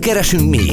[0.00, 0.70] Keresünk mi?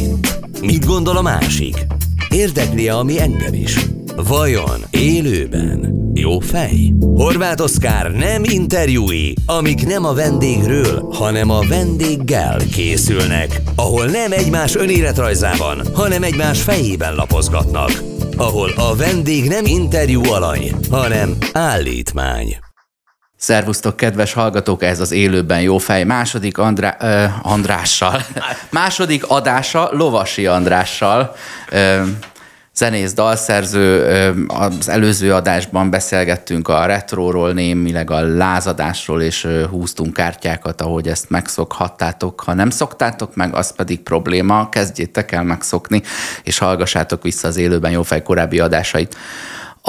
[0.61, 1.85] Mit gondol a másik?
[2.29, 3.77] Érdekli, ami engem is.
[4.15, 6.93] Vajon élőben jó fej?
[6.99, 13.61] Horváth Oszkár nem interjúi, amik nem a vendégről, hanem a vendéggel készülnek.
[13.75, 18.03] Ahol nem egymás önéletrajzában, hanem egymás fejében lapozgatnak.
[18.37, 22.57] Ahol a vendég nem interjú alany, hanem állítmány.
[23.39, 26.03] Szervusztok, kedves hallgatók, ez az élőben jó fej.
[26.03, 28.21] Második Andrá, ö, Andrással.
[28.69, 31.35] Második adása Lovasi Andrással.
[31.69, 32.03] Ö,
[32.77, 34.05] zenész, dalszerző.
[34.47, 42.41] Az előző adásban beszélgettünk a retróról, némileg a lázadásról, és húztunk kártyákat, ahogy ezt megszokhattátok.
[42.41, 44.69] Ha nem szoktátok meg, az pedig probléma.
[44.69, 46.01] Kezdjétek el megszokni,
[46.43, 49.15] és hallgassátok vissza az élőben jó fej korábbi adásait.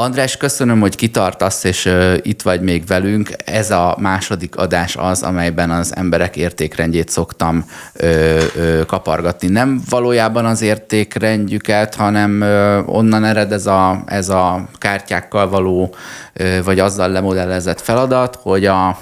[0.01, 3.30] András, köszönöm, hogy kitartasz, és itt vagy még velünk.
[3.45, 9.48] Ez a második adás az, amelyben az emberek értékrendjét szoktam ö, ö, kapargatni.
[9.48, 15.95] Nem valójában az értékrendjüket, hanem ö, onnan ered ez a, ez a kártyákkal való,
[16.32, 18.99] ö, vagy azzal lemodellezett feladat, hogy a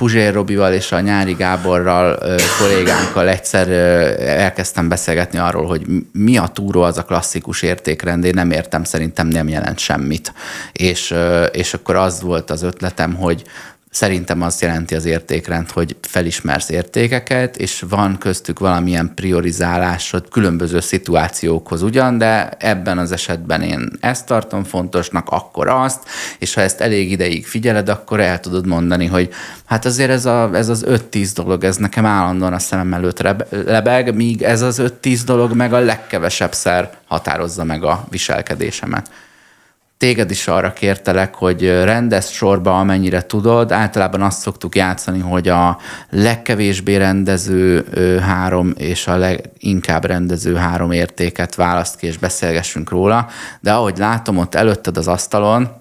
[0.00, 2.18] Puzsér Robival és a Nyári Gáborral,
[2.58, 3.68] kollégánkkal egyszer
[4.20, 9.26] elkezdtem beszélgetni arról, hogy mi a túró az a klasszikus értékrend, én nem értem, szerintem
[9.26, 10.32] nem jelent semmit.
[10.72, 11.14] És,
[11.52, 13.42] és akkor az volt az ötletem, hogy
[13.90, 21.82] Szerintem azt jelenti az értékrend, hogy felismersz értékeket, és van köztük valamilyen priorizálásod különböző szituációkhoz
[21.82, 27.10] ugyan, de ebben az esetben én ezt tartom fontosnak, akkor azt, és ha ezt elég
[27.10, 29.28] ideig figyeled, akkor el tudod mondani, hogy
[29.64, 34.14] hát azért ez, a, ez az 5-10 dolog, ez nekem állandóan a szemem előtt lebeg,
[34.14, 39.10] míg ez az 5-10 dolog meg a legkevesebb szer határozza meg a viselkedésemet
[40.00, 43.72] téged is arra kértelek, hogy rendez sorba, amennyire tudod.
[43.72, 45.78] Általában azt szoktuk játszani, hogy a
[46.10, 47.84] legkevésbé rendező
[48.22, 53.28] három és a leginkább rendező három értéket választ ki, és beszélgessünk róla.
[53.60, 55.79] De ahogy látom ott előtted az asztalon,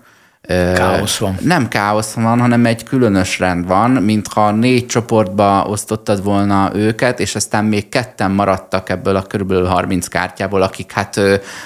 [0.49, 1.37] Káosz van.
[1.41, 7.35] Nem káosz van, hanem egy különös rend van, mintha négy csoportba osztottad volna őket, és
[7.35, 11.21] aztán még ketten maradtak ebből a körülbelül 30 kártyából, akik hát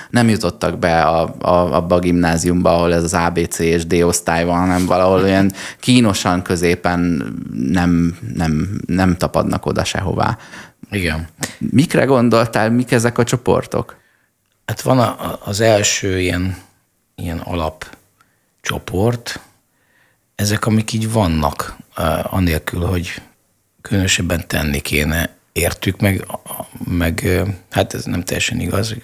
[0.10, 4.46] nem jutottak be a, a, abba a gimnáziumba, ahol ez az ABC és D osztály
[4.46, 7.34] van, hanem valahol olyan kínosan középen
[7.72, 10.38] nem, nem, nem tapadnak oda sehová.
[10.92, 11.28] Igen.
[11.58, 13.96] Mikre gondoltál, mik ezek a csoportok?
[14.66, 16.58] Hát van a, az első ilyen,
[17.16, 17.86] ilyen alap
[18.64, 19.40] csoport,
[20.36, 21.78] ezek, amik így vannak,
[22.24, 23.22] anélkül, hogy
[23.82, 26.26] különösebben tenni kéne értük, meg,
[26.84, 28.96] meg hát ez nem teljesen igaz.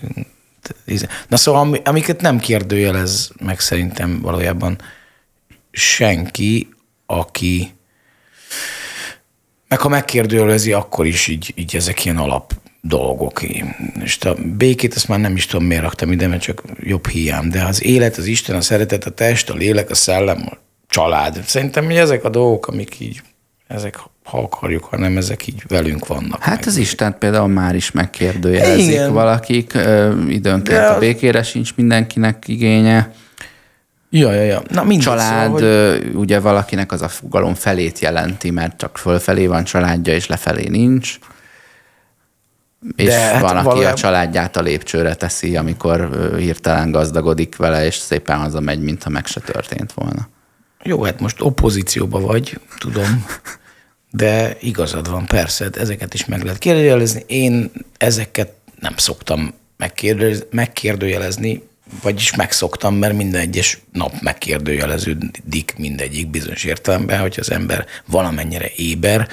[1.27, 4.81] Na szóval, amiket nem kérdőjelez meg szerintem valójában
[5.71, 6.69] senki,
[7.05, 7.73] aki
[9.67, 13.41] meg ha megkérdőjelezi, akkor is így, így ezek ilyen alap dolgok.
[14.03, 17.49] És a békét ezt már nem is tudom, miért raktam ide, mert csak jobb hiám.
[17.49, 20.57] De az élet, az Isten, a szeretet, a test, a lélek, a szellem, a
[20.87, 21.43] család.
[21.45, 23.21] Szerintem hogy ezek a dolgok, amik így,
[23.67, 26.41] ezek ha akarjuk, hanem ezek így velünk vannak.
[26.41, 26.67] Hát meg.
[26.67, 29.13] az Isten például már is megkérdőjelezik Igen.
[29.13, 29.73] valakik,
[30.27, 33.11] időnként De a békére sincs mindenkinek igénye.
[34.09, 34.61] Ja, ja, ja.
[34.69, 36.15] Na, Család, szóval, hogy...
[36.15, 41.17] ugye valakinek az a fogalom felét jelenti, mert csak fölfelé van családja, és lefelé nincs.
[42.95, 43.93] És De hát van, aki valójában...
[43.93, 49.39] a családját a lépcsőre teszi, amikor hirtelen gazdagodik vele, és szépen hazamegy, mintha meg se
[49.39, 50.29] történt volna.
[50.83, 53.25] Jó, hát most opozícióba vagy, tudom,
[54.11, 57.23] de igazad van, persze, ezeket is meg lehet kérdőjelezni.
[57.27, 59.53] Én ezeket nem szoktam
[60.49, 61.67] megkérdőjelezni,
[62.01, 69.27] vagyis megszoktam, mert minden egyes nap megkérdőjeleződik mindegyik bizonyos értelemben, hogy az ember valamennyire éber.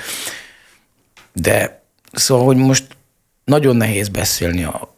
[1.32, 1.82] De
[2.12, 2.95] szóval, hogy most
[3.46, 4.94] nagyon nehéz beszélni a,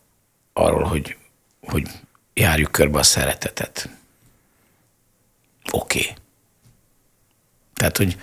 [0.53, 1.16] arról, hogy,
[1.60, 1.88] hogy
[2.34, 3.88] járjuk körbe a szeretetet.
[5.70, 6.00] Oké.
[6.00, 6.14] Okay.
[7.75, 8.19] Tehát, hogy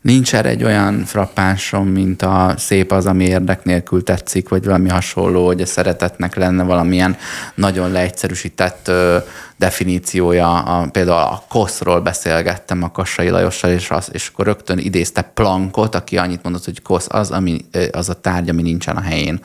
[0.00, 4.88] Nincs erre egy olyan frappánsom, mint a szép az, ami érdek nélkül tetszik, vagy valami
[4.88, 7.16] hasonló, hogy a szeretetnek lenne valamilyen
[7.54, 9.18] nagyon leegyszerűsített ö,
[9.56, 10.58] definíciója.
[10.58, 15.94] A, például a koszról beszélgettem a Kassai Lajossal, és, az, és akkor rögtön idézte Plankot,
[15.94, 19.40] aki annyit mondott, hogy kosz az, ami, az a tárgy, ami nincsen a helyén.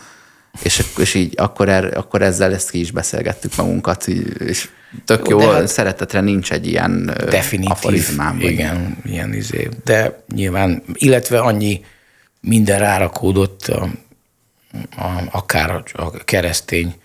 [0.63, 4.69] És, és így akkor, er, akkor ezzel ezt ki is beszélgettük magunkat, és
[5.05, 8.39] tök jó, jó hát szeretetre nincs egy ilyen definitív, aforizmám.
[8.39, 9.69] Igen, ilyen izé.
[9.83, 11.85] De nyilván, illetve annyi
[12.41, 13.89] minden rárakódott, a,
[14.97, 16.95] a, akár a, a keresztény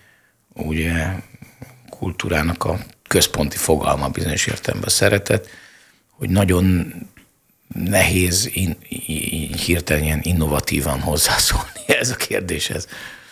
[0.53, 0.91] ugye,
[1.89, 5.47] kultúrának a központi fogalma bizonyos értelemben szeretet,
[6.09, 6.93] hogy nagyon
[7.73, 12.87] nehéz in, in, hirtelen ilyen innovatívan hozzászólni ez a kérdéshez.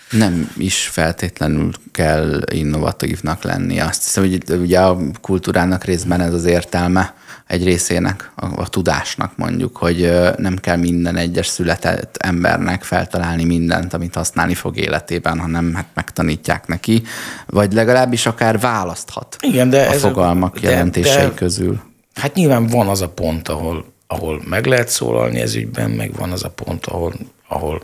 [0.10, 3.80] Nem is feltétlenül kell innovatívnak lenni.
[3.80, 7.14] Azt hiszem, hogy ugye a kultúrának részben ez az értelme
[7.48, 13.94] egy részének, a, a tudásnak mondjuk, hogy nem kell minden egyes született embernek feltalálni mindent,
[13.94, 17.04] amit használni fog életében, hanem hát megtanítják neki,
[17.46, 21.80] vagy legalábbis akár választhat Igen, de a ez fogalmak de, jelentései de, közül.
[22.14, 26.32] Hát nyilván van az a pont, ahol, ahol meg lehet szólalni ez ügyben, meg van
[26.32, 27.14] az a pont, ahol,
[27.48, 27.84] ahol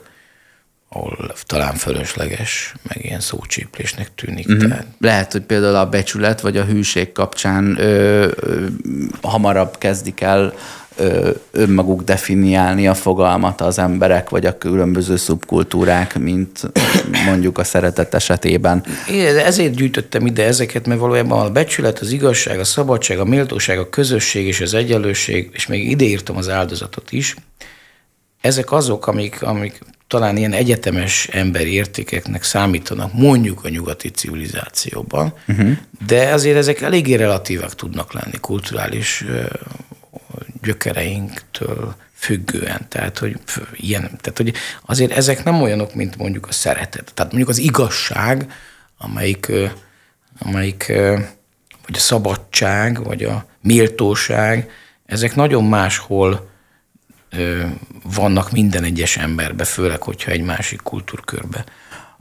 [0.89, 4.47] ahol talán fölösleges, meg ilyen szócsíplésnek tűnik.
[4.47, 4.69] Uh-huh.
[4.69, 4.87] Tehát.
[4.99, 8.65] Lehet, hogy például a becsület vagy a hűség kapcsán ö, ö,
[9.21, 10.53] hamarabb kezdik el
[10.95, 16.71] ö, önmaguk definiálni a fogalmat az emberek, vagy a különböző szubkultúrák, mint
[17.25, 18.83] mondjuk a szeretet esetében.
[19.09, 23.79] Én ezért gyűjtöttem ide ezeket, mert valójában a becsület, az igazság, a szabadság, a méltóság,
[23.79, 27.35] a közösség és az egyenlőség, és még ideírtam az áldozatot is,
[28.41, 35.72] ezek azok, amik, amik talán ilyen egyetemes emberi értékeknek számítanak mondjuk a nyugati civilizációban, uh-huh.
[36.07, 39.25] de azért ezek eléggé relatívak tudnak lenni kulturális
[40.62, 42.86] gyökereinktől függően.
[42.90, 43.40] Tehát, hogy
[43.74, 44.54] ilyen, tehát, hogy
[44.86, 47.12] azért ezek nem olyanok, mint mondjuk a szeretet.
[47.13, 48.52] Tehát mondjuk az igazság,
[48.98, 49.52] amelyik,
[50.40, 50.88] amelyik
[51.86, 54.69] vagy a szabadság, vagy a méltóság,
[55.06, 56.50] ezek nagyon máshol
[58.15, 61.63] vannak minden egyes emberbe, főleg, hogyha egy másik kultúrkörbe.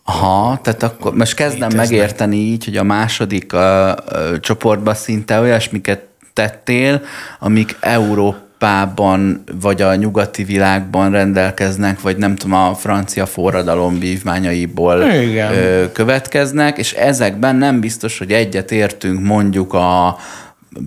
[0.04, 1.90] Aha, tehát akkor most kezdem léteznek.
[1.90, 3.96] megérteni így, hogy a második a, a
[4.40, 6.02] csoportban szinte olyasmiket
[6.32, 7.02] tettél,
[7.38, 15.52] amik Európában vagy a nyugati világban rendelkeznek, vagy nem tudom, a francia forradalom vívmányaiból Igen.
[15.92, 20.18] következnek, és ezekben nem biztos, hogy egyet értünk mondjuk a,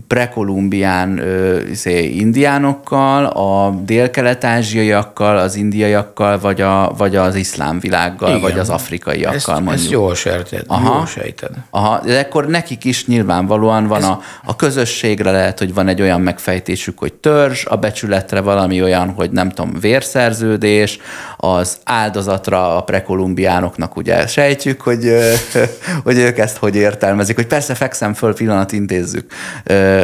[0.07, 1.21] prekolumbián
[1.71, 8.41] izé, indiánokkal, a dél-kelet-ázsiaiakkal, az indiaiakkal, vagy, a, vagy az iszlám világgal, Igen.
[8.41, 9.73] vagy az afrikaiakkal ezt, mondjuk.
[9.73, 10.63] Ezt jól sejted.
[10.67, 10.95] Aha.
[10.95, 11.49] Jól sejted.
[11.69, 14.05] Aha, de akkor nekik is nyilvánvalóan van ez...
[14.05, 19.09] a, a közösségre lehet, hogy van egy olyan megfejtésük, hogy törzs, a becsületre valami olyan,
[19.09, 20.99] hogy nem tudom, vérszerződés,
[21.37, 25.11] az áldozatra a prekolumbiánoknak ugye sejtjük, hogy,
[26.03, 29.31] hogy ők ezt hogy értelmezik, hogy persze fekszem föl, pillanat intézzük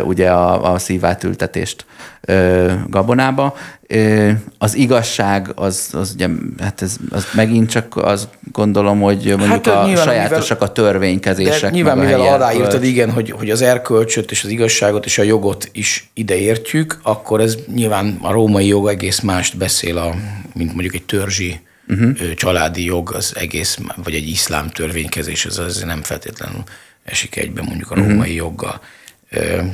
[0.03, 1.85] ugye a, a szívátültetést
[2.87, 3.55] gabonába.
[4.57, 6.27] Az igazság, az, az ugye,
[6.59, 10.71] hát ez az megint csak az gondolom, hogy mondjuk hát, a nyilván, sajátosak mivel, a
[10.71, 11.61] törvénykezések.
[11.61, 15.69] De nyilván, mivel aláírtad, igen, hogy, hogy az erkölcsöt és az igazságot és a jogot
[15.71, 20.15] is ide értjük, akkor ez nyilván a római jog egész mást beszél, a,
[20.53, 22.33] mint mondjuk egy törzsi uh-huh.
[22.33, 26.63] családi jog, az egész, vagy egy iszlám törvénykezés, az, az nem feltétlenül
[27.03, 28.35] esik egyben mondjuk a római uh-huh.
[28.35, 28.81] joggal.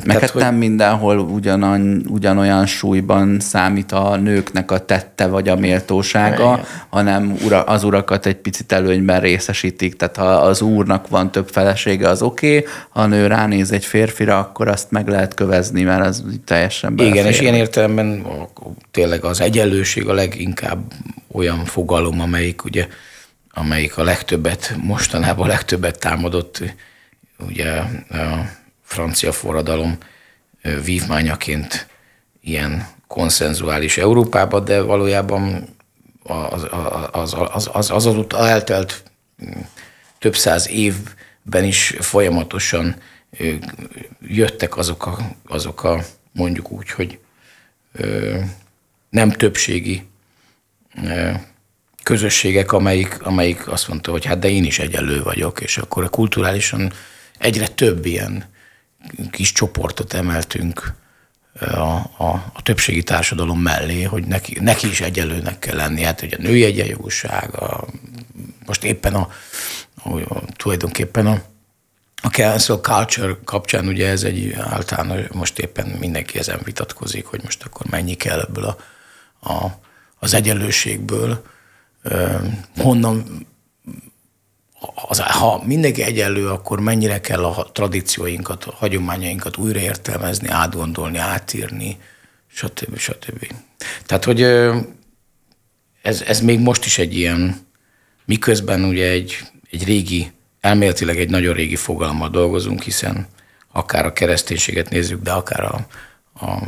[0.03, 6.53] Meg hát nem mindenhol ugyanan, ugyanolyan súlyban számít a nőknek a tette vagy a méltósága,
[6.53, 6.65] Igen.
[6.89, 9.95] hanem ura, az urakat egy picit előnyben részesítik.
[9.95, 12.71] Tehát ha az úrnak van több felesége, az oké, okay.
[12.89, 17.19] ha a nő ránéz egy férfira, akkor azt meg lehet kövezni, mert az teljesen belefér.
[17.19, 18.25] Igen, és ilyen értelemben
[18.91, 20.93] tényleg az egyenlőség a leginkább
[21.31, 22.87] olyan fogalom, amelyik ugye
[23.53, 26.61] amelyik a legtöbbet, mostanában a legtöbbet támadott
[27.47, 27.85] ugye a
[28.89, 29.97] francia forradalom
[30.83, 31.87] vívmányaként
[32.41, 35.75] ilyen konszenzuális Európába, de valójában
[36.23, 36.67] az
[37.11, 39.03] az, az, az, az, az eltelt
[39.45, 39.51] mm,
[40.19, 42.95] több száz évben is folyamatosan
[44.21, 47.19] jöttek azok a, azok a mondjuk úgy, hogy
[49.09, 50.07] nem többségi
[52.03, 56.09] közösségek, amelyik, amelyik azt mondta, hogy hát de én is egyenlő vagyok, és akkor a
[56.09, 56.93] kulturálisan
[57.37, 58.45] egyre több ilyen
[59.31, 60.93] kis csoportot emeltünk
[61.59, 61.81] a,
[62.17, 66.01] a, a többségi társadalom mellé, hogy neki, neki is egyelőnek kell lenni.
[66.01, 67.87] Hát ugye a női egyenjogúság, a,
[68.65, 69.29] most éppen a,
[70.03, 71.41] a, a tulajdonképpen a,
[72.21, 77.63] a cancel culture kapcsán ugye ez egy általános, most éppen mindenki ezen vitatkozik, hogy most
[77.63, 78.77] akkor mennyi kell ebből a,
[79.51, 79.79] a,
[80.19, 81.45] az egyenlőségből,
[82.77, 83.47] honnan
[85.07, 91.97] az, ha mindenki egyenlő, akkor mennyire kell a tradícióinkat, a hagyományainkat újraértelmezni, átgondolni, átírni,
[92.47, 92.97] stb.
[92.97, 93.51] stb.
[94.05, 94.41] Tehát, hogy
[96.01, 97.55] ez, ez még most is egy ilyen,
[98.25, 99.37] miközben ugye egy,
[99.71, 103.27] egy régi, elméletileg egy nagyon régi fogalmat dolgozunk, hiszen
[103.71, 105.87] akár a kereszténységet nézzük, de akár a,
[106.33, 106.63] a,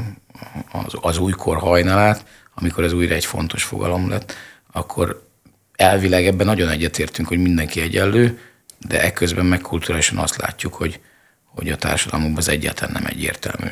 [0.72, 2.26] az, az újkor hajnalát,
[2.56, 4.34] amikor ez újra egy fontos fogalom lett,
[4.72, 5.30] akkor
[5.76, 8.40] elvileg ebben nagyon egyetértünk, hogy mindenki egyenlő,
[8.88, 11.00] de ekközben meg kulturálisan azt látjuk, hogy,
[11.46, 13.70] hogy a társadalmunkban ez egyáltalán nem egyértelmű.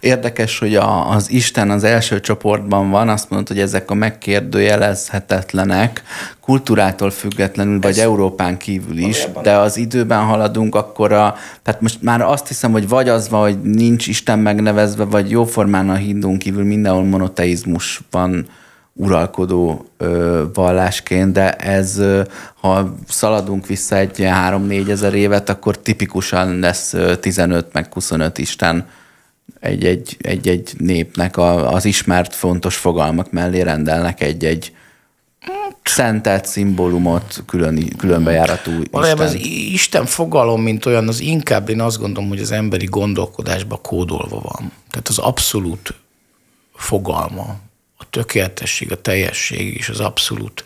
[0.00, 6.02] Érdekes, hogy a, az Isten az első csoportban van, azt mondod, hogy ezek a megkérdőjelezhetetlenek,
[6.40, 12.20] kultúrától függetlenül, vagy Európán kívül is, de az időben haladunk, akkor a, tehát most már
[12.20, 16.64] azt hiszem, hogy vagy az van, hogy nincs Isten megnevezve, vagy jóformán a hindún kívül
[16.64, 18.46] mindenhol monoteizmus van
[18.96, 22.22] uralkodó ö, vallásként, de ez, ö,
[22.60, 24.36] ha szaladunk vissza egy ilyen
[24.68, 28.88] 3-4 ezer évet, akkor tipikusan lesz ö, 15 meg 25 Isten
[29.60, 34.72] egy-egy, egy-egy népnek a, az ismert fontos fogalmak mellé rendelnek egy-egy
[35.82, 39.72] szentelt szimbólumot, külön, különbejáratú Valójában az Isten.
[39.72, 44.72] Isten fogalom, mint olyan, az inkább én azt gondolom, hogy az emberi gondolkodásban kódolva van.
[44.90, 45.94] Tehát az abszolút
[46.74, 47.56] fogalma,
[48.14, 50.64] tökéletesség, a teljesség és az abszolút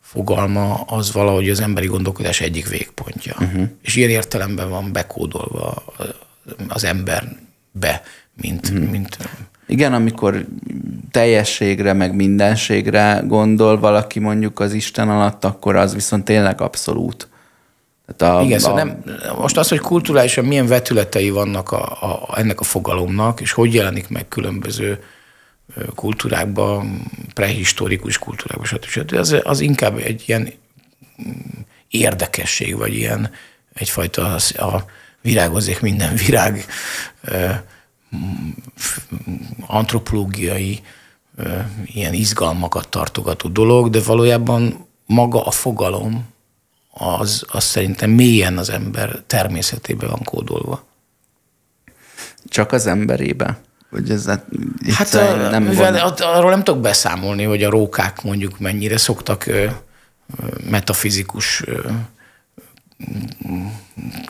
[0.00, 3.36] fogalma az valahogy az emberi gondolkodás egyik végpontja.
[3.40, 3.68] Uh-huh.
[3.82, 5.84] És ilyen értelemben van bekódolva
[6.68, 8.02] az emberbe,
[8.34, 8.90] mint, uh-huh.
[8.90, 9.18] mint
[9.66, 10.44] Igen, amikor
[11.10, 17.28] teljességre, meg mindenségre gondol valaki mondjuk az Isten alatt, akkor az viszont tényleg abszolút.
[18.16, 19.02] Tehát a, Igen, a, szóval nem,
[19.38, 24.08] most az, hogy kulturálisan milyen vetületei vannak a, a, ennek a fogalomnak, és hogy jelenik
[24.08, 25.02] meg különböző
[25.74, 29.14] ö, kultúrákban, prehistorikus kultúrákban, stb.
[29.16, 30.52] Az, az inkább egy ilyen
[31.22, 31.30] mm,
[31.88, 33.30] érdekesség, vagy ilyen
[33.74, 34.84] egyfajta az- a
[35.20, 36.64] virágozzék minden virág
[38.16, 38.48] mm,
[39.66, 40.80] antropológiai
[41.84, 46.30] ilyen izgalmakat tartogató dolog, de valójában maga a fogalom
[46.90, 50.84] az, az szerintem mélyen az ember természetében van kódolva.
[52.44, 53.60] csak az emberébe.
[53.92, 54.26] Hogy ez
[54.94, 58.96] Hát nem a, nem mivel at- arról nem tudok beszámolni, hogy a rókák mondjuk mennyire
[58.96, 59.66] szoktak ö,
[60.70, 61.78] metafizikus ö,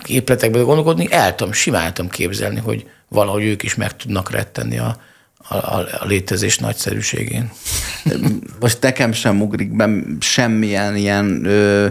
[0.03, 4.79] képletekbe gondolkodni, el tudom, simán el tudom képzelni, hogy valahogy ők is meg tudnak rettenni
[4.79, 4.97] a,
[5.49, 7.51] a, a a létezés nagyszerűségén.
[8.61, 9.89] most nekem sem ugrik be
[10.21, 11.87] semmilyen ilyen ö,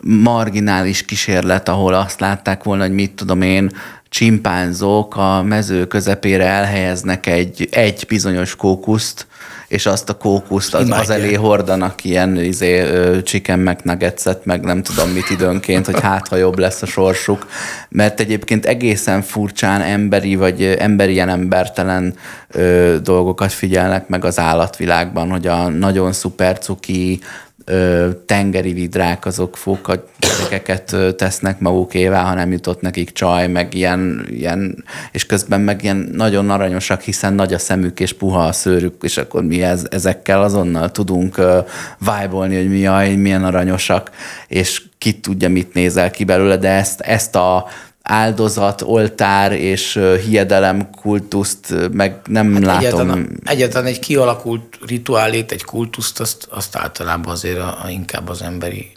[0.00, 3.70] marginális kísérlet, ahol azt látták volna, hogy mit tudom én,
[4.12, 9.26] csimpánzók a mező közepére elhelyeznek egy, egy bizonyos kókuszt,
[9.68, 12.84] és azt a kókuszt az, az elé hordanak ilyen izé,
[13.22, 17.46] chicken McNuggetset, meg nem tudom mit időnként, hogy hát, ha jobb lesz a sorsuk.
[17.88, 22.14] Mert egyébként egészen furcsán emberi, vagy ö, emberi ilyen embertelen
[22.48, 27.20] ö, dolgokat figyelnek meg az állatvilágban, hogy a nagyon szuper cuki
[28.26, 34.84] tengeri vidrák azok fókat gyerekeket tesznek magukévá, ha nem jutott nekik csaj, meg ilyen, ilyen,
[35.12, 39.16] és közben meg ilyen nagyon aranyosak, hiszen nagy a szemük és puha a szőrük, és
[39.16, 41.36] akkor mi ez, ezekkel azonnal tudunk
[41.98, 44.10] vibe hogy mi jaj, milyen aranyosak,
[44.48, 47.66] és ki tudja, mit nézel ki belőle, de ezt, ezt a
[48.02, 52.80] áldozat, oltár és hiedelem kultuszt meg nem hát látom.
[52.80, 58.42] Egyáltalán, egyáltalán egy kialakult rituálét, egy kultuszt, azt, azt általában azért a, a, inkább az
[58.42, 58.92] emberi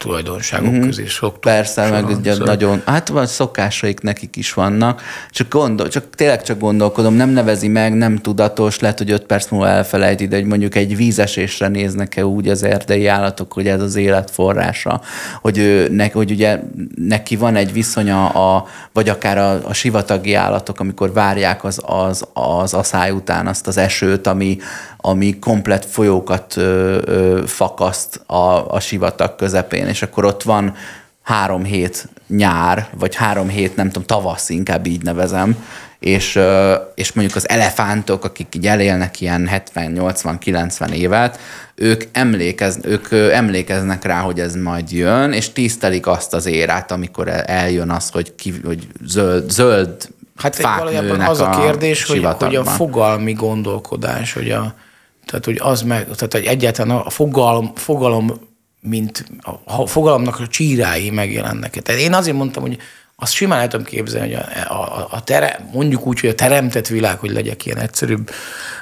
[0.00, 0.80] tulajdonságok mm-hmm.
[0.80, 1.40] közé szoktuk.
[1.40, 6.58] Persze, meg ugye nagyon, hát van szokásaik nekik is vannak, csak, gondol, csak tényleg csak
[6.58, 10.74] gondolkodom, nem nevezi meg, nem tudatos, lehet, hogy öt perc múlva elfelejti, de hogy mondjuk
[10.74, 15.00] egy vízesésre néznek-e úgy az erdei állatok, hogy ez az élet forrása,
[15.40, 16.60] hogy, ő, ne, hogy ugye
[16.94, 22.26] neki van egy viszonya, a, vagy akár a, a sivatagi állatok, amikor várják az, az,
[22.32, 24.58] az aszály után azt az esőt, ami,
[25.00, 30.74] ami komplet folyókat ö, ö, fakaszt a, a sivatag közepén, és akkor ott van
[31.22, 35.64] három hét nyár, vagy három hét, nem tudom, tavasz, inkább így nevezem,
[35.98, 36.40] és,
[36.94, 41.38] és mondjuk az elefántok, akik így elélnek ilyen 70-80-90 évet,
[41.74, 47.28] ők, emlékez, ők emlékeznek rá, hogy ez majd jön, és tisztelik azt az érát, amikor
[47.28, 52.26] el- eljön az, hogy, ki, hogy zöld, zöld Hát fák valójában az a kérdés, hogy,
[52.38, 54.74] hogy a fogalmi gondolkodás, hogy a,
[55.30, 58.48] tehát, hogy az meg, tehát hogy egyáltalán a fogalom, fogalom
[58.80, 59.24] mint
[59.64, 61.80] a fogalomnak a csírái megjelennek.
[61.80, 62.78] Tehát én azért mondtam, hogy
[63.16, 66.86] azt simán el tudom képzelni, hogy a, a, a tere, mondjuk úgy, hogy a teremtett
[66.86, 68.30] világ, hogy legyek ilyen egyszerűbb,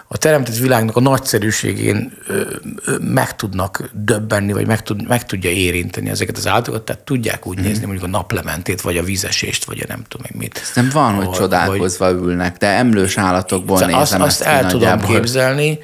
[0.08, 2.42] a teremtett világnak a nagyszerűségén ö,
[2.84, 7.46] ö, meg tudnak döbbenni, vagy meg, tud, meg tudja érinteni ezeket az állatokat, tehát tudják
[7.46, 10.60] úgy nézni mondjuk a naplementét, vagy a vízesést, vagy a nem tudom én mit.
[10.74, 14.88] Nem van, hogy Vagy- csodálkozva ülnek, de emlős állatokból Szóval nézem azt, azt el tudom
[14.88, 15.14] nagyjából.
[15.14, 15.78] képzelni,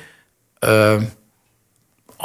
[0.66, 0.96] ö,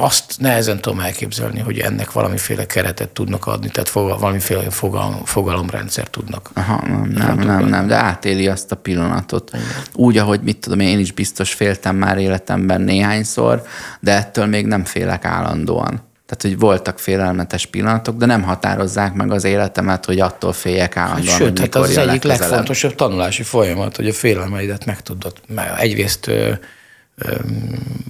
[0.02, 6.08] azt nehezen tudom elképzelni, hogy ennek valamiféle keretet tudnak adni, tehát fogal, valamiféle fogalom, fogalomrendszer
[6.08, 6.50] tudnak.
[6.54, 9.52] Aha, nem, nem, nem, nem, de átéli azt a pillanatot.
[9.94, 13.64] Úgy, ahogy mit tudom, én is biztos féltem már életemben néhányszor,
[14.00, 16.08] de ettől még nem félek állandóan.
[16.26, 21.38] Tehát, hogy voltak félelmetes pillanatok, de nem határozzák meg az életemet, hogy attól féljek állandóan,
[21.38, 25.34] Sőt, hogy hát az, az egyik legfontosabb tanulási folyamat, hogy a félelmeidet meg tudod,
[25.78, 26.54] egyrészt ö, ö,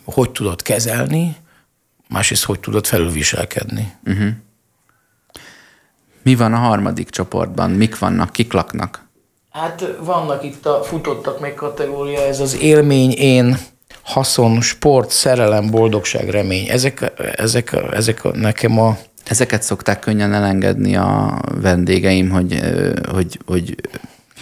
[0.05, 1.35] hogy tudod kezelni,
[2.07, 3.93] másrészt hogy tudod felülviselkedni.
[4.05, 4.29] Uh-huh.
[6.21, 7.71] Mi van a harmadik csoportban?
[7.71, 8.31] Mik vannak?
[8.31, 9.07] Kik laknak?
[9.49, 13.57] Hát vannak itt a futottak meg kategória, ez az élmény, én,
[14.01, 16.67] haszon, sport, szerelem, boldogság, remény.
[16.67, 18.97] Ezek, ezek, ezek nekem a...
[19.25, 22.59] Ezeket szokták könnyen elengedni a vendégeim, hogy,
[23.11, 23.75] hogy, hogy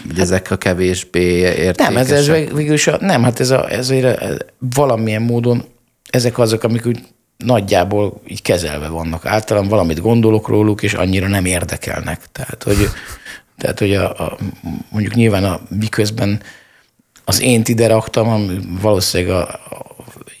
[0.06, 1.76] hogy ezek a kevésbé értékesek.
[1.76, 5.64] Nem, ez, ez végül is a, nem, hát ez, a, ez, ez valamilyen módon
[6.10, 6.98] ezek azok, amik úgy
[7.36, 9.26] nagyjából így kezelve vannak.
[9.26, 12.20] Általán valamit gondolok róluk, és annyira nem érdekelnek.
[12.32, 12.88] Tehát, hogy,
[13.58, 14.38] tehát, hogy a, a,
[14.90, 16.40] mondjuk nyilván a, miközben
[17.24, 19.86] az én ide raktam, ami valószínűleg a, a,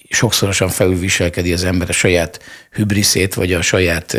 [0.08, 4.16] sokszorosan felülviselkedi az ember a saját hübriszét, vagy a saját,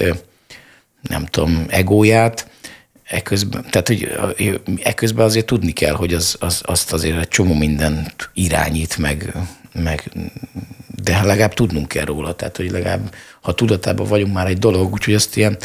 [1.01, 2.47] nem tudom, egóját,
[3.09, 4.19] Eközben, tehát, hogy
[4.83, 9.33] eközben azért tudni kell, hogy az, az, azt azért egy csomó mindent irányít, meg,
[9.73, 10.11] meg,
[11.03, 15.13] de legalább tudnunk kell róla, tehát, hogy legalább, ha tudatában vagyunk már egy dolog, úgyhogy
[15.13, 15.57] azt ilyen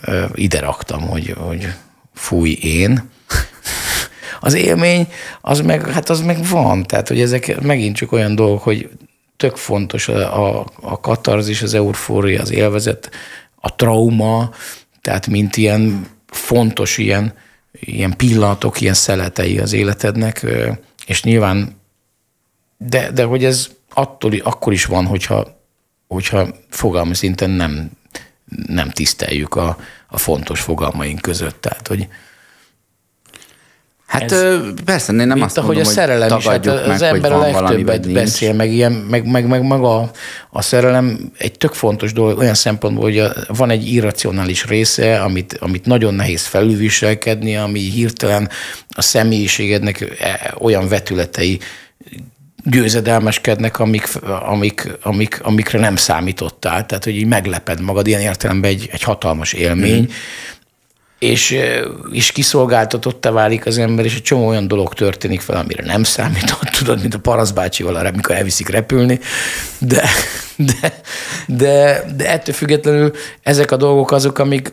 [0.00, 1.68] ö, ide raktam, hogy, hogy
[2.14, 3.10] fúj én,
[4.40, 5.08] az élmény,
[5.40, 8.88] az meg, hát az meg van, tehát hogy ezek megint csak olyan dolgok, hogy
[9.36, 13.10] tök fontos a, a, a katarzis, az eufória, az élvezet,
[13.60, 14.50] a trauma,
[15.00, 17.34] tehát mint ilyen fontos ilyen,
[17.72, 20.46] ilyen pillanatok, ilyen szeletei az életednek,
[21.06, 21.76] és nyilván,
[22.76, 25.60] de, de hogy ez attól, akkor is van, hogyha,
[26.08, 27.90] hogyha fogalmi szinten nem,
[28.66, 31.60] nem tiszteljük a, a fontos fogalmaink között.
[31.60, 32.08] Tehát, hogy,
[34.08, 37.32] Hát ez, persze, én nem azt mondom, hogy a szerelem is, hát az meg, ember
[37.32, 40.10] a legtöbbet beszél, meg, ilyen, meg, meg, meg maga
[40.50, 45.56] a szerelem egy tök fontos dolog olyan szempontból, hogy a, van egy irracionális része, amit,
[45.60, 48.48] amit nagyon nehéz felülviselkedni, ami hirtelen
[48.88, 51.58] a személyiségednek e, olyan vetületei
[52.64, 54.08] győzedelmeskednek, amik,
[54.46, 56.86] amik, amik, amikre nem számítottál.
[56.86, 60.00] Tehát, hogy így megleped magad, ilyen értelemben egy, egy hatalmas élmény.
[60.00, 60.12] Mm
[61.18, 61.58] és,
[62.10, 66.68] és kiszolgáltatottá válik az ember, és egy csomó olyan dolog történik fel, amire nem számított,
[66.78, 69.20] tudod, mint a paraszbácsival, amikor elviszik repülni,
[69.78, 70.08] de,
[70.56, 71.00] de,
[71.46, 74.72] de, de ettől függetlenül ezek a dolgok azok, amik,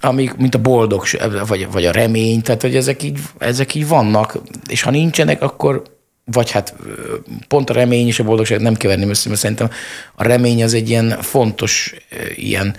[0.00, 1.04] amik, mint a boldog,
[1.46, 5.82] vagy, vagy a remény, tehát hogy ezek így, ezek így vannak, és ha nincsenek, akkor
[6.32, 6.74] vagy hát
[7.48, 9.70] pont a remény és a boldogság nem keverném össze, mert szerintem
[10.14, 11.94] a remény az egy ilyen fontos
[12.36, 12.76] ilyen,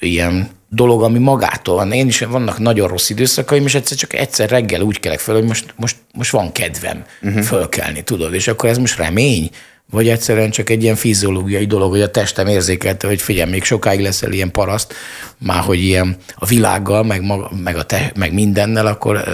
[0.00, 1.92] ilyen dolog, ami magától van.
[1.92, 5.44] Én is vannak nagyon rossz időszakaim, és egyszer csak egyszer reggel úgy kelek fel, hogy
[5.44, 7.42] most, most, most van kedvem uh-huh.
[7.42, 9.50] fölkelni, tudod, és akkor ez most remény,
[9.90, 14.00] vagy egyszerűen csak egy ilyen fiziológiai dolog, hogy a testem érzékelte, hogy figyelj, még sokáig
[14.00, 14.94] leszel ilyen paraszt,
[15.38, 19.24] már hogy ilyen a világgal, meg, maga, meg, a te, meg mindennel, akkor,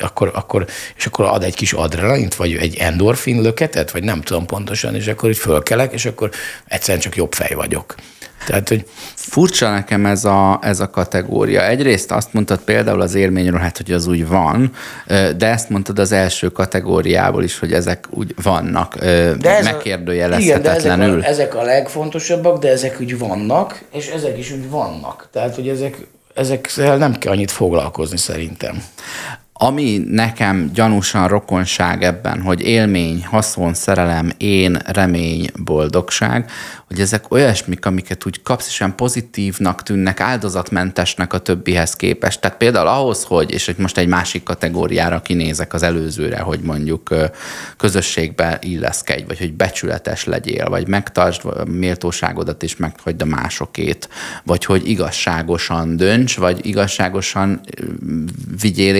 [0.00, 4.46] akkor, akkor, és akkor ad egy kis adrenalint, vagy egy endorfin löketet, vagy nem tudom
[4.46, 6.30] pontosan, és akkor így fölkelek, és akkor
[6.66, 7.94] egyszerűen csak jobb fej vagyok.
[8.46, 11.66] Tehát, hogy furcsa nekem ez a, ez a kategória.
[11.66, 14.72] Egyrészt azt mondtad például az élményről, hát, hogy az úgy van,
[15.36, 18.98] de ezt mondtad az első kategóriából is, hogy ezek úgy vannak,
[19.38, 21.06] de ez megkérdőjelezhetetlenül.
[21.06, 24.70] Igen, de ezek a, ezek a legfontosabbak, de ezek úgy vannak, és ezek is úgy
[24.70, 25.28] vannak.
[25.32, 25.96] Tehát, hogy ezek,
[26.34, 28.82] ezekkel nem kell annyit foglalkozni szerintem.
[29.58, 36.50] Ami nekem gyanúsan rokonság ebben, hogy élmény, haszon, szerelem, én, remény, boldogság,
[36.86, 42.40] hogy ezek olyasmik, amiket úgy kapsz, és olyan pozitívnak tűnnek, áldozatmentesnek a többihez képest.
[42.40, 47.14] Tehát például ahhoz, hogy, és hogy most egy másik kategóriára kinézek az előzőre, hogy mondjuk
[47.76, 54.08] közösségbe illeszkedj, vagy hogy becsületes legyél, vagy megtartsd méltóságodat, és meghagyd a másokét,
[54.44, 57.60] vagy hogy igazságosan dönts, vagy igazságosan
[58.60, 58.94] vigyél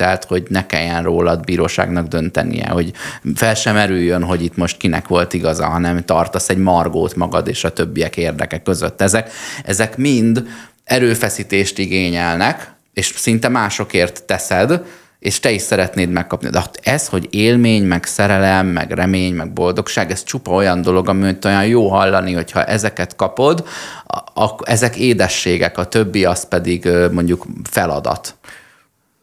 [0.00, 2.92] életvitelt, hogy ne kelljen rólad bíróságnak döntenie, hogy
[3.34, 7.64] fel sem erüljön, hogy itt most kinek volt igaza, hanem tartasz egy margót magad és
[7.64, 9.00] a többiek érdeke között.
[9.00, 9.30] Ezek,
[9.64, 10.46] ezek mind
[10.84, 14.82] erőfeszítést igényelnek, és szinte másokért teszed,
[15.18, 16.48] és te is szeretnéd megkapni.
[16.48, 21.44] De ez, hogy élmény, meg szerelem, meg remény, meg boldogság, ez csupa olyan dolog, amit
[21.44, 23.66] olyan jó hallani, hogyha ezeket kapod,
[24.34, 28.34] akkor ezek édességek, a többi az pedig mondjuk feladat.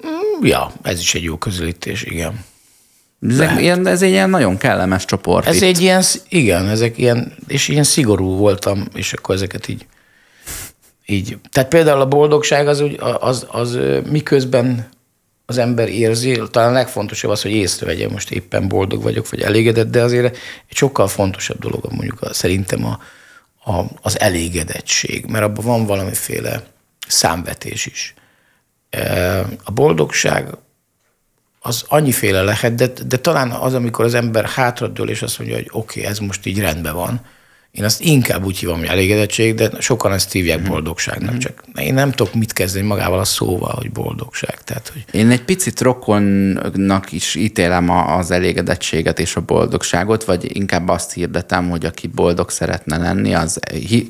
[0.05, 2.45] Mm, ja, ez is egy jó közelítés, igen.
[3.29, 5.47] Ezek, ilyen, ez egy ilyen nagyon kellemes csoport.
[5.47, 5.61] Ez itt.
[5.61, 9.85] egy ilyen, igen, ezek ilyen, és ilyen szigorú voltam, és akkor ezeket így,
[11.05, 11.37] így.
[11.51, 13.77] Tehát például a boldogság az, úgy, az, az, az
[14.09, 14.89] miközben
[15.45, 19.91] az ember érzi, talán a legfontosabb az, hogy észrevegye, most éppen boldog vagyok, vagy elégedett,
[19.91, 20.35] de azért
[20.69, 22.99] egy sokkal fontosabb dolog mondjuk a, szerintem a,
[23.71, 26.63] a, az elégedettség, mert abban van valamiféle
[27.07, 28.13] számvetés is.
[29.63, 30.47] A boldogság
[31.60, 35.69] az annyiféle lehet, de, de talán az, amikor az ember hátradől, és azt mondja, hogy
[35.71, 37.25] oké, okay, ez most így rendben van,
[37.73, 40.63] én azt inkább úgy hívom, hogy elégedettség, de sokan ezt hívják mm.
[40.63, 41.38] boldogságnak, mm.
[41.38, 44.63] csak én nem tudok mit kezdeni magával a szóval, hogy boldogság.
[44.63, 45.05] Tehát, hogy...
[45.12, 51.69] Én egy picit rokonnak is ítélem az elégedettséget és a boldogságot, vagy inkább azt hirdetem,
[51.69, 53.59] hogy aki boldog szeretne lenni, az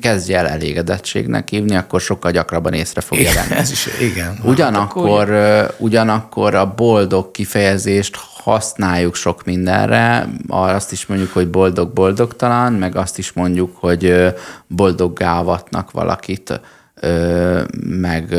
[0.00, 3.60] kezdje el elégedettségnek hívni, akkor sokkal gyakrabban észre fogja venni.
[3.60, 4.38] Ez is, igen.
[4.42, 12.96] Ugyanakkor, hát ugyanakkor a boldog kifejezést használjuk sok mindenre, azt is mondjuk, hogy boldog-boldogtalan, meg
[12.96, 14.34] azt is mondjuk, hogy
[14.66, 16.60] boldoggá avatnak valakit,
[17.80, 18.36] meg,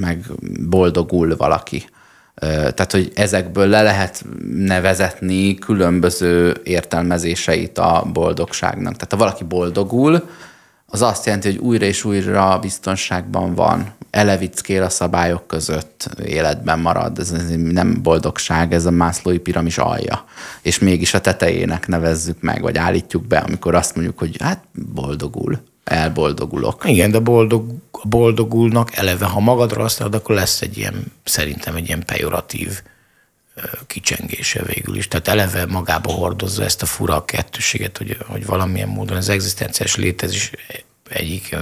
[0.00, 0.24] meg
[0.68, 1.88] boldogul valaki.
[2.40, 8.94] Tehát, hogy ezekből le lehet nevezetni különböző értelmezéseit a boldogságnak.
[8.94, 10.28] Tehát, ha valaki boldogul,
[10.90, 17.18] az azt jelenti, hogy újra és újra biztonságban van, elevickél a szabályok között életben marad.
[17.18, 20.24] Ez nem boldogság, ez a mászlói piramis alja.
[20.62, 25.60] És mégis a tetejének nevezzük meg, vagy állítjuk be, amikor azt mondjuk, hogy hát boldogul,
[25.84, 26.82] elboldogulok.
[26.86, 27.70] Igen, de boldog,
[28.02, 32.82] boldogulnak eleve, ha magadra használod, akkor lesz egy ilyen, szerintem egy ilyen pejoratív
[33.86, 35.08] kicsengése végül is.
[35.08, 40.50] Tehát eleve magába hordozza ezt a fura kettőséget, hogy, hogy valamilyen módon az egzisztenciás létezés
[41.08, 41.56] egyik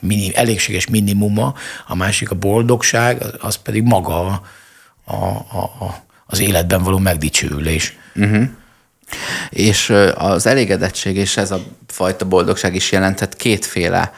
[0.00, 1.54] mini, elégséges minimuma,
[1.86, 4.42] a másik a boldogság, az pedig maga a,
[5.04, 7.96] a, a, az életben való megdicsőülés.
[8.14, 8.48] Uh-huh.
[9.50, 14.12] És az elégedettség és ez a fajta boldogság is jelenthet kétféle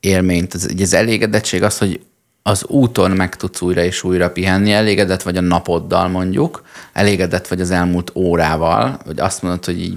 [0.00, 0.54] élményt.
[0.54, 2.00] Az, az elégedettség az, hogy
[2.46, 7.60] az úton meg tudsz újra és újra pihenni, elégedett vagy a napoddal mondjuk, elégedett vagy
[7.60, 9.96] az elmúlt órával, vagy azt mondod, hogy így,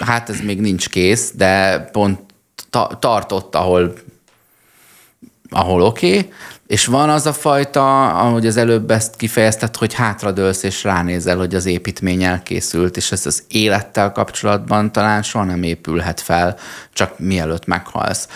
[0.00, 2.20] hát ez még nincs kész, de pont
[2.70, 3.94] ta- tartott, ahol,
[5.50, 6.32] ahol oké, okay,
[6.68, 11.54] és van az a fajta, ahogy az előbb ezt kifejezted, hogy hátradőlsz és ránézel, hogy
[11.54, 16.56] az építmény elkészült, és ez az élettel kapcsolatban talán soha nem épülhet fel,
[16.92, 18.28] csak mielőtt meghalsz.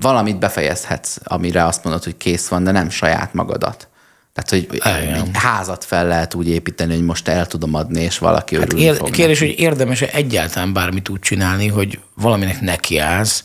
[0.00, 3.88] Valamit befejezhetsz, amire azt mondod, hogy kész van, de nem saját magadat.
[4.32, 8.54] Tehát, hogy egy házat fel lehet úgy építeni, hogy most el tudom adni, és valaki
[8.54, 13.44] hát örülni ér- fog Kérdés, hogy érdemes-e egyáltalán bármit úgy csinálni, hogy valaminek nekiállsz,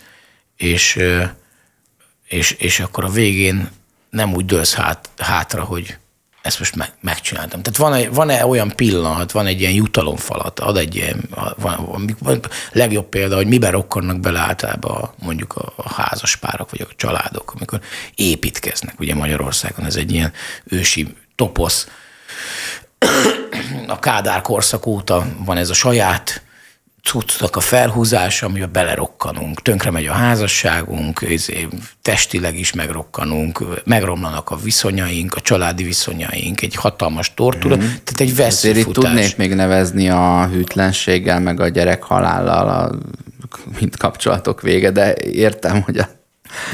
[0.58, 1.00] és,
[2.28, 3.70] és, és akkor a végén
[4.10, 5.98] nem úgy dőlsz hát, hátra, hogy
[6.48, 7.62] ezt most meg, megcsináltam.
[7.62, 12.40] Tehát van-e, van-e olyan pillanat, van egy ilyen jutalomfalat, ad egy ilyen, van, van,
[12.72, 17.82] legjobb példa, hogy miben rokkannak bele általában mondjuk a, a házaspárok, vagy a családok, amikor
[18.16, 19.00] építkeznek.
[19.00, 21.88] Ugye Magyarországon ez egy ilyen ősi toposz.
[23.88, 26.42] A Kádár korszak óta van ez a saját
[27.08, 31.68] cuccnak a felhúzása, amiben belerokkanunk, tönkre megy a házasságunk, izé,
[32.02, 37.80] testileg is megrokkanunk, megromlanak a viszonyaink, a családi viszonyaink, egy hatalmas tortúra, mm.
[37.80, 38.98] tehát egy veszélyfutás.
[38.98, 42.96] Azért tudnék még nevezni a hűtlenséggel, meg a gyerek halállal, a,
[43.80, 46.16] mint kapcsolatok vége, de értem, hogy a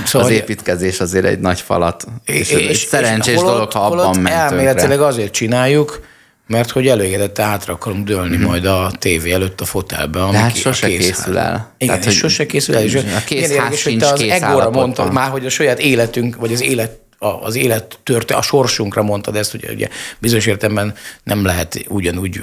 [0.05, 2.05] Szóval az építkezés azért egy nagy falat.
[2.25, 6.01] És, és, és szerencsés és holott, dolog, ha abban ment Elméletileg azért csináljuk,
[6.47, 8.45] mert hogy elégedett hátra akarom dőlni mm-hmm.
[8.45, 10.19] majd a tévé előtt a fotelbe.
[10.31, 11.73] De hát sose kész készül el.
[11.77, 12.83] Igen, Tehát, hogy sosem készül el.
[12.83, 16.61] És a kész hogy te az egóra mondtad már, hogy a saját életünk, vagy az
[16.61, 17.01] élet
[17.41, 19.87] az élet törte, a sorsunkra mondtad ezt, hogy ugye
[20.19, 22.41] bizonyos értelemben nem lehet ugyanúgy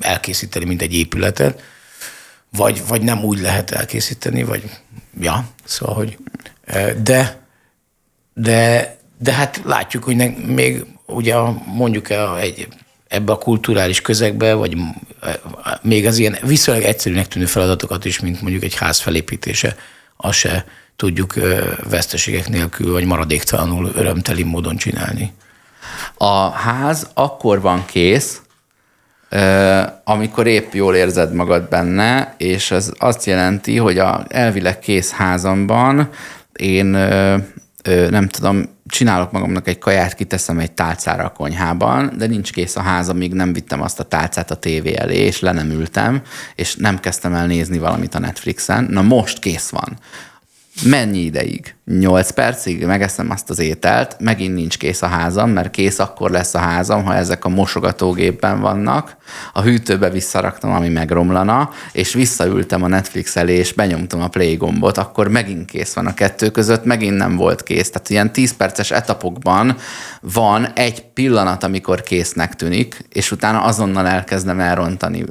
[0.00, 1.62] elkészíteni, mint egy épületet,
[2.56, 4.62] vagy, vagy nem úgy lehet elkészíteni, vagy
[5.20, 6.18] ja, szóval, hogy
[7.02, 7.46] de,
[8.34, 12.08] de, de hát látjuk, hogy ne, még ugye mondjuk
[12.40, 12.68] egy
[13.12, 14.76] ebbe a kulturális közegbe, vagy
[15.82, 19.76] még az ilyen viszonylag egyszerűnek tűnő feladatokat is, mint mondjuk egy ház felépítése,
[20.16, 20.64] azt se
[20.96, 21.34] tudjuk
[21.88, 25.32] veszteségek nélkül, vagy maradéktalanul örömteli módon csinálni.
[26.14, 28.40] A ház akkor van kész,
[30.04, 36.10] amikor épp jól érzed magad benne, és ez azt jelenti, hogy a elvileg kész házamban
[36.52, 36.96] én
[38.10, 42.80] nem tudom, csinálok magamnak egy kaját, kiteszem egy tálcára a konyhában, de nincs kész a
[42.80, 46.22] ház, amíg nem vittem azt a tálcát a tévé elé, és le nem ültem,
[46.54, 48.84] és nem kezdtem el nézni valamit a Netflixen.
[48.84, 49.98] Na most kész van.
[50.84, 51.74] Mennyi ideig?
[51.84, 56.54] 8 percig megeszem azt az ételt, megint nincs kész a házam, mert kész akkor lesz
[56.54, 59.16] a házam, ha ezek a mosogatógépben vannak,
[59.52, 64.98] a hűtőbe visszaraktam, ami megromlana, és visszaültem a Netflix elé, és benyomtam a play gombot,
[64.98, 67.90] akkor megint kész van a kettő között, megint nem volt kész.
[67.90, 69.76] Tehát ilyen 10 perces etapokban
[70.20, 75.24] van egy pillanat, amikor késznek tűnik, és utána azonnal elkezdem elrontani.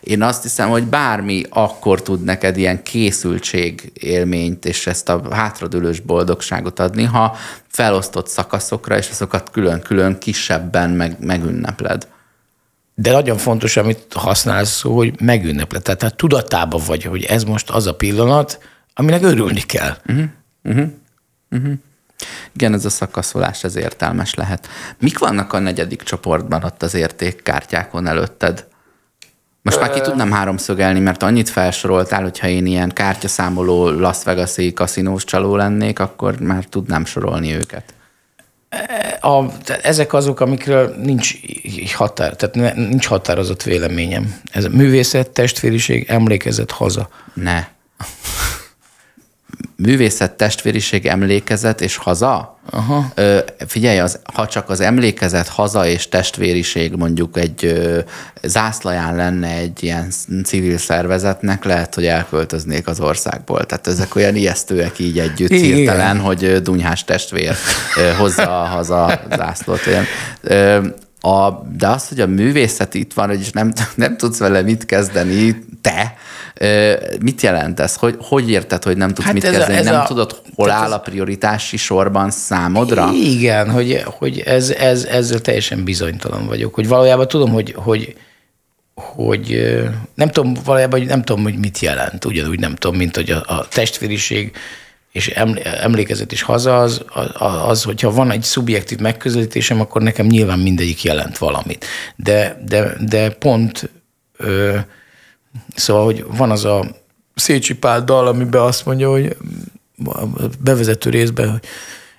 [0.00, 5.20] Én azt hiszem, hogy bármi akkor tud neked ilyen készültség élményt, és ezt a
[5.92, 7.36] hátradőlős boldogságot adni, ha
[7.68, 12.08] felosztott szakaszokra, és azokat külön-külön kisebben meg, megünnepled.
[12.94, 15.82] De nagyon fontos, amit használsz hogy megünnepled.
[15.82, 18.58] Tehát, tehát tudatában vagy, hogy ez most az a pillanat,
[18.94, 19.96] aminek örülni kell.
[20.06, 20.24] Uh-huh.
[20.62, 20.88] Uh-huh.
[21.50, 21.72] Uh-huh.
[22.52, 24.68] Igen, ez a szakaszolás, ez értelmes lehet.
[24.98, 28.66] Mik vannak a negyedik csoportban ott az értékkártyákon előtted?
[29.62, 35.24] Most már ki tudnám háromszögelni, mert annyit felsoroltál, hogyha én ilyen kártyaszámoló Las Vegas-i kaszinós
[35.24, 37.94] csaló lennék, akkor már tudnám sorolni őket.
[39.20, 39.44] A,
[39.82, 41.34] ezek azok, amikről nincs
[41.94, 44.34] határ, tehát nincs határozott véleményem.
[44.52, 47.08] Ez a művészet, testvériség, emlékezet, haza.
[47.34, 47.66] Ne
[49.76, 52.58] művészet, testvériség, emlékezet és haza?
[52.70, 53.12] Aha.
[53.14, 57.98] Ö, figyelj, az, ha csak az emlékezet, haza és testvériség mondjuk egy ö,
[58.42, 60.12] zászlaján lenne egy ilyen
[60.44, 63.64] civil szervezetnek, lehet, hogy elköltöznék az országból.
[63.66, 65.64] Tehát ezek olyan ijesztőek így együtt Igen.
[65.64, 67.56] hirtelen, hogy Dunyhás testvér
[67.96, 69.86] ö, hozza a haza zászlót.
[69.86, 70.04] Olyan.
[70.40, 70.86] Ö,
[71.24, 75.64] a, de az, hogy a művészet itt van, hogy nem, nem tudsz vele mit kezdeni,
[75.80, 76.14] te,
[77.20, 77.96] mit jelent ez?
[77.96, 79.74] Hogy, hogy érted, hogy nem tudsz hát mit ez kezdeni?
[79.74, 83.10] A, ez nem a, tudod, hol áll a prioritási sorban számodra?
[83.12, 86.74] Igen, hogy, hogy ez, ez, ezzel teljesen bizonytalan vagyok.
[86.74, 88.16] Hogy valójában tudom, hogy, hogy,
[88.94, 89.78] hogy
[90.14, 92.24] nem tudom valójában, nem tudom, hogy mit jelent.
[92.24, 94.52] Ugyanúgy nem tudom, mint hogy a, a testvériség
[95.12, 97.04] és emlékezet is haza, az,
[97.66, 101.84] az, hogyha van egy szubjektív megközelítésem, akkor nekem nyilván mindegyik jelent valamit.
[102.16, 103.90] De, de, de pont
[104.36, 104.78] ö,
[105.74, 106.86] szóval, hogy van az a
[107.34, 109.36] Szécsi Pál dal, amiben azt mondja, hogy
[110.60, 111.64] bevezető részben, hogy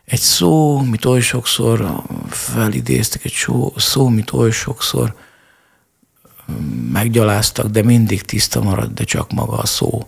[0.05, 5.15] egy szó, mit oly sokszor felidéztek, egy szó, szó, mit oly sokszor
[6.91, 10.07] meggyaláztak, de mindig tiszta marad, de csak maga a szó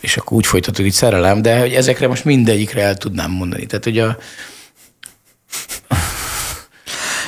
[0.00, 3.66] és akkor úgy folytatódik, szerelem, de hogy ezekre most mindegyikre el tudnám mondani.
[3.66, 4.18] Tehát, hogy a,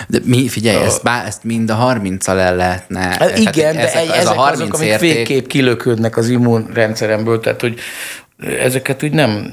[0.08, 0.84] de mi, figyelj, a...
[0.84, 3.00] ezt, bá, ezt mind a 30-al el lehetne.
[3.00, 5.12] Hát igen, de ezek, ez a 30 azok, amik érték...
[5.12, 7.78] végképp kilöködnek az immunrendszeremből, tehát hogy
[8.60, 9.52] ezeket úgy nem...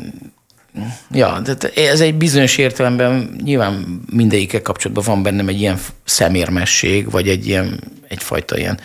[1.12, 7.28] Ja, tehát ez egy bizonyos értelemben nyilván mindegyikkel kapcsolatban van bennem egy ilyen szemérmesség, vagy
[7.28, 8.80] egy ilyen, egyfajta ilyen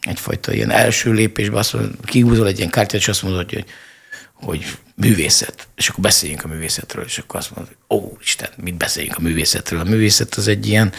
[0.00, 3.64] egyfajta ilyen első lépésben azt mondod, kihúzol egy ilyen kártyát, és azt mondod, hogy,
[4.32, 8.74] hogy művészet, és akkor beszéljünk a művészetről, és akkor azt mondod, hogy ó, Isten, mit
[8.74, 9.80] beszéljünk a művészetről?
[9.80, 10.92] A művészet az egy ilyen,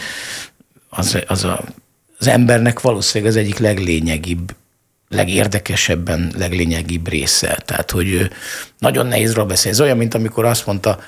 [0.88, 1.64] az, az a,
[2.18, 4.54] az embernek valószínűleg az egyik leglényegibb,
[5.08, 7.62] legérdekesebben, leglényegibb része.
[7.64, 8.30] Tehát, hogy
[8.78, 9.76] nagyon nehéz róla beszélni.
[9.76, 11.00] Ez olyan, mint amikor azt mondta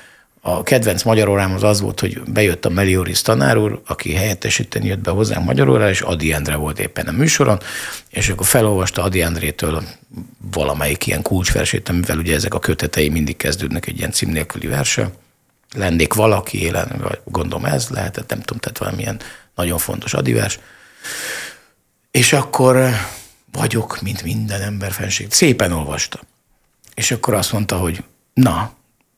[0.46, 4.87] a kedvenc magyar órám az az volt, hogy bejött a Melioris tanár úr, aki helyettesíteni
[4.87, 7.61] jött be hozzánk magyar órára, és Adi Endre volt éppen a műsoron,
[8.11, 9.83] és akkor felolvasta Adi Endrétől
[10.52, 15.11] valamelyik ilyen kulcsversét, amivel ugye ezek a kötetei mindig kezdődnek egy ilyen cím nélküli verse.
[15.74, 19.20] Lennék valaki élen, vagy gondolom ez lehetett, nem tudom, tehát valamilyen
[19.54, 20.59] nagyon fontos adivers.
[22.11, 22.90] És akkor
[23.52, 25.33] vagyok, mint minden ember fenség.
[25.33, 26.20] Szépen olvasta.
[26.94, 28.04] És akkor azt mondta, hogy
[28.35, 28.72] na,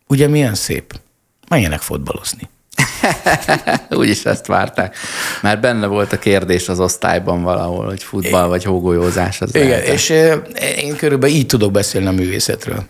[0.06, 1.04] ugye milyen szép?
[1.48, 2.48] Menjenek fotbalozni.
[4.00, 4.96] Úgyis ezt várták.
[5.42, 9.40] Már benne volt a kérdés az osztályban valahol, hogy futball vagy hógolyózás.
[9.40, 9.86] Az Igen, lehet.
[9.86, 10.08] és
[10.76, 12.84] én körülbelül így tudok beszélni a művészetről.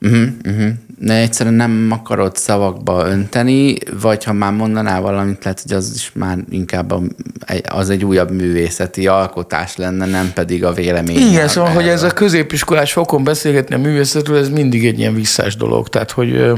[0.00, 0.68] Uh-huh, uh-huh.
[0.98, 6.10] De egyszerűen nem akarod szavakba önteni, vagy ha már mondanál valamit, lehet, hogy az is
[6.14, 7.00] már inkább a,
[7.68, 11.16] az egy újabb művészeti alkotás lenne, nem pedig a vélemény.
[11.16, 15.56] Igen, szóval, hogy ez a középiskolás fokon beszélgetni a művészetről, ez mindig egy ilyen visszás
[15.56, 15.88] dolog.
[15.88, 16.52] Tehát, hogy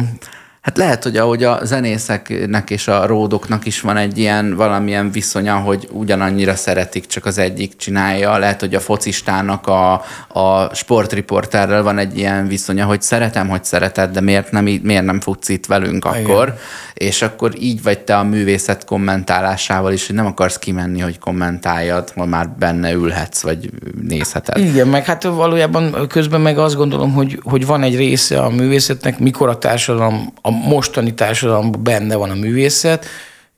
[0.65, 5.57] Hát lehet, hogy ahogy a zenészeknek és a ródoknak is van egy ilyen valamilyen viszonya,
[5.57, 8.39] hogy ugyanannyira szeretik, csak az egyik csinálja.
[8.39, 9.93] Lehet, hogy a focistának a,
[10.29, 15.21] a sportriporterrel van egy ilyen viszonya, hogy szeretem, hogy szereted, de miért nem, miért nem
[15.21, 16.47] futsz itt velünk akkor?
[16.47, 16.59] Igen.
[16.95, 22.13] És akkor így vagy te a művészet kommentálásával is, hogy nem akarsz kimenni, hogy kommentáljad,
[22.15, 23.71] ma már benne ülhetsz, vagy
[24.03, 24.59] nézheted.
[24.59, 29.19] Igen, meg hát valójában közben meg azt gondolom, hogy, hogy van egy része a művészetnek,
[29.19, 33.07] mikor a társadalom a mostani társadalomban benne van a művészet,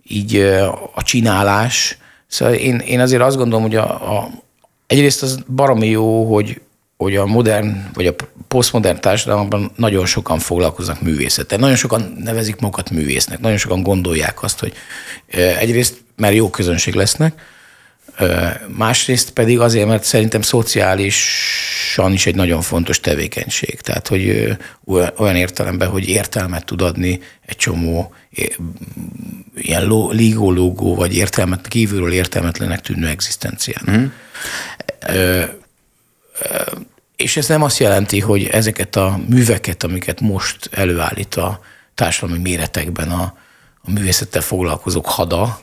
[0.09, 0.37] így
[0.95, 1.99] a csinálás.
[2.27, 4.31] Szóval én, én azért azt gondolom, hogy a, a,
[4.87, 6.61] egyrészt az baromi jó, hogy,
[6.97, 8.15] hogy a modern, vagy a
[8.49, 11.59] posztmodern társadalomban nagyon sokan foglalkoznak művészettel.
[11.59, 13.41] Nagyon sokan nevezik magukat művésznek.
[13.41, 14.73] Nagyon sokan gondolják azt, hogy
[15.59, 17.55] egyrészt, mert jó közönség lesznek,
[18.69, 23.81] másrészt pedig azért, mert szerintem szociálisan is egy nagyon fontos tevékenység.
[23.81, 24.57] Tehát, hogy
[25.17, 28.15] olyan értelemben, hogy értelmet tud adni egy csomó
[29.57, 33.97] ilyen ligó-lógó, vagy értelmet, kívülről értelmetlenek tűnő egzisztenciának.
[33.97, 34.07] Mm.
[37.17, 41.61] És ez nem azt jelenti, hogy ezeket a műveket, amiket most előállít a
[41.95, 43.37] társadalmi méretekben a,
[43.81, 45.61] a művészettel foglalkozók hada,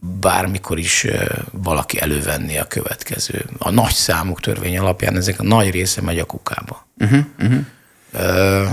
[0.00, 1.06] bármikor is
[1.50, 3.44] valaki elővenni a következő.
[3.58, 6.86] A nagy számuk törvény alapján ezek a nagy része megy a kukába.
[6.98, 7.58] Uh-huh, uh-huh.
[8.12, 8.72] Uh,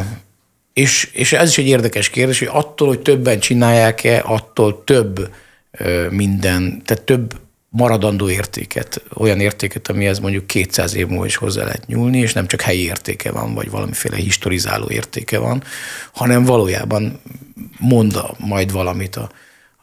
[0.74, 5.34] és, és ez is egy érdekes kérdés, hogy attól, hogy többen csinálják-e, attól több
[5.80, 11.64] uh, minden, tehát több maradandó értéket, olyan értéket, amihez mondjuk 200 év múlva is hozzá
[11.64, 15.64] lehet nyúlni, és nem csak helyi értéke van, vagy valamiféle historizáló értéke van,
[16.12, 17.22] hanem valójában
[17.80, 19.30] mond majd valamit a,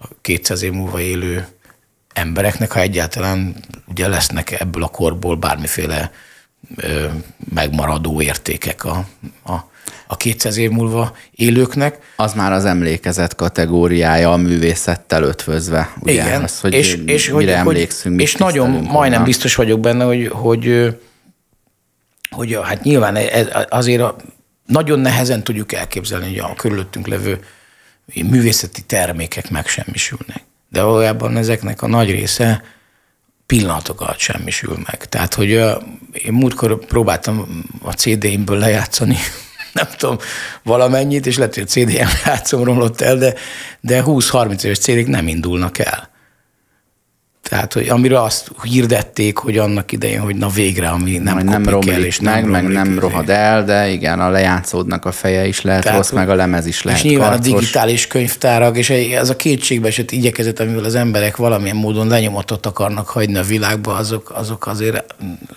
[0.03, 1.47] a 200 év múlva élő
[2.13, 3.55] embereknek, ha egyáltalán
[3.87, 6.13] ugye lesznek ebből a korból bármiféle
[6.77, 7.07] ö,
[7.55, 9.07] megmaradó értékek a,
[9.45, 9.53] a,
[10.07, 11.99] a 200 év múlva élőknek.
[12.17, 15.93] Az már az emlékezet kategóriája a művészettel ötvözve.
[16.01, 16.13] Ugye?
[16.13, 20.97] Igen, az, hogy és, és, hogy, emlékszünk, és nagyon majdnem biztos vagyok benne, hogy, hogy,
[22.31, 23.19] hogy hát nyilván
[23.69, 24.03] azért
[24.67, 27.45] nagyon nehezen tudjuk elképzelni, hogy a körülöttünk levő
[28.15, 30.43] művészeti termékek megsemmisülnek.
[30.69, 32.63] De valójában ezeknek a nagy része
[33.47, 35.05] pillanatok alatt semmisül meg.
[35.09, 35.51] Tehát, hogy
[36.13, 39.17] én múltkor próbáltam a CD-imből lejátszani,
[39.73, 40.19] nem tudom,
[40.63, 43.35] valamennyit, és lehet, hogy a CD-en játszom romlott el, de,
[43.81, 46.11] de 20-30 éves cd nem indulnak el.
[47.53, 51.65] Tehát, hogy amire azt hirdették, hogy annak idején, hogy na végre, ami nem Majd nem
[51.69, 55.13] romlik el, és meg, nem meg romlik nem rohad el, de igen, a lejátszódnak a
[55.13, 57.53] feje is lehet Tehát, rossz, meg a lemez is lehet És nyilván karcos.
[57.53, 63.09] a digitális könyvtárak, és ez a kétségbeesett igyekezet, amivel az emberek valamilyen módon lenyomatot akarnak
[63.09, 65.15] hagyni a világba, azok, azok azért,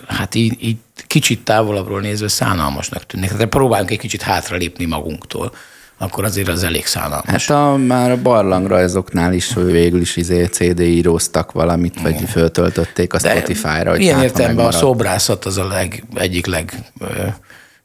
[0.08, 0.78] hát így, így
[1.08, 3.32] kicsit távolabbról nézve szánalmasnak tűnnek.
[3.32, 5.52] Tehát próbáljunk egy kicsit hátralépni magunktól
[5.98, 7.48] akkor azért az elég szánalmas.
[7.48, 12.26] Hát a, már a barlangrajzoknál is végül is izé CD íróztak valamit, vagy Igen.
[12.26, 13.98] föltöltötték a Spotify-ra.
[13.98, 16.74] Ilyen értelemben a szobrászat az a leg, egyik leg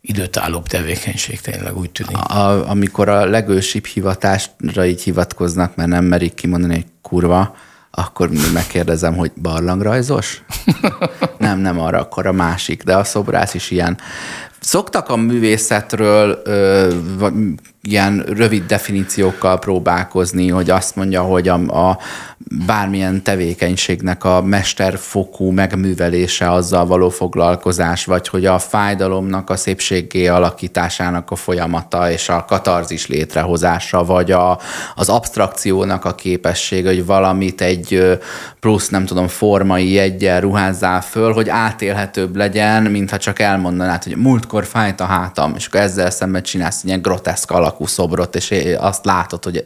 [0.01, 2.17] időtállóbb tevékenység, tényleg úgy tűnik.
[2.17, 7.57] A, amikor a legősibb hivatásra így hivatkoznak, mert nem merik kimondani, hogy kurva,
[7.91, 10.43] akkor megkérdezem, hogy barlangrajzos?
[11.39, 13.99] nem, nem arra, akkor a másik, de a szobrász is ilyen.
[14.61, 16.95] Szoktak a művészetről ö,
[17.83, 21.99] ilyen rövid definíciókkal próbálkozni, hogy azt mondja, hogy a, a
[22.67, 31.31] bármilyen tevékenységnek a mesterfokú megművelése, azzal való foglalkozás, vagy hogy a fájdalomnak a szépségé alakításának
[31.31, 34.59] a folyamata és a katarzis létrehozása, vagy a,
[34.95, 38.19] az abstrakciónak a képessége, hogy valamit egy
[38.61, 44.65] plusz, nem tudom, formai jegyel ruházzál föl, hogy átélhetőbb legyen, mintha csak elmondanád, hogy múltkor
[44.65, 49.45] fájt a hátam, és akkor ezzel szemben csinálsz ilyen groteszk alakú szobrot, és azt látod,
[49.45, 49.65] hogy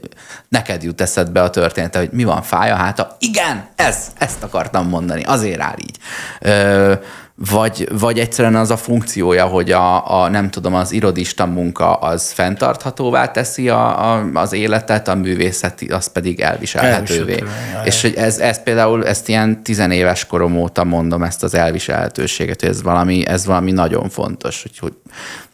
[0.49, 3.17] neked jut eszedbe a története, hogy mi van, fáj a háta?
[3.19, 5.97] Igen, ez, ezt akartam mondani, azért áll így.
[6.40, 6.95] Ö,
[7.37, 12.31] vagy, vagy egyszerűen az a funkciója, hogy a, a nem tudom, az irodista munka az
[12.31, 17.33] fenntarthatóvá teszi a, a, az életet, a művészeti az pedig elviselhetővé.
[17.33, 22.61] elviselhetővé És hogy ez, ez például, ezt ilyen tizenéves korom óta mondom, ezt az elviselhetőséget,
[22.61, 24.93] hogy ez valami, ez valami nagyon fontos, hogy, hogy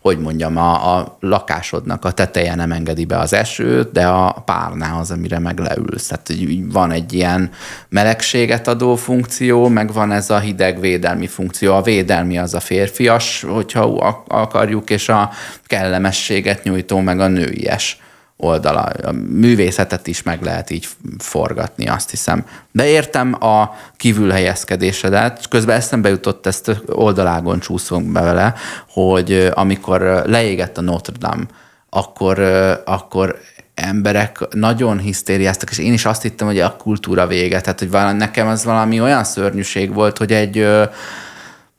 [0.01, 4.99] hogy mondjam, a, a lakásodnak a teteje nem engedi be az esőt, de a párná
[4.99, 6.07] az, amire meg leülsz.
[6.07, 7.51] Tehát van egy ilyen
[7.89, 11.75] melegséget adó funkció, meg van ez a hideg védelmi funkció.
[11.75, 15.31] A védelmi az a férfias, hogyha akarjuk, és a
[15.67, 17.99] kellemességet nyújtó, meg a nőies
[18.40, 18.81] oldala.
[18.81, 22.44] A művészetet is meg lehet így forgatni, azt hiszem.
[22.72, 28.55] De értem a kívülhelyezkedésedet, közben eszembe jutott, ezt oldalágon csúszunk be vele,
[28.88, 31.44] hogy amikor leégett a Notre Dame,
[31.90, 32.38] akkor,
[32.85, 33.38] akkor
[33.74, 38.46] emberek nagyon hisztériáztak, és én is azt hittem, hogy a kultúra vége, tehát hogy nekem
[38.46, 40.66] az valami olyan szörnyűség volt, hogy egy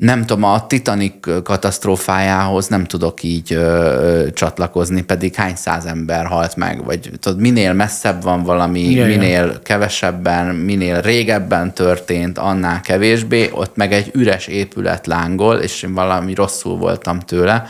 [0.02, 6.56] nem tudom, a Titanic katasztrófájához nem tudok így ö, csatlakozni, pedig hány száz ember halt
[6.56, 13.50] meg, vagy tudod, minél messzebb van valami, Igen, minél kevesebben, minél régebben történt, annál kevésbé,
[13.54, 17.66] ott meg egy üres épület lángol, és én valami rosszul voltam tőle,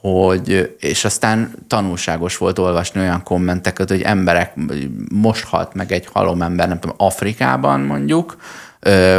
[0.00, 4.52] hogy, és aztán tanulságos volt olvasni olyan kommenteket, hogy emberek,
[5.12, 8.36] most halt meg egy halom ember, nem tudom, Afrikában mondjuk,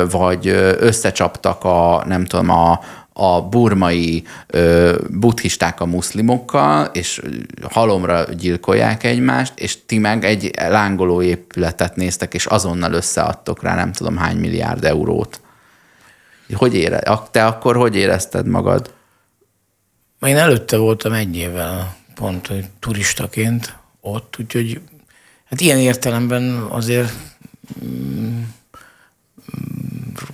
[0.09, 0.47] vagy
[0.79, 2.79] összecsaptak a, nem tudom, a,
[3.13, 7.21] a burmai ö, buddhisták a muszlimokkal, és
[7.69, 13.91] halomra gyilkolják egymást, és ti meg egy lángoló épületet néztek, és azonnal összeadtok rá nem
[13.91, 15.39] tudom hány milliárd eurót.
[16.53, 18.93] Hogy ére, te akkor hogy érezted magad?
[20.21, 24.81] Én előtte voltam egy évvel pont hogy turistaként ott, úgyhogy
[25.45, 27.11] hát ilyen értelemben azért
[27.85, 28.41] mm,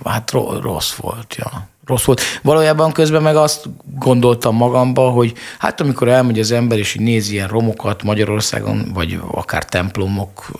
[0.04, 2.20] hát rossz volt, ja rossz volt.
[2.42, 7.32] Valójában közben meg azt gondoltam magamba, hogy hát amikor elmegy az ember, és így nézi
[7.32, 10.50] ilyen romokat Magyarországon, vagy akár templomok,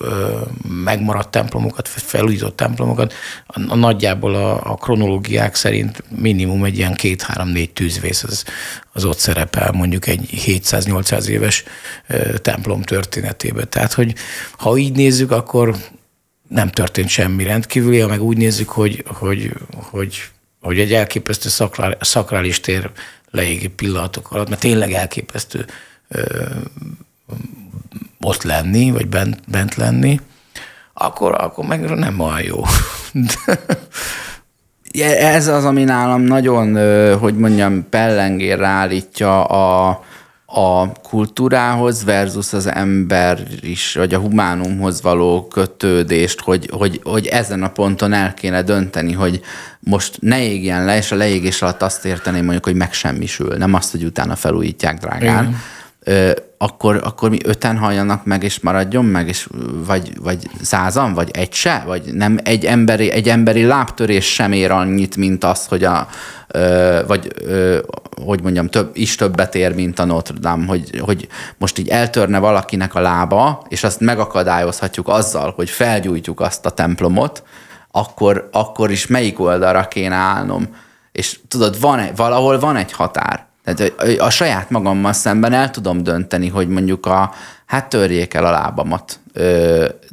[0.84, 3.12] megmaradt templomokat, felújított templomokat,
[3.46, 8.44] a, a nagyjából a, a kronológiák szerint minimum egy ilyen két-három-négy tűzvész az,
[8.92, 11.64] az ott szerepel mondjuk egy 700-800 éves
[12.42, 13.68] templom történetében.
[13.68, 14.14] Tehát, hogy
[14.58, 15.76] ha így nézzük, akkor
[16.52, 19.52] nem történt semmi rendkívüli, ha meg úgy nézzük, hogy, hogy,
[19.90, 20.30] hogy
[20.62, 22.90] hogy egy elképesztő szakrál, szakrális tér
[23.30, 25.66] leégi pillanatok alatt, mert tényleg elképesztő
[26.08, 26.22] ö,
[28.20, 30.20] ott lenni, vagy bent, bent lenni,
[30.92, 32.62] akkor, akkor meg nem olyan jó.
[35.18, 36.76] Ez az, ami nálam nagyon,
[37.18, 40.04] hogy mondjam, pellengér állítja a,
[40.54, 47.62] a kultúrához versus az ember is, vagy a humánumhoz való kötődést, hogy, hogy, hogy ezen
[47.62, 49.40] a ponton el kéne dönteni, hogy
[49.78, 53.90] most ne égjen le, és a leégés alatt azt érteném mondjuk, hogy megsemmisül, nem azt,
[53.90, 55.44] hogy utána felújítják drágán.
[55.44, 55.56] Igen
[56.58, 59.48] akkor, akkor mi öten halljanak meg, és maradjon meg, és
[59.86, 64.70] vagy, vagy százan, vagy egy se, vagy nem egy emberi, egy emberi lábtörés sem ér
[64.70, 66.08] annyit, mint az, hogy a,
[67.06, 67.32] vagy
[68.24, 71.28] hogy mondjam, több, is többet ér, mint a Notre Dame, hogy, hogy
[71.58, 77.42] most így eltörne valakinek a lába, és azt megakadályozhatjuk azzal, hogy felgyújtjuk azt a templomot,
[77.90, 80.76] akkor, akkor is melyik oldalra kéne állnom.
[81.12, 83.46] És tudod, van valahol van egy határ.
[83.64, 87.32] Tehát a, a saját magammal szemben el tudom dönteni, hogy mondjuk a,
[87.66, 89.20] hát törjék el a lábamat,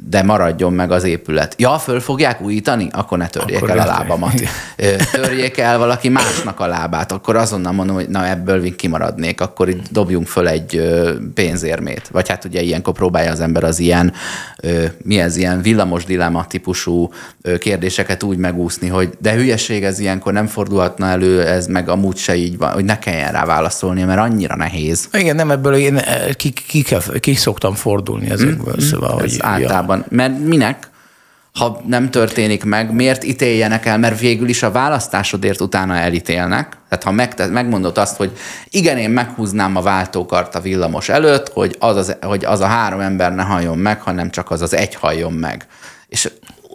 [0.08, 1.54] de maradjon meg az épület.
[1.58, 2.88] Ja, föl fogják újítani?
[2.92, 4.32] Akkor ne törjék akkor el a lábamat.
[5.12, 9.90] Törjék el valaki másnak a lábát, akkor azonnal mondom, hogy na ebből kimaradnék, akkor itt
[9.90, 10.82] dobjunk föl egy
[11.34, 12.08] pénzérmét.
[12.12, 14.12] Vagy hát ugye ilyenkor próbálja az ember az ilyen,
[15.02, 17.10] mi ez, ilyen villamos dilemma típusú
[17.58, 22.36] kérdéseket úgy megúszni, hogy de hülyeség ez ilyenkor nem fordulhatna elő, ez meg amúgy se
[22.36, 25.08] így van, hogy ne kelljen rá válaszolni, mert annyira nehéz.
[25.12, 26.00] Igen, nem ebből én
[26.36, 29.98] ki, ki, ki, ki szoktam fordulni ezekből, mm, szóval hogy, általában.
[29.98, 30.06] Ja.
[30.08, 30.90] Mert minek?
[31.54, 36.76] ha nem történik meg, miért ítéljenek el, mert végül is a választásodért utána elítélnek.
[36.88, 38.38] Tehát ha meg, megmondod azt, hogy
[38.70, 43.00] igen, én meghúznám a váltókart a villamos előtt, hogy az, az, hogy az a három
[43.00, 45.66] ember ne halljon meg, hanem csak az az egy halljon meg.
[46.08, 46.30] És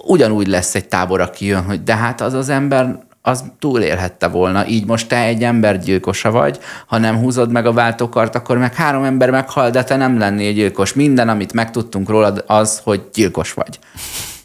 [0.05, 4.67] ugyanúgy lesz egy tábor, aki jön, hogy de hát az az ember az túlélhette volna.
[4.67, 9.03] Így most te egy embergyilkosa vagy, ha nem húzod meg a váltókart, akkor meg három
[9.03, 10.93] ember meghal, de te nem lennél gyilkos.
[10.93, 13.79] Minden, amit megtudtunk rólad, az, hogy gyilkos vagy.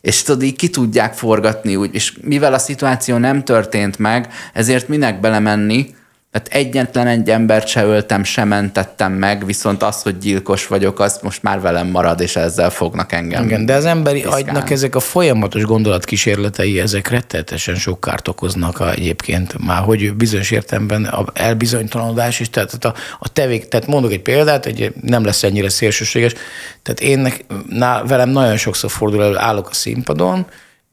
[0.01, 4.89] És tudod, így ki tudják forgatni, úgy, és mivel a szituáció nem történt meg, ezért
[4.89, 5.95] minek belemenni,
[6.33, 11.19] tehát egyetlen egy embert se öltem, se mentettem meg, viszont az, hogy gyilkos vagyok, az
[11.23, 13.45] most már velem marad, és ezzel fognak engem.
[13.45, 14.49] Igen, de az emberi piszkálni.
[14.49, 20.51] agynak ezek a folyamatos gondolatkísérletei, ezek rettetesen sok kárt okoznak a, egyébként már, hogy bizonyos
[20.51, 25.43] értelemben a elbizonytalanodás is, tehát a, a tevék, tehát mondok egy példát, egy, nem lesz
[25.43, 26.35] ennyire szélsőséges,
[26.83, 27.33] tehát én
[27.69, 30.47] ná, velem nagyon sokszor fordul elő, állok a színpadon,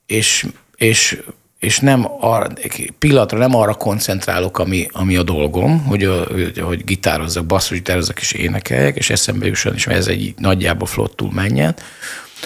[0.05, 1.21] és, és
[1.59, 2.47] és nem arra,
[2.99, 8.95] pillanatra nem arra koncentrálok, ami, ami a dolgom, hogy, hogy, hogy gitározzak, basszusgitározzak és énekeljek,
[8.95, 11.75] és eszembe jusson, és ez egy nagyjából flottul menjen.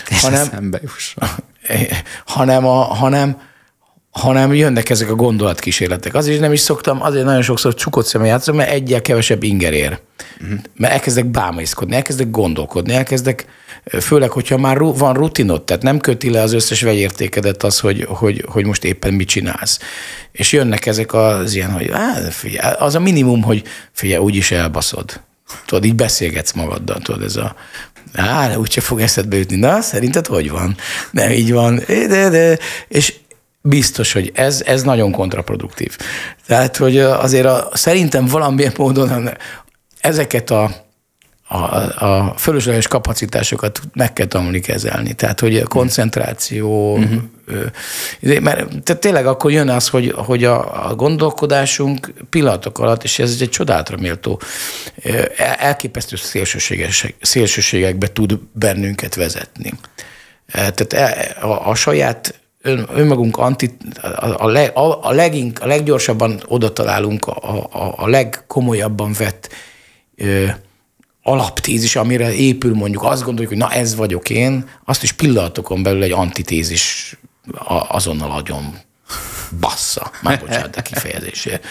[0.10, 1.30] És hanem, eszembe jusson.
[2.26, 3.42] hanem, a, hanem,
[4.12, 6.14] hanem jönnek ezek a gondolatkísérletek.
[6.14, 10.00] Azért nem is szoktam, azért nagyon sokszor csukott szemben játszom, mert egyel kevesebb inger ér.
[10.42, 10.60] Uh-huh.
[10.76, 13.46] Mert elkezdek bámészkodni, elkezdek gondolkodni, elkezdek,
[14.00, 18.46] főleg, hogyha már van rutinod, tehát nem köti le az összes vegyértékedet az, hogy, hogy,
[18.48, 19.80] hogy most éppen mit csinálsz.
[20.32, 25.22] És jönnek ezek az ilyen, hogy á, figyelj, az a minimum, hogy figyelj, úgyis elbaszod.
[25.66, 27.56] Tudod, így beszélgetsz magaddal, tudod, ez a
[28.14, 29.56] Á, úgyse fog eszedbe jutni.
[29.56, 30.76] Na, szerinted hogy van?
[31.12, 31.84] Nem így van.
[31.88, 32.58] De, de.
[32.88, 33.14] És
[33.62, 35.98] biztos, hogy ez, ez nagyon kontraproduktív.
[36.48, 39.30] Tehát, hogy azért a, szerintem valamilyen módon
[40.00, 40.90] ezeket a
[41.54, 45.14] a, a fölösleges kapacitásokat meg kell tanulni kezelni.
[45.14, 48.40] Tehát, hogy a koncentráció, uh-huh.
[48.40, 53.38] mert tehát tényleg akkor jön az, hogy, hogy a, a gondolkodásunk pillanatok alatt, és ez
[53.40, 54.42] egy csodálatra méltó,
[55.58, 56.16] elképesztő
[57.22, 59.74] szélsőségekbe tud bennünket vezetni.
[60.52, 63.70] Tehát e, a, a saját ön, önmagunk anti,
[64.02, 69.50] a, a, leg, a, a, legink, a leggyorsabban oda találunk a, a, a legkomolyabban vett
[70.16, 70.46] ö,
[71.24, 76.04] alaptézis, amire épül mondjuk, azt gondoljuk, hogy na ez vagyok én, azt is pillanatokon belül
[76.04, 77.16] egy antitézis
[77.88, 78.80] azonnal agyon
[79.60, 80.12] bassza.
[80.22, 81.66] Már bocsánat a kifejezésért.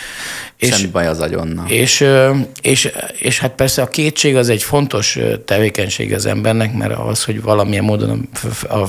[0.56, 1.68] Semmi baj az agyonnal.
[1.68, 2.06] És,
[2.60, 7.42] és, és hát persze a kétség az egy fontos tevékenység az embernek, mert az, hogy
[7.42, 8.28] valamilyen módon
[8.68, 8.88] a, a,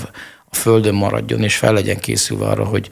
[0.52, 2.90] a földön maradjon, és fel legyen készülve arra, hogy,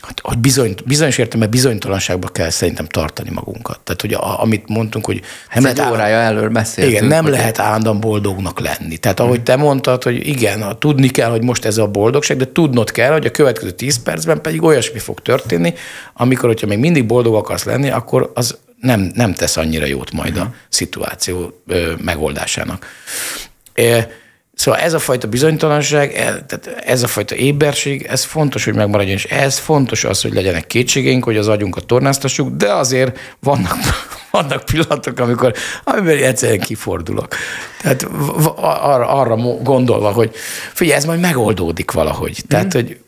[0.00, 3.80] hogy, hogy bizony, bizonyos értelemben bizonytalanságba kell szerintem tartani magunkat.
[3.80, 5.20] Tehát, hogy a, amit mondtunk, hogy
[5.54, 6.96] nem lehet órája elől beszéltünk.
[6.96, 8.96] Igen, nem lehet állandóan boldognak lenni.
[8.96, 12.90] Tehát ahogy te mondtad, hogy igen, tudni kell, hogy most ez a boldogság, de tudnod
[12.90, 15.74] kell, hogy a következő tíz percben pedig olyasmi fog történni,
[16.14, 20.36] amikor, hogyha még mindig boldog akarsz lenni, akkor az nem, nem tesz annyira jót majd
[20.36, 22.86] a szituáció ö, megoldásának.
[23.74, 24.06] É,
[24.54, 29.14] Szóval ez a fajta bizonytalanság, e, tehát ez a fajta éberség, ez fontos, hogy megmaradjon,
[29.14, 33.76] és ez fontos az, hogy legyenek kétségeink, hogy az agyunkat tornáztassuk, de azért vannak,
[34.30, 37.28] vannak pillanatok, amikor amiben egyszerűen kifordulok.
[37.80, 38.06] Tehát
[38.56, 40.34] arra, arra gondolva, hogy
[40.72, 42.42] figyelj, ez majd megoldódik valahogy.
[42.48, 42.80] Tehát, mm.
[42.80, 42.98] hogy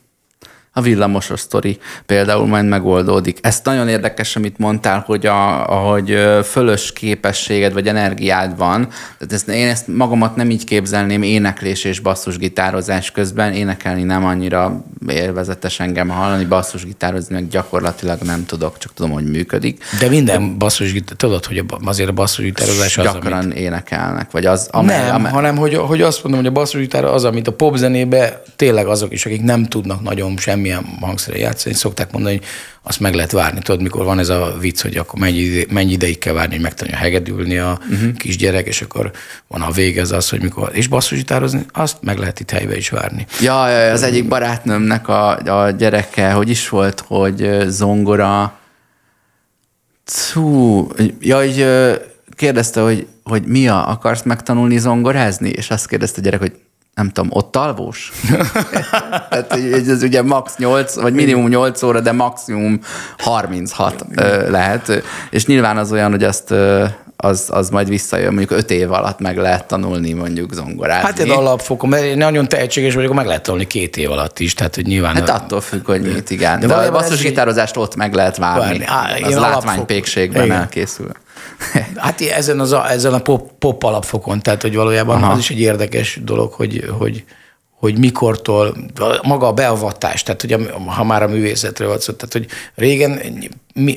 [0.77, 3.39] a villamosos sztori például majd megoldódik.
[3.43, 8.89] Ez nagyon érdekes, amit mondtál, hogy a, hogy fölös képességed vagy energiád van.
[9.19, 13.53] Tehát ezt, én ezt magamat nem így képzelném éneklés és basszusgitározás közben.
[13.53, 19.85] Énekelni nem annyira élvezetes engem hallani, basszusgitározni meg gyakorlatilag nem tudok, csak tudom, hogy működik.
[20.01, 23.57] De minden basszusgitár, tudod, hogy azért a basszusgitározás az, Gyakran amit...
[23.57, 24.69] énekelnek, vagy az...
[24.71, 25.33] Amely, nem, amely...
[25.33, 29.27] hanem hogy, hogy azt mondom, hogy a basszusgitár az, amit a popzenébe tényleg azok is,
[29.27, 32.47] akik nem tudnak nagyon semmi semmilyen hangszere játszani, szokták mondani, hogy
[32.83, 33.61] azt meg lehet várni.
[33.61, 36.63] Tudod, mikor van ez a vicc, hogy akkor mennyi, ide, mennyi ideig kell várni, hogy
[36.63, 38.17] megtanulja hegedülni a uh-huh.
[38.17, 39.11] kisgyerek, és akkor
[39.49, 42.89] van a vége az az, hogy mikor, és basszusgitározni, azt meg lehet itt helybe is
[42.89, 43.27] várni.
[43.41, 43.63] Ja,
[43.93, 48.59] az egyik barátnőmnek a, a gyereke, hogy is volt, hogy zongora,
[50.05, 50.89] Cú,
[51.21, 51.67] ja, hogy
[52.37, 55.49] kérdezte, hogy, hogy mi a, akarsz megtanulni zongorázni?
[55.49, 56.53] És azt kérdezte a gyerek, hogy
[56.97, 58.13] nem tudom, ott alvós?
[59.29, 59.53] Tehát
[59.89, 62.81] ez ugye max 8, vagy minimum 8 óra, de maximum
[63.19, 64.05] 36
[64.49, 65.03] lehet.
[65.31, 66.55] És nyilván az olyan, hogy azt
[67.17, 71.07] az, az majd visszajön, mondjuk 5 év alatt meg lehet tanulni mondjuk zongorázni.
[71.07, 74.55] Hát egy alapfokon, mert én nagyon tehetséges vagyok, meg lehet tanulni két év alatt is,
[74.55, 75.15] tehát hogy nyilván...
[75.15, 76.61] Hát attól függ, hogy mit, igen.
[76.61, 78.85] De, de a basszusgitározást ott meg lehet várni.
[78.85, 79.23] várni.
[79.23, 81.11] Á, az látványpékségben elkészül.
[81.97, 85.33] Hát ezen, az a, ezen a pop, pop alapfokon, tehát hogy valójában Aha.
[85.33, 87.25] az is egy érdekes dolog, hogy, hogy,
[87.71, 88.77] hogy mikortól,
[89.23, 93.21] maga a beavatás, tehát hogy ha már a művészetről van szó, tehát hogy régen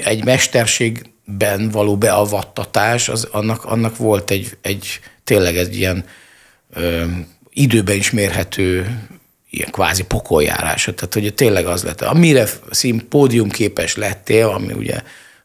[0.04, 6.06] egy mesterségben való beavattatás, az, annak, annak volt egy, egy tényleg egy ilyen
[6.74, 7.04] ö,
[7.54, 9.00] időben is mérhető
[9.50, 10.94] ilyen kvázi pokoljárása.
[10.94, 12.02] Tehát, hogy tényleg az lett.
[12.02, 15.02] Amire szín pódiumképes lettél, ami ugye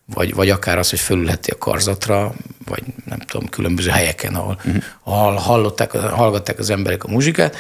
[0.07, 2.35] vagy, vagy akár az, hogy fölülhettél a karzatra,
[2.65, 5.39] vagy nem tudom, különböző helyeken, ahol uh-huh.
[5.39, 7.57] hallották, hallgatták az emberek a muzsikát,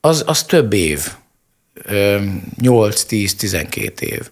[0.00, 1.08] az, az több év,
[2.62, 4.30] 8-10-12 év.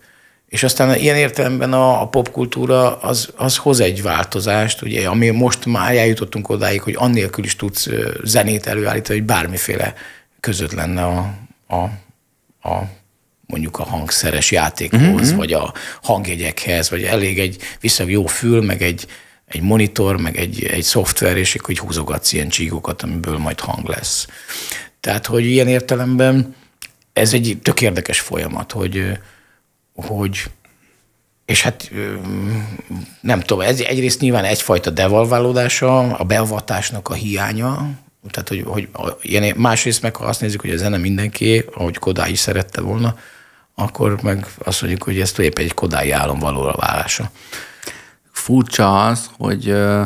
[0.49, 5.66] És aztán ilyen értelemben a, a popkultúra az, az hoz egy változást, ugye, ami most
[5.66, 7.88] már eljutottunk odáig, hogy annélkül is tudsz
[8.24, 9.94] zenét előállítani, hogy bármiféle
[10.40, 11.34] között lenne a,
[11.66, 11.82] a,
[12.68, 12.82] a
[13.47, 15.36] mondjuk a hangszeres játékhoz, uh-huh.
[15.36, 15.72] vagy a
[16.03, 19.07] hangjegyekhez, vagy elég egy viszonylag jó fül, meg egy,
[19.47, 24.26] egy monitor, meg egy, egy szoftver, és hogy húzogatsz ilyen csíkokat, amiből majd hang lesz.
[25.01, 26.55] Tehát, hogy ilyen értelemben
[27.12, 29.18] ez egy tök érdekes folyamat, hogy,
[29.94, 30.44] hogy
[31.44, 31.90] és hát
[33.20, 37.90] nem tudom, ez egyrészt nyilván egyfajta devalválódása, a beavatásnak a hiánya,
[38.30, 38.88] tehát, hogy, hogy
[39.22, 43.18] ilyen, másrészt meg, ha azt nézzük, hogy a zene mindenki, ahogy Kodály is szerette volna,
[43.78, 47.30] akkor meg azt mondjuk, hogy ez épp egy kodái álom valóra válása.
[48.32, 50.02] Furcsa az, hogy ö,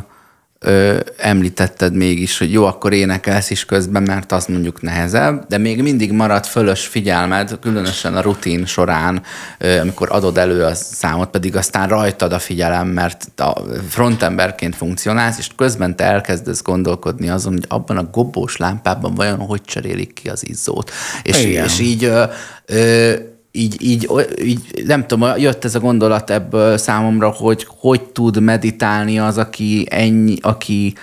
[0.59, 5.83] ö, említetted mégis, hogy jó, akkor énekelsz is közben, mert az mondjuk nehezebb, de még
[5.83, 9.23] mindig marad fölös figyelmed, különösen a rutin során,
[9.59, 15.39] ö, amikor adod elő a számot, pedig aztán rajtad a figyelem, mert a frontemberként funkcionálsz,
[15.39, 20.29] és közben te elkezdesz gondolkodni azon, hogy abban a gobós lámpában vajon hogy cserélik ki
[20.29, 20.91] az izzót.
[21.23, 22.25] És, és így ö,
[22.67, 23.15] ö,
[23.53, 24.09] így, így,
[24.43, 29.87] így, nem tudom, jött ez a gondolat ebből számomra, hogy hogy tud meditálni az, aki
[29.91, 30.95] ennyi, aki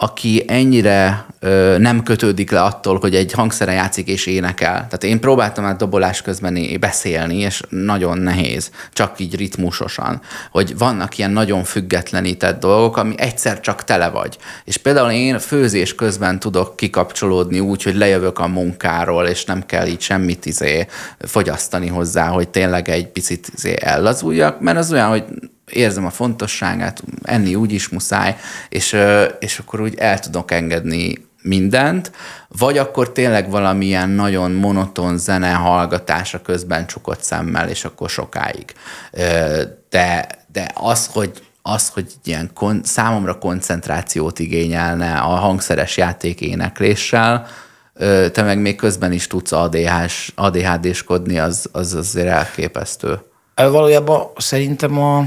[0.00, 4.72] aki ennyire ö, nem kötődik le attól, hogy egy hangszeren játszik és énekel.
[4.72, 10.20] Tehát én próbáltam már dobolás közben beszélni, és nagyon nehéz, csak így ritmusosan,
[10.50, 14.38] hogy vannak ilyen nagyon függetlenített dolgok, ami egyszer csak tele vagy.
[14.64, 19.86] És például én főzés közben tudok kikapcsolódni úgy, hogy lejövök a munkáról, és nem kell
[19.86, 20.86] így semmit izé
[21.18, 25.24] fogyasztani hozzá, hogy tényleg egy picit izé ellazuljak, mert az olyan, hogy
[25.70, 28.36] érzem a fontosságát, enni úgy is muszáj,
[28.68, 28.96] és,
[29.38, 32.12] és akkor úgy el tudok engedni mindent,
[32.48, 38.74] vagy akkor tényleg valamilyen nagyon monoton zene hallgatása közben csukott szemmel, és akkor sokáig.
[39.90, 47.46] De, de az, hogy az, hogy ilyen kon, számomra koncentrációt igényelne a hangszeres játék énekléssel,
[48.32, 49.52] te meg még közben is tudsz
[50.34, 53.18] ADHD-skodni, az, az azért elképesztő.
[53.54, 55.24] Valójában szerintem a,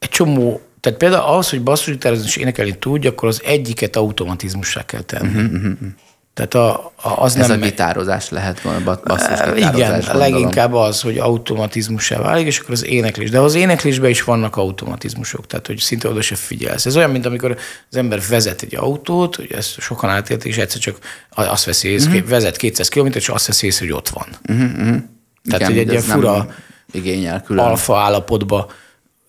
[0.00, 5.02] egy csomó, tehát például ahhoz, hogy basszusgitározni és énekelni tudj, akkor az egyiket automatizmussá kell
[5.02, 5.42] tenni.
[5.42, 5.88] Uh-huh, uh-huh.
[6.34, 10.16] Tehát a, a, az Ez nem a gitározás lehet volna, basszus Igen, gondolom.
[10.16, 13.30] leginkább az, hogy automatizmussá válik, és akkor az éneklés.
[13.30, 16.86] De az éneklésben is vannak automatizmusok, tehát hogy szinte oda se figyelsz.
[16.86, 17.58] Ez olyan, mint amikor
[17.90, 20.98] az ember vezet egy autót, hogy ezt sokan átélték, és egyszer csak
[21.30, 22.28] azt veszi észre, uh-huh.
[22.28, 24.26] vezet 200 km, és azt veszi észre, hogy ott van.
[24.48, 24.96] Uh-huh.
[25.44, 26.54] Tehát, Igen, hogy egy ilyen fura
[26.92, 27.64] igényel külön.
[27.64, 28.70] alfa állapotba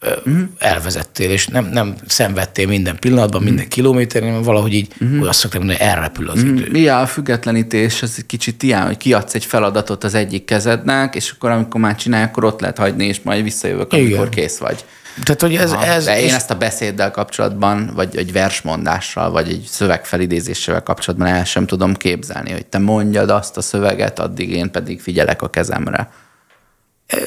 [0.01, 0.41] uh-huh.
[0.57, 5.27] elvezettél, és nem, nem szenvedtél minden pillanatban, minden kilométeren, hanem valahogy így, uh-huh.
[5.27, 6.59] azt szoktam mondani, hogy elrepül az uh-huh.
[6.59, 6.71] idő.
[6.71, 11.31] Mi a függetlenítés, ez egy kicsit ilyen, hogy kiadsz egy feladatot az egyik kezednek, és
[11.31, 14.29] akkor amikor már csinálj, akkor ott lehet hagyni, és majd visszajövök, amikor Igen.
[14.29, 14.85] kész vagy.
[15.23, 16.33] Tehát, hogy ez, ez De én és...
[16.33, 22.51] ezt a beszéddel kapcsolatban, vagy egy versmondással, vagy egy szövegfelidézésével kapcsolatban el sem tudom képzelni,
[22.51, 26.09] hogy te mondjad azt a szöveget, addig én pedig figyelek a kezemre.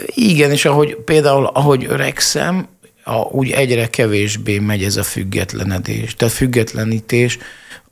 [0.06, 2.68] Igen, és ahogy például, ahogy öregszem,
[3.04, 7.38] a, úgy egyre kevésbé megy ez a függetlenedés, tehát függetlenítés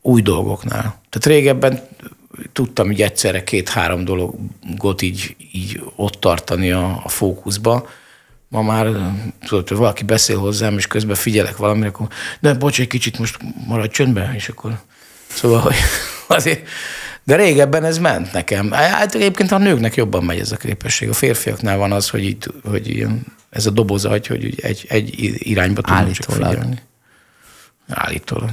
[0.01, 0.81] új dolgoknál.
[0.81, 1.81] Tehát régebben
[2.53, 7.89] tudtam így egyszerre két-három dologot így, így ott tartani a, a fókuszba.
[8.49, 8.87] Ma már
[9.47, 12.09] tudod, hogy valaki beszél hozzám, és közben figyelek valamire, akkor
[12.41, 14.81] de bocs, egy kicsit most maradj csöndben, és akkor
[15.27, 15.75] szóval, hogy
[16.37, 16.69] azért
[17.25, 18.71] de régebben ez ment nekem.
[18.71, 21.09] Hát egyébként a nőknek jobban megy ez a képesség.
[21.09, 25.81] A férfiaknál van az, hogy, itt, hogy ilyen, ez a dobozagy, hogy egy, egy irányba
[25.81, 26.83] tudunk csak figyelni.
[27.89, 28.51] Állítólag.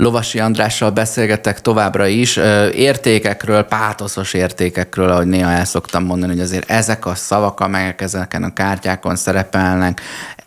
[0.00, 2.36] Lovasi Andrással beszélgetek továbbra is.
[2.74, 8.42] Értékekről, pátoszos értékekről, ahogy néha el szoktam mondani, hogy azért ezek a szavak, amelyek ezeken
[8.42, 10.00] a kártyákon szerepelnek,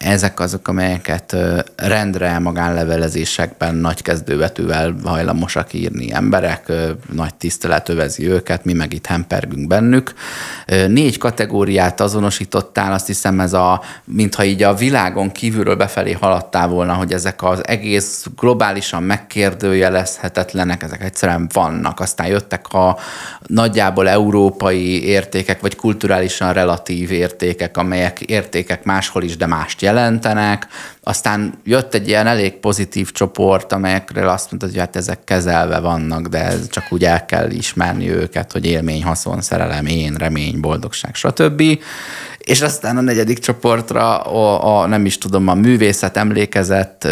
[0.04, 1.36] ezek azok, amelyeket
[1.76, 6.72] rendre magánlevelezésekben nagy kezdővetűvel hajlamosak írni emberek,
[7.14, 10.14] nagy tisztelet övezi őket, mi meg itt hempergünk bennük.
[10.88, 16.94] Négy kategóriát azonosítottál, azt hiszem ez a, mintha így a világon kívülről befelé haladtál volna,
[16.94, 22.00] hogy ezek az egész globálisan megkérdőjelezhetetlenek, ezek egyszerűen vannak.
[22.00, 22.98] Aztán jöttek a
[23.48, 30.68] nagyjából európai értékek, vagy kulturálisan relatív értékek, amelyek értékek máshol is, de mást jelent jelentenek,
[31.02, 36.28] aztán jött egy ilyen elég pozitív csoport, amelyekről azt mondta, hogy hát ezek kezelve vannak,
[36.28, 41.16] de ez csak úgy el kell ismerni őket, hogy élmény, haszon, szerelem, én, remény, boldogság,
[41.16, 41.64] stb.
[42.38, 47.08] És aztán a negyedik csoportra a, a nem is tudom, a művészet emlékezett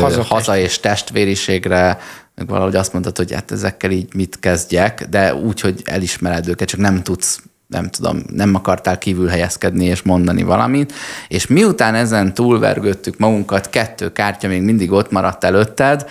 [0.00, 1.98] haza, haza és testvériségre,
[2.34, 6.68] meg valahogy azt mondtad, hogy hát ezekkel így mit kezdjek, de úgy, hogy elismered őket,
[6.68, 7.40] csak nem tudsz
[7.70, 10.92] nem tudom, nem akartál kívül helyezkedni és mondani valamit,
[11.28, 16.06] és miután ezen túlvergődtük magunkat, kettő kártya még mindig ott maradt előtted,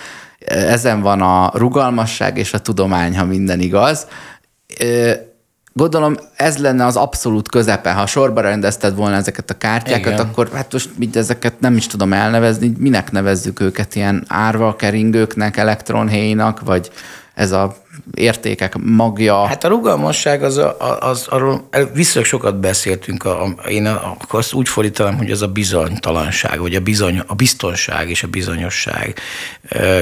[0.46, 4.06] ezen van a rugalmasság és a tudomány, ha minden igaz.
[5.72, 7.92] Gondolom ez lenne az abszolút közepe.
[7.92, 10.26] Ha sorba rendezted volna ezeket a kártyákat, Igen.
[10.26, 15.56] akkor hát most mit ezeket nem is tudom elnevezni, minek nevezzük őket ilyen árva keringőknek,
[15.56, 16.90] elektronhéjnak, vagy
[17.34, 17.76] ez a
[18.14, 19.46] értékek magja.
[19.46, 20.60] Hát a rugalmasság, az,
[21.00, 25.48] az arról viszonylag sokat beszéltünk, a, a, én akkor azt úgy fordítanám, hogy az a
[25.48, 29.18] bizonytalanság, vagy a, bizony, a biztonság és a bizonyosság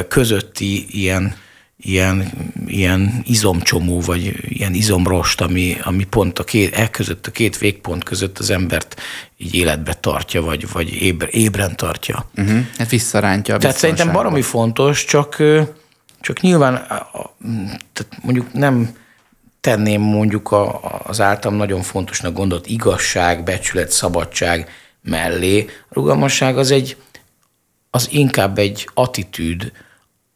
[0.08, 1.34] közötti ilyen,
[1.80, 2.32] ilyen,
[2.66, 8.04] ilyen izomcsomó, vagy ilyen izomrost, ami, ami pont a két, e között, a két végpont
[8.04, 9.00] között az embert
[9.36, 12.30] így életbe tartja, vagy, vagy ébre, ébren tartja.
[12.36, 12.58] Uh-huh.
[12.78, 15.42] Hát visszarántja a Tehát szerintem baromi fontos, csak
[16.20, 16.74] csak nyilván
[17.92, 18.96] tehát mondjuk nem
[19.60, 24.70] tenném mondjuk a, az általam nagyon fontosnak gondolt igazság, becsület, szabadság
[25.02, 25.66] mellé.
[25.88, 26.96] A rugalmasság az egy,
[27.90, 29.72] az inkább egy attitűd,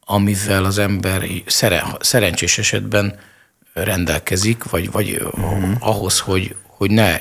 [0.05, 3.19] amivel az ember szere, szerencsés esetben
[3.73, 5.71] rendelkezik, vagy, vagy uh-huh.
[5.79, 7.21] ahhoz, hogy, hogy ne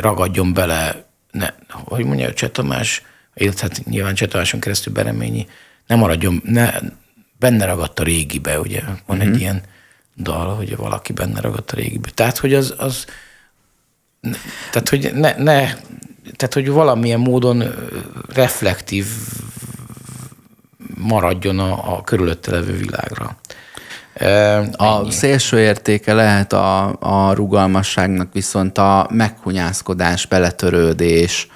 [0.00, 1.06] ragadjon bele
[1.36, 3.02] ne, hogy mondja, Cseh Tamás,
[3.34, 5.46] illetve hát nyilván Cseh Tamáson keresztül Bereményi,
[5.86, 6.70] nem maradjon, ne,
[7.38, 9.22] benne ragadt a régibe, ugye, van uh-huh.
[9.22, 9.38] egy mhm.
[9.38, 9.62] ilyen
[10.16, 12.08] dal, hogy valaki benne ragadt a régibe.
[12.14, 13.04] Tehát, hogy az, az
[14.70, 15.74] tehát, hogy ne, ne,
[16.36, 17.64] tehát, hogy valamilyen módon
[18.28, 19.06] reflektív
[20.94, 23.36] maradjon a, a körülötte levő világra.
[24.72, 25.12] A Ennyi.
[25.12, 31.48] szélső értéke lehet a, a rugalmasságnak viszont a meghunyászkodás, beletörődés,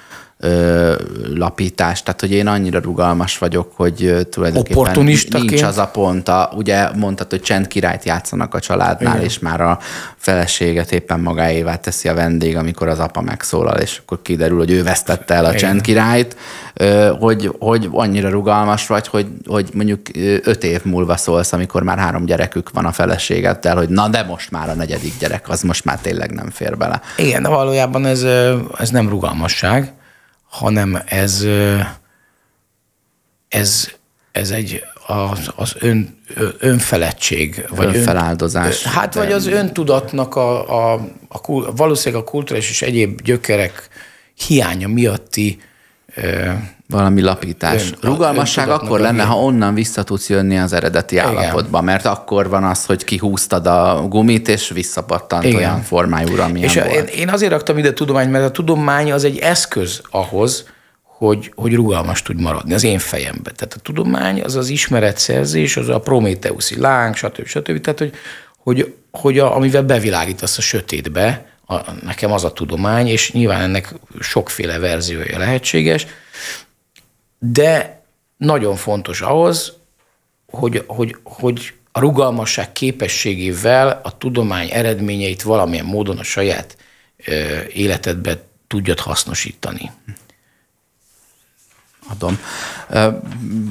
[0.43, 0.93] ö,
[1.35, 6.89] lapítás, tehát hogy én annyira rugalmas vagyok, hogy tulajdonképpen nincs az a pont, a, ugye
[6.95, 9.25] mondtad, hogy csend királyt játszanak a családnál, Igen.
[9.25, 9.79] és már a
[10.15, 14.83] feleséget éppen magáévá teszi a vendég, amikor az apa megszólal, és akkor kiderül, hogy ő
[14.83, 16.35] vesztette el a csend királyt,
[17.19, 20.01] hogy, hogy annyira rugalmas vagy, hogy, hogy mondjuk
[20.43, 24.51] öt év múlva szólsz, amikor már három gyerekük van a feleségeddel, hogy na de most
[24.51, 27.01] már a negyedik gyerek, az most már tényleg nem fér bele.
[27.17, 28.25] Igen, de valójában ez,
[28.77, 29.91] ez nem rugalmasság,
[30.51, 31.45] hanem ez,
[33.47, 33.91] ez,
[34.31, 36.21] ez egy az, az ön,
[36.59, 37.65] önfeledtség.
[37.69, 38.85] Vagy Önfeláldozás.
[38.85, 40.93] Ön, hát vagy az öntudatnak a, a,
[41.27, 43.87] a, valószínűleg a kulturális és egyéb gyökerek
[44.47, 45.59] hiánya miatti
[46.87, 47.91] valami lapítás.
[47.91, 51.27] Ön, Rugalmasság akkor lenne, ha onnan vissza tudsz jönni az eredeti Igen.
[51.27, 55.55] állapotba, mert akkor van az, hogy kihúztad a gumit, és visszapattant Igen.
[55.55, 56.91] olyan formájúra, amilyen és volt.
[56.91, 60.65] Én, én azért raktam ide a tudományt, mert a tudomány az egy eszköz ahhoz,
[61.03, 63.53] hogy, hogy rugalmas tud maradni az én fejemben.
[63.55, 67.45] Tehát a tudomány az az ismeretszerzés, az a prométeuszi láng, stb.
[67.45, 67.81] stb.
[67.81, 68.13] Tehát, hogy,
[68.57, 73.93] hogy, hogy a, amivel bevilágítasz a sötétbe, a, nekem az a tudomány, és nyilván ennek
[74.19, 76.07] sokféle verziója lehetséges,
[77.39, 78.01] de
[78.37, 79.73] nagyon fontos ahhoz,
[80.47, 86.77] hogy, hogy, hogy a rugalmasság képességével a tudomány eredményeit valamilyen módon a saját
[87.73, 89.91] életedbe tudjad hasznosítani
[92.11, 92.39] adom.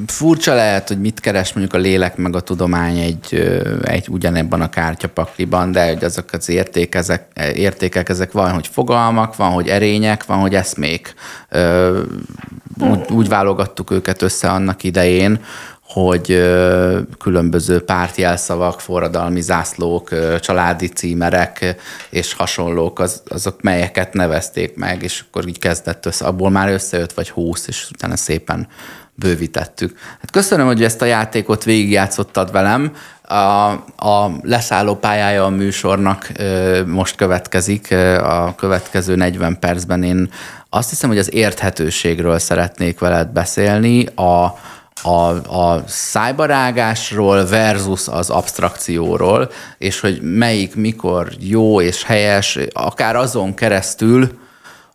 [0.07, 3.35] Furcsa lehet, hogy mit keres mondjuk a lélek meg a tudomány egy,
[3.83, 9.37] egy ugyanebben a kártyapakliban, de hogy azok az érték, ezek, értékek, ezek van, hogy fogalmak,
[9.37, 11.15] van, hogy erények, van, hogy eszmék.
[12.81, 15.41] Úgy, úgy válogattuk őket össze annak idején,
[15.93, 16.27] hogy
[17.19, 21.77] különböző pártjelszavak, forradalmi zászlók, családi címerek
[22.11, 26.25] és hasonlók, az, azok melyeket nevezték meg, és akkor így kezdett össze.
[26.25, 28.69] Abból már összejött vagy húsz, és utána szépen
[29.15, 29.99] bővítettük.
[30.21, 32.93] Hát köszönöm, hogy ezt a játékot végigjátszottad velem.
[33.23, 33.35] A,
[34.07, 36.33] a leszálló pályája a műsornak
[36.87, 37.93] most következik.
[38.23, 40.31] A következő 40 percben én
[40.69, 44.59] azt hiszem, hogy az érthetőségről szeretnék veled beszélni, a,
[45.03, 45.29] a,
[45.59, 54.29] a szájbarágásról versus az abstrakcióról, és hogy melyik mikor jó és helyes, akár azon keresztül,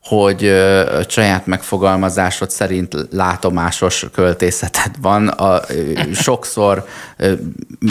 [0.03, 5.28] hogy ö, saját megfogalmazásod szerint látomásos költészeted van.
[5.28, 6.86] A, ö, sokszor
[7.18, 7.34] ö,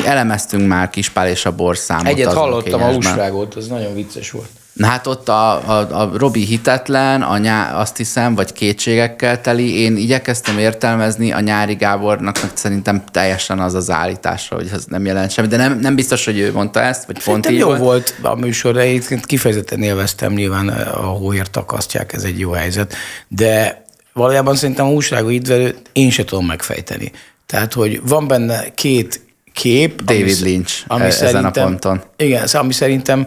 [0.04, 2.06] elemeztünk már Kispál és a borszámot.
[2.06, 4.48] Egyet hallottam, a újságot, az nagyon vicces volt.
[4.74, 9.80] Na hát ott a, a, a Robi hitetlen, a nyá, azt hiszem, vagy kétségekkel teli.
[9.80, 15.30] Én igyekeztem értelmezni, a Nyári Gábornak szerintem teljesen az az állítása, hogy az nem jelent
[15.30, 17.78] semmi, de nem, nem biztos, hogy ő mondta ezt, vagy pont így jó volt.
[17.78, 22.94] volt a műsor, de én kifejezetten élveztem, nyilván a hóért takasztják, ez egy jó helyzet,
[23.28, 27.12] de valójában szerintem a újságú idvelő én se tudom megfejteni.
[27.46, 29.20] Tehát, hogy van benne két
[29.52, 30.02] kép.
[30.02, 32.02] David ami, Lynch ami e- ezen a ponton.
[32.16, 33.26] Igen, ami szerintem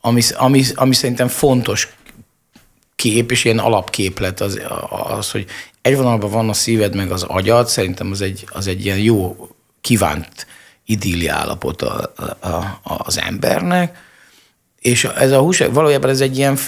[0.00, 1.94] ami, ami, ami szerintem fontos
[2.96, 5.46] kép, és ilyen alapképlet az, az, hogy
[5.82, 9.48] egy vonalban van a szíved meg az agyad, szerintem az egy, az egy ilyen jó,
[9.80, 10.46] kívánt
[10.84, 13.98] idilli állapot a, a, a, az embernek,
[14.80, 16.58] és ez a hús, valójában ez egy ilyen,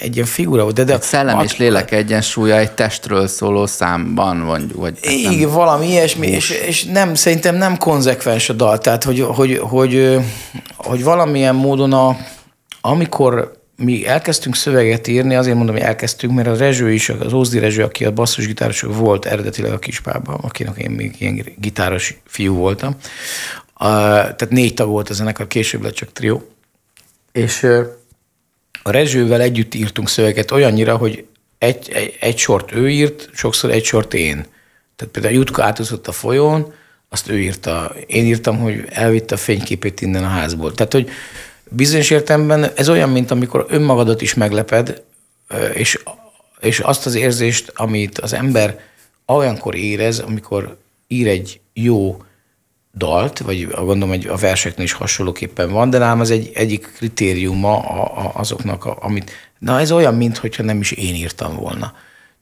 [0.00, 0.74] egy ilyen figura volt.
[0.74, 4.74] De, de egy szellem és lélek egyensúlya egy testről szóló számban, vagy...
[4.74, 9.20] vagy igen, nem, valami ilyesmi, és, és, nem, szerintem nem konzekvens a dal, tehát hogy,
[9.20, 10.18] hogy, hogy,
[10.76, 12.16] hogy valamilyen módon a,
[12.80, 17.58] amikor mi elkezdtünk szöveget írni, azért mondom, hogy elkezdtünk, mert a Rezső is, az Ózdi
[17.58, 22.96] Rezső, aki a basszusgitáros volt eredetileg a Kispában, akinek én még ilyen gitáros fiú voltam.
[23.78, 26.48] tehát négy tag volt a zenekar, később lett csak trió.
[27.32, 27.66] És
[28.82, 31.24] a Rezsővel együtt írtunk szöveget olyannyira, hogy
[31.58, 34.46] egy, egy, egy sort ő írt, sokszor egy sort én.
[34.96, 36.74] Tehát például Jutka átúszott a folyón,
[37.08, 37.94] azt ő írta.
[38.06, 40.72] Én írtam, hogy elvitte a fényképét innen a házból.
[40.72, 41.10] Tehát, hogy
[41.68, 45.02] bizonyos értelemben ez olyan, mint amikor önmagadat is megleped,
[45.74, 45.98] és,
[46.60, 48.80] és azt az érzést, amit az ember
[49.26, 50.76] olyankor érez, amikor
[51.08, 52.22] ír egy jó
[52.94, 57.78] dalt, vagy gondolom, hogy a verseknél is hasonlóképpen van, de nálam az egy, egyik kritériuma
[57.78, 61.92] a, a, azoknak, a, amit, na ez olyan, mintha nem is én írtam volna.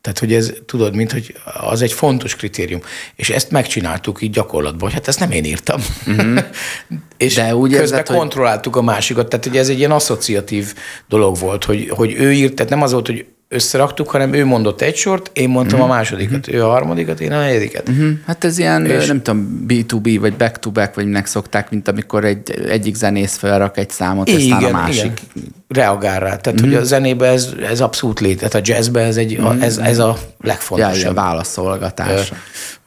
[0.01, 2.80] Tehát, hogy ez, tudod, mint hogy az egy fontos kritérium.
[3.14, 5.80] És ezt megcsináltuk így gyakorlatban, hogy hát ezt nem én írtam.
[6.07, 6.44] Uh-huh.
[7.16, 8.82] és De úgy közben érzed, kontrolláltuk hogy...
[8.82, 9.28] a másikat.
[9.28, 10.74] Tehát, hogy ez egy ilyen asszociatív
[11.09, 14.80] dolog volt, hogy, hogy ő írt, tehát nem az volt, hogy összeraktuk, hanem ő mondott
[14.80, 15.94] egy sort, én mondtam uh-huh.
[15.94, 16.55] a másodikat, uh-huh.
[16.55, 17.88] ő a harmadikat, én a negyediket.
[17.88, 18.11] Uh-huh.
[18.26, 19.07] Hát ez ilyen, és...
[19.07, 23.90] nem tudom, B2B, vagy back-to-back, vagy minek szokták, mint amikor egy, egyik zenész felrak egy
[23.90, 25.20] számot, igen, aztán a másik.
[25.34, 25.48] Igen.
[25.68, 26.36] Reagál rá.
[26.36, 26.74] Tehát, uh-huh.
[26.74, 29.64] hogy a zenébe ez, ez abszolút lét, tehát a jazzbe ez, egy, uh-huh.
[29.64, 31.03] ez, ez a legfontosabb.
[31.03, 32.32] Ja, válaszolgatás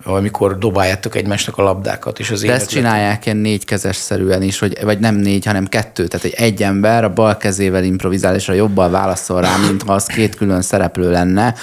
[0.04, 2.20] amikor dobáljátok egymásnak a labdákat.
[2.20, 6.08] És az De ezt csinálják ilyen négykezes szerűen is, hogy, vagy nem négy, hanem kettő.
[6.08, 9.94] Tehát egy, egy ember a bal kezével improvizál, és a jobbal válaszol rá, mint ha
[9.94, 11.56] az két külön szereplő lenne.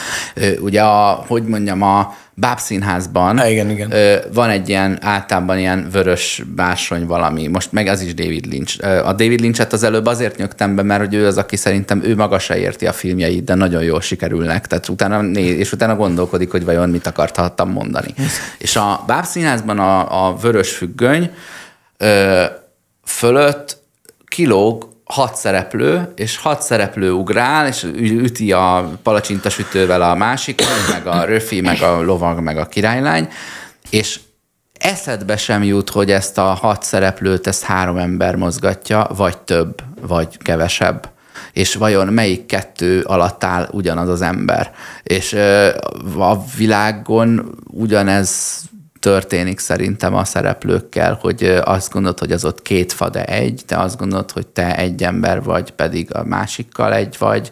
[0.61, 3.93] Ugye a, hogy mondjam, a bábszínházban Há, igen, igen.
[4.33, 8.85] van egy ilyen általában ilyen vörös básony valami, most meg az is David Lynch.
[8.85, 12.17] A David Lynchet az előbb azért nyögtem be, mert hogy ő az, aki szerintem ő
[12.17, 16.51] maga se érti a filmjeit, de nagyon jól sikerülnek, tehát utána néz, és utána gondolkodik,
[16.51, 18.15] hogy vajon mit akarthattam mondani.
[18.59, 21.31] és a bábszínházban a, a vörös függöny
[21.97, 22.45] ö,
[23.05, 23.79] fölött
[24.27, 31.25] kilóg hat szereplő, és hat szereplő ugrál, és üti a palacsintasütővel a másik, meg a
[31.25, 33.29] röfi, meg a lovag, meg a királylány,
[33.91, 34.21] és
[34.79, 40.37] eszedbe sem jut, hogy ezt a hat szereplőt, ezt három ember mozgatja, vagy több, vagy
[40.39, 41.11] kevesebb
[41.53, 44.73] és vajon melyik kettő alatt áll ugyanaz az ember.
[45.03, 45.33] És
[46.19, 48.61] a világon ugyanez
[49.01, 53.79] történik szerintem a szereplőkkel, hogy azt gondolod, hogy az ott két fa, de egy, te
[53.79, 57.51] azt gondolod, hogy te egy ember vagy, pedig a másikkal egy vagy.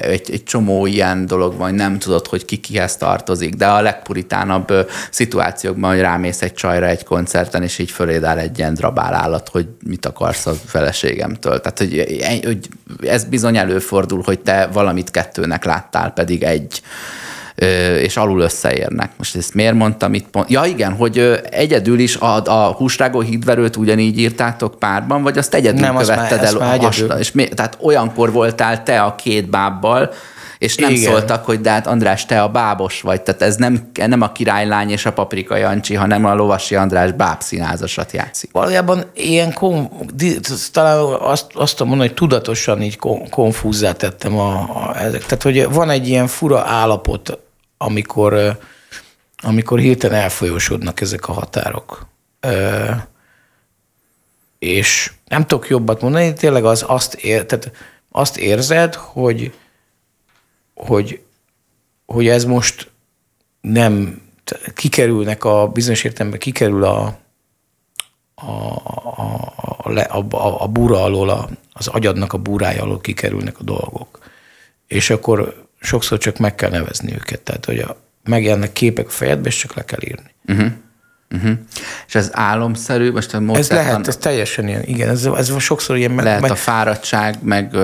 [0.00, 4.72] Egy, egy csomó ilyen dolog van, nem tudod, hogy ki kihez tartozik, de a legpuritánabb
[5.10, 9.48] szituációkban, hogy rámész egy csajra egy koncerten, és így föléd áll egy ilyen drabál állat,
[9.48, 11.60] hogy mit akarsz a feleségemtől.
[11.60, 12.06] Tehát, hogy,
[12.44, 12.68] hogy
[13.08, 16.82] ez bizony előfordul, hogy te valamit kettőnek láttál, pedig egy
[18.02, 19.10] és alul összeérnek.
[19.16, 20.50] Most ezt miért mondtam itt pont?
[20.50, 25.80] Ja igen, hogy egyedül is a, a húsrágó hídverőt ugyanígy írtátok párban, vagy azt egyedül
[25.80, 26.86] Nem, követted azt már, el?
[26.86, 30.10] Azt már és mi, tehát olyankor voltál te a két bábbal,
[30.58, 31.12] és nem Igen.
[31.12, 34.90] szóltak, hogy de hát András, te a bábos vagy, tehát ez nem, nem a királylány
[34.90, 38.50] és a paprika Jancsi, hanem a lovasi András bábszínázasat játszik.
[38.52, 39.88] Valójában ilyen, kom,
[40.72, 42.98] talán azt, azt tudom mondani, hogy tudatosan így
[43.30, 45.26] konfúzzá tettem a, a, ezek.
[45.26, 47.38] Tehát, hogy van egy ilyen fura állapot
[47.84, 48.58] amikor,
[49.36, 52.06] amikor hirtelen elfolyósodnak ezek a határok.
[54.58, 57.72] És nem tudok jobbat mondani, tényleg az azt, ér, tehát
[58.10, 59.54] azt érzed, hogy,
[60.74, 61.22] hogy,
[62.06, 62.90] hogy ez most
[63.60, 64.22] nem
[64.74, 67.18] kikerülnek a bizonyos értelemben kikerül a,
[68.34, 73.62] a, a, a, a, a búra alól, a, az agyadnak a búrája alól kikerülnek a
[73.62, 74.18] dolgok.
[74.86, 77.40] És akkor sokszor csak meg kell nevezni őket.
[77.40, 80.34] Tehát, hogy a, megjelennek képek a fejedbe, és csak le kell írni.
[80.48, 80.72] Uh-huh.
[81.34, 81.52] Uh-huh.
[82.06, 86.10] És ez álomszerű, most a Ez lehet, ez teljesen ilyen, igen, ez, ez sokszor ilyen.
[86.10, 87.76] Meg, lehet meg, a fáradtság, meg...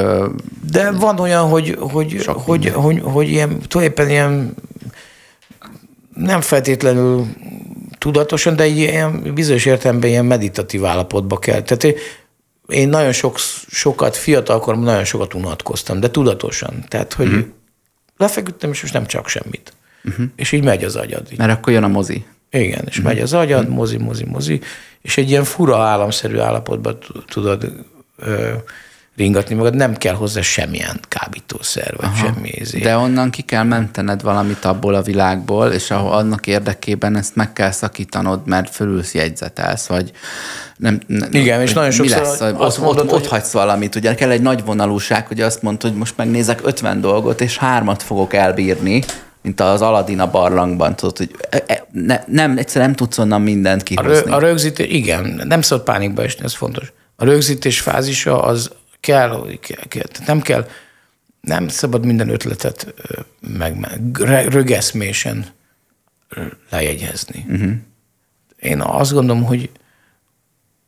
[0.70, 4.54] De van olyan, hogy, hogy, hogy, hogy, hogy, hogy ilyen, tulajdonképpen ilyen
[6.14, 7.26] nem feltétlenül
[7.98, 11.62] tudatosan, de ilyen bizonyos értelemben ilyen meditatív állapotba kell.
[11.62, 11.96] Tehát
[12.66, 13.38] én nagyon sok,
[13.70, 16.84] sokat, fiatalkoromban nagyon sokat unatkoztam, de tudatosan.
[16.88, 17.44] Tehát, hogy uh-huh
[18.20, 19.72] lefeküdtem, és most nem csak semmit.
[20.04, 20.26] Uh-huh.
[20.36, 21.26] És így megy az agyad.
[21.32, 21.38] Így.
[21.38, 22.24] Mert akkor jön a mozi.
[22.50, 23.12] Igen, és uh-huh.
[23.12, 23.76] megy az agyad, uh-huh.
[23.76, 24.60] mozi, mozi, mozi,
[25.00, 26.98] és egy ilyen fura államszerű állapotban
[27.28, 27.72] tudod
[28.16, 28.52] ö,
[29.20, 32.16] ringatni magad, nem kell hozzá semmilyen kábítószer, vagy Aha.
[32.16, 32.84] semmi ezért.
[32.84, 37.52] De onnan ki kell mentened valamit abból a világból, és ahol annak érdekében ezt meg
[37.52, 40.10] kell szakítanod, mert fölülsz jegyzetelsz, vagy
[40.76, 43.20] nem, nem Igen, és nagyon sokszor lesz, azt ott, mondod, ott, hogy...
[43.20, 47.00] ott hagysz valamit, ugye kell egy nagy vonalúság, hogy azt mondod, hogy most megnézek 50
[47.00, 49.04] dolgot, és hármat fogok elbírni,
[49.42, 53.42] mint az Aladin a barlangban, tudod, hogy e, e, ne, nem, egyszerűen nem tudsz onnan
[53.42, 54.10] mindent kihozni.
[54.10, 56.92] A, rö, a rögzítés, igen, nem szabad pánikba esni, ez fontos.
[57.16, 60.06] A rögzítés fázisa az kell, hogy kell, kell.
[60.26, 60.68] nem kell,
[61.40, 62.94] nem szabad minden ötletet
[63.40, 64.16] meg,
[64.48, 65.46] rögeszmésen
[66.70, 67.44] lejegyezni.
[67.48, 67.72] Uh-huh.
[68.58, 69.70] Én azt gondolom, hogy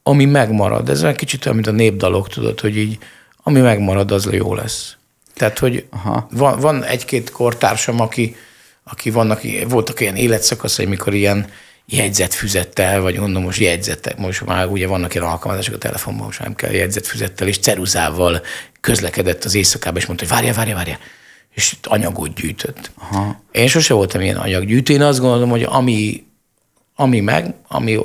[0.03, 2.99] ami megmarad, ez egy kicsit olyan, mint a népdalok, tudod, hogy így,
[3.43, 4.97] ami megmarad, az jó lesz.
[5.35, 6.29] Tehát, hogy Aha.
[6.31, 8.37] van, van egy-két kortársam, aki,
[8.85, 11.51] aki vannak, voltak ilyen életszakaszai, mikor ilyen
[11.87, 16.55] jegyzetfüzettel, vagy mondom most jegyzetek, most már ugye vannak ilyen alkalmazások a telefonban, most nem
[16.55, 18.43] kell jegyzetfüzettel, és ceruzával
[18.81, 20.99] közlekedett az éjszakában, és mondta, hogy várja, várja, várja,
[21.55, 22.91] és anyagot gyűjtött.
[22.99, 23.43] Aha.
[23.53, 26.25] Én sose voltam ilyen anyaggyűjtő, én azt gondolom, hogy ami,
[26.97, 27.99] ami meg, ami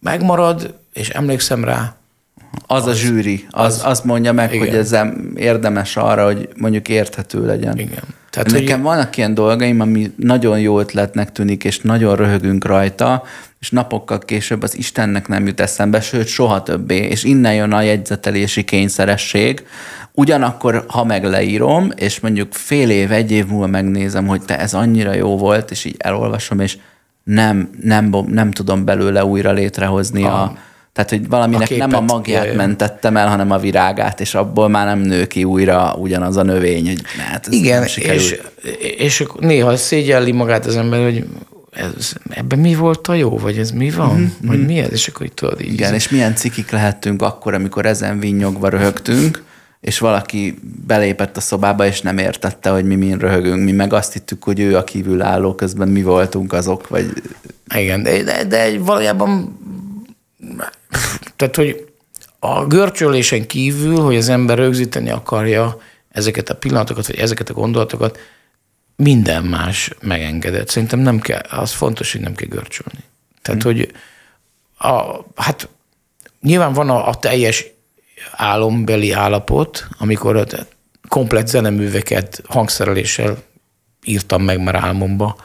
[0.00, 1.96] megmarad, és emlékszem rá,
[2.66, 4.66] Az, az a zsűri, az, az, azt mondja meg, Igen.
[4.66, 4.96] hogy ez
[5.34, 7.78] érdemes arra, hogy mondjuk érthető legyen.
[7.78, 8.04] Igen.
[8.36, 8.88] Tehát, Nekem hogy...
[8.88, 13.22] vannak ilyen dolgaim, ami nagyon jó ötletnek tűnik, és nagyon röhögünk rajta,
[13.60, 17.80] és napokkal később az Istennek nem jut eszembe, sőt, soha többé, és innen jön a
[17.80, 19.66] jegyzetelési kényszeresség.
[20.12, 24.74] Ugyanakkor, ha meg leírom, és mondjuk fél év, egy év múlva megnézem, hogy te ez
[24.74, 26.78] annyira jó volt, és így elolvasom, és
[27.24, 30.56] nem, nem, nem tudom belőle újra létrehozni a, a
[30.96, 34.34] tehát, hogy valaminek a képet, nem a magját jaj, mentettem el, hanem a virágát, és
[34.34, 38.40] abból már nem nő ki újra ugyanaz a növény, hogy hát ez Igen, és,
[38.96, 41.24] és néha szégyelli magát az ember, hogy
[41.70, 44.28] ez, ebben mi volt a jó, vagy ez mi van, mm-hmm.
[44.40, 45.72] vagy mi ez, és akkor itt tudod így.
[45.72, 49.42] Igen, és milyen cikik lehettünk akkor, amikor ezen vinnyogva röhögtünk,
[49.80, 53.64] és valaki belépett a szobába, és nem értette, hogy mi min röhögünk.
[53.64, 57.12] Mi meg azt hittük, hogy ő a kívülálló, közben mi voltunk azok, vagy...
[57.74, 59.58] Igen, de, de, de valójában
[61.36, 61.88] tehát, hogy
[62.38, 68.18] a görcsölésen kívül, hogy az ember rögzíteni akarja ezeket a pillanatokat, vagy ezeket a gondolatokat,
[68.96, 70.68] minden más megengedett.
[70.68, 73.04] Szerintem nem kell, az fontos, hogy nem kell görcsölni.
[73.42, 73.72] Tehát, hmm.
[73.72, 73.92] hogy
[74.78, 75.68] a, hát
[76.40, 77.66] nyilván van a, a teljes
[78.32, 80.44] álombeli állapot, amikor a
[81.08, 83.42] komplet zeneműveket hangszereléssel
[84.04, 85.36] írtam meg már álmomba,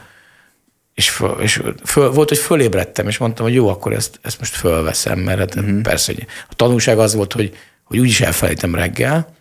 [0.94, 4.54] és, föl, és föl, volt, hogy fölébredtem, és mondtam, hogy jó, akkor ezt, ezt most
[4.54, 5.80] fölveszem, mert uh-huh.
[5.80, 9.34] persze, hogy a tanulság az volt, hogy, hogy úgyis elfelejtem reggel,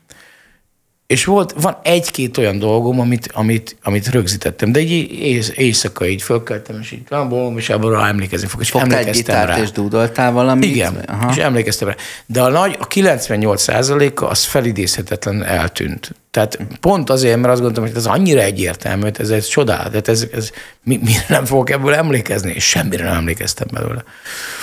[1.12, 6.22] és volt, van egy-két olyan dolgom, amit, amit, amit rögzítettem, de így éjsz, éjszaka így
[6.22, 8.62] fölkeltem, és így van, és ebből rá emlékezni fog.
[8.62, 9.62] És Fogtál egy gitárt, rá.
[9.62, 10.70] és dúdoltál valamit?
[10.70, 11.32] Igen, Aha.
[11.32, 11.96] és emlékeztem rá.
[12.26, 16.16] De a nagy, a 98 a az felidézhetetlen eltűnt.
[16.32, 20.08] Tehát pont azért, mert azt gondoltam, hogy ez annyira egyértelmű, hogy ez egy csodál, tehát
[20.08, 20.50] ez, ez
[20.84, 24.04] mi, mi nem fogok ebből emlékezni, és semmire nem emlékeztem belőle.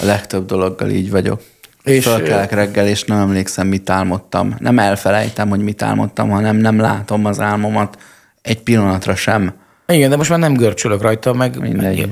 [0.00, 1.40] A legtöbb dologgal így vagyok.
[1.82, 4.54] És Fölkelek reggel, és nem emlékszem, mit álmodtam.
[4.58, 7.98] Nem elfelejtem, hogy mit álmodtam, hanem nem látom az álmomat
[8.42, 9.52] egy pillanatra sem.
[9.86, 12.10] Igen, de most már nem görcsölök rajta, meg Mindegy.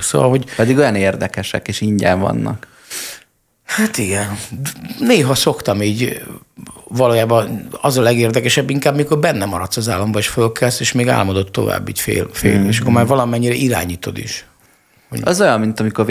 [0.00, 0.54] Szóval, hogy...
[0.56, 2.66] Pedig olyan érdekesek, és ingyen vannak.
[3.64, 4.36] Hát igen.
[4.98, 6.22] Néha szoktam így
[6.88, 11.50] valójában az a legérdekesebb inkább, mikor benne maradsz az álomba, és fölkelsz, és még álmodod
[11.50, 12.68] tovább így fél, fél mm-hmm.
[12.68, 14.46] és akkor már valamennyire irányítod is.
[15.08, 15.20] Hogy...
[15.24, 16.06] Az olyan, mint amikor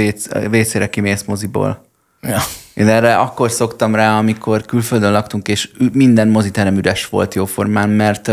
[0.50, 1.86] vécére kimész moziból.
[2.22, 2.40] Ja.
[2.74, 8.32] Én erre akkor szoktam rá, amikor külföldön laktunk, és minden moziterem üres volt jóformán, mert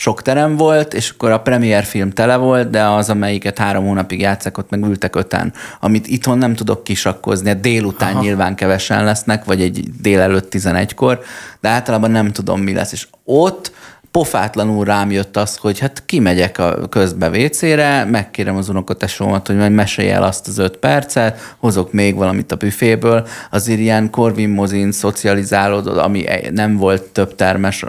[0.00, 4.20] sok terem volt, és akkor a premier film tele volt, de az, amelyiket három hónapig
[4.20, 5.52] játszák, ott meg ültek öten.
[5.80, 8.20] Amit itthon nem tudok kisakkozni, délután Aha.
[8.20, 11.20] nyilván kevesen lesznek, vagy egy délelőtt 11-kor,
[11.60, 12.92] de általában nem tudom, mi lesz.
[12.92, 13.72] És ott
[14.18, 19.72] pofátlanul rám jött az, hogy hát kimegyek a közbe WC-re, megkérem az unokatesómat, hogy majd
[19.72, 24.92] mesélj el azt az öt percet, hozok még valamit a büféből, azért ilyen Corvin Mozin
[24.92, 27.84] szocializálódott, ami nem volt több termes,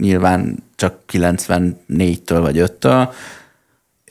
[0.00, 3.08] nyilván csak 94-től vagy 5-től,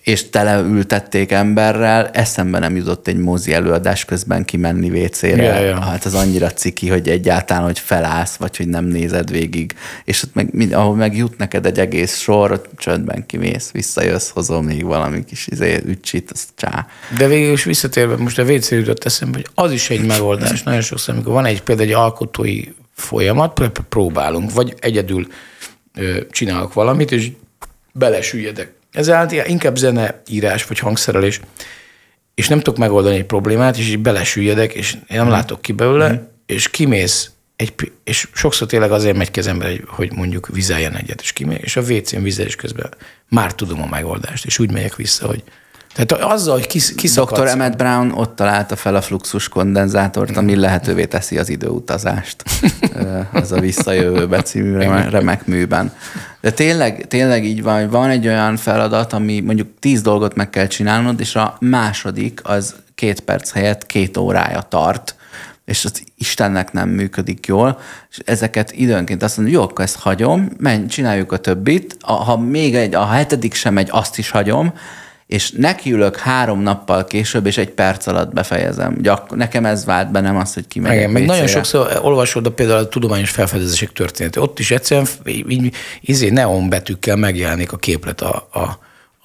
[0.04, 5.44] és teleültették emberrel, eszembe nem jutott egy mozi előadás közben kimenni WC-re.
[5.44, 5.80] Ja, ja.
[5.80, 9.76] Hát az annyira ciki, hogy egyáltalán, hogy felállsz, vagy hogy nem nézed végig.
[10.04, 14.62] És ott meg, ahol meg jut neked egy egész sor, ott csöndben kimész, visszajössz, hozol
[14.62, 16.88] még valami kis izé, ücsit, az csá.
[17.18, 20.64] De végül is visszatérve, most a WC jutott eszembe, hogy az is egy megoldás.
[20.72, 22.64] Nagyon sokszor, amikor van egy például egy alkotói
[22.96, 25.28] folyamat, próbálunk, vagy egyedül
[26.32, 27.32] csinálok valamit, és
[27.94, 31.40] belesüljedek Ezáltal inkább zeneírás vagy hangszerelés,
[32.36, 35.30] és nem tudok megoldani egy problémát, és így belesüljedek, és én nem mm.
[35.30, 36.16] látok ki belőle, mm.
[36.46, 41.60] és kimész, egy, és sokszor tényleg azért megy kezembe, hogy mondjuk vizeljen egyet, és kimész,
[41.62, 42.94] és a WC-n vizelés közben
[43.30, 45.44] már tudom a megoldást, és úgy megyek vissza, hogy
[45.94, 47.40] tehát azzal, hogy kis, kiszakadsz...
[47.40, 47.48] Dr.
[47.48, 52.44] Emmett Brown ott találta fel a fluxus kondenzátort, ami lehetővé teszi az időutazást.
[53.34, 54.78] az a Visszajövőbe című
[55.10, 55.94] remek műben.
[56.42, 60.50] De tényleg, tényleg így van, hogy van egy olyan feladat, ami mondjuk tíz dolgot meg
[60.50, 65.16] kell csinálnod, és a második az két perc helyett két órája tart,
[65.66, 67.80] és az Istennek nem működik jól,
[68.12, 72.76] és ezeket időnként azt mondom, jó, akkor ezt hagyom, menj, csináljuk a többit, ha még
[72.76, 74.74] egy, a hetedik sem megy, azt is hagyom,
[75.32, 78.98] és nekiülök három nappal később, és egy perc alatt befejezem.
[79.02, 82.52] Gyak, nekem ez vált be, nem az, hogy kimegyek Igen, meg nagyon sokszor olvasod a
[82.52, 84.44] például a tudományos felfedezések történetét.
[84.44, 88.80] Ott is egyszerűen így, izé neon betűkkel megjelenik a képlet a, a,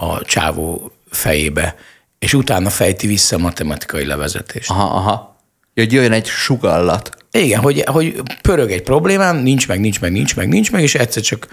[0.05, 1.77] a csávó fejébe,
[2.19, 4.71] és utána fejti vissza a matematikai levezetést.
[4.71, 5.37] Aha, aha.
[5.75, 7.17] Hogy jöjjön egy sugallat.
[7.31, 10.95] Igen, hogy, hogy pörög egy problémám, nincs meg, nincs meg, nincs meg, nincs meg, és
[10.95, 11.49] egyszer csak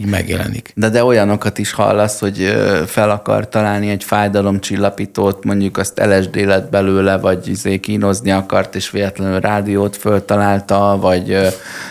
[0.00, 0.72] így megjelenik.
[0.74, 6.70] De, de olyanokat is hallasz, hogy fel akar találni egy fájdalomcsillapítót, mondjuk azt LSD lett
[6.70, 11.36] belőle, vagy izé kínozni akart, és véletlenül rádiót föltalálta, vagy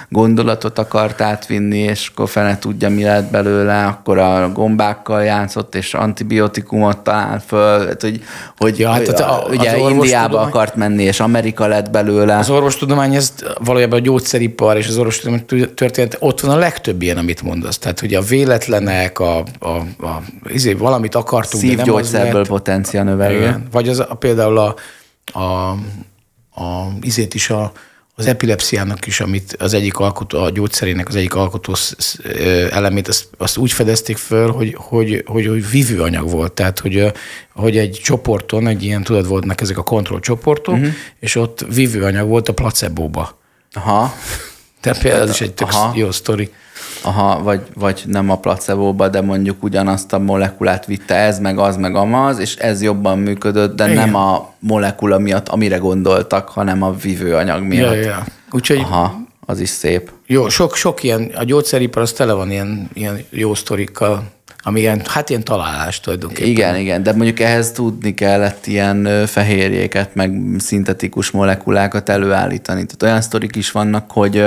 [0.10, 5.94] gondolatot akart átvinni, és akkor fene tudja, mi lett belőle, akkor a gombákkal játszott, és
[5.94, 8.22] antibiotikumot talál föl, hát, hogy,
[8.58, 12.38] hogy Ja, hát a- az ugye orvostudomány- Indiába akart menni, és Amerika lett belőle.
[12.38, 13.34] Az orvostudomány, ez
[13.64, 15.46] valójában a gyógyszeripar és az orvostudomány
[15.76, 17.78] történet, ott van a legtöbb ilyen, amit mondasz.
[17.78, 22.48] Tehát, hogy a véletlenek, a, a, a izé, valamit akartunk, Szívgyógyszerből lett.
[22.48, 23.38] potencia növelő.
[23.38, 23.68] Igen.
[23.72, 24.76] Vagy az, a, például a,
[25.40, 25.70] a,
[26.62, 27.72] a izét is a,
[28.20, 31.74] az epilepsziának is, amit az egyik alkotó, a gyógyszerének az egyik alkotó
[32.70, 36.52] elemét, azt, azt úgy fedezték föl, hogy, hogy, hogy, hogy vívőanyag volt.
[36.52, 37.12] Tehát, hogy,
[37.54, 40.94] hogy egy csoporton, egy ilyen, tudod, voltak ezek a kontrollcsoportok, uh-huh.
[41.20, 43.40] és ott vívőanyag volt a placebóba.
[43.74, 44.14] Aha.
[44.88, 45.92] Tehát például ez is egy tök Aha.
[45.96, 46.52] jó sztori.
[47.02, 51.76] Aha, vagy, vagy nem a placebóba, de mondjuk ugyanazt a molekulát vitte ez, meg az,
[51.76, 53.96] meg amaz, és ez jobban működött, de Igen.
[53.96, 57.94] nem a molekula miatt, amire gondoltak, hanem a vívőanyag miatt.
[57.94, 58.26] Ja, ja.
[58.52, 60.12] Úgyhogy Aha, az is szép.
[60.26, 64.24] jó, sok, sok ilyen, a gyógyszeripar az tele van ilyen, ilyen jó sztorikkal,
[64.68, 66.50] ami ilyen, hát ilyen találás tulajdonképpen.
[66.50, 72.86] Igen, igen, de mondjuk ehhez tudni kellett ilyen fehérjéket, meg szintetikus molekulákat előállítani.
[72.86, 74.46] Tehát olyan sztorik is vannak, hogy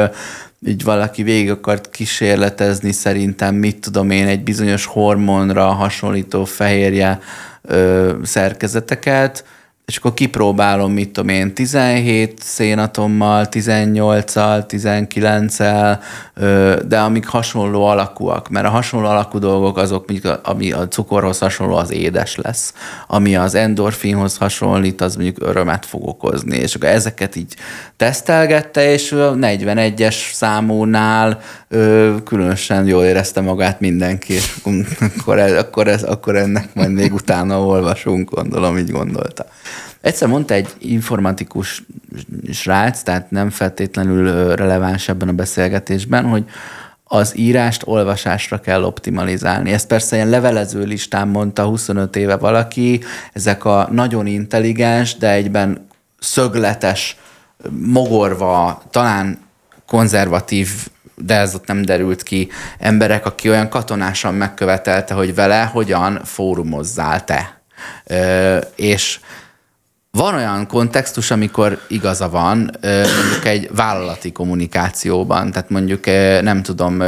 [0.67, 7.21] így valaki végig akart kísérletezni szerintem, mit tudom én, egy bizonyos hormonra hasonlító fehérje
[7.63, 9.45] ö, szerkezeteket,
[9.87, 15.99] és akkor kipróbálom, mit tudom én, 17 szénatommal, 18-al, 19-el,
[16.35, 21.39] ö, de amik hasonló alakúak, mert a hasonló alakú dolgok azok, mondjuk ami a cukorhoz
[21.39, 22.75] hasonló, az édes lesz.
[23.07, 26.57] Ami az endorfinhoz hasonlít, az mondjuk örömet fog okozni.
[26.57, 27.55] És akkor ezeket így
[27.97, 31.41] tesztelgette, és a 41-es számúnál
[32.25, 34.57] különösen jól érezte magát mindenki, és
[35.17, 39.47] akkor, ez, akkor, ez, akkor ennek majd még utána olvasunk, gondolom, így gondolta.
[40.01, 41.83] Egyszer mondta egy informatikus
[42.53, 46.45] srác, tehát nem feltétlenül releváns ebben a beszélgetésben, hogy
[47.05, 49.73] az írást olvasásra kell optimalizálni.
[49.73, 53.01] Ezt persze ilyen levelező listán mondta 25 éve valaki,
[53.33, 55.87] ezek a nagyon intelligens, de egyben
[56.19, 57.17] szögletes,
[57.71, 59.39] mogorva, talán
[59.87, 60.69] konzervatív,
[61.23, 62.49] de ez ott nem derült ki,
[62.79, 67.61] emberek, aki olyan katonásan megkövetelte, hogy vele hogyan fórumozzál te.
[68.07, 69.21] Ö, és
[70.11, 72.71] van olyan kontextus, amikor igaza van,
[73.23, 76.07] mondjuk egy vállalati kommunikációban, tehát mondjuk
[76.43, 77.03] nem tudom,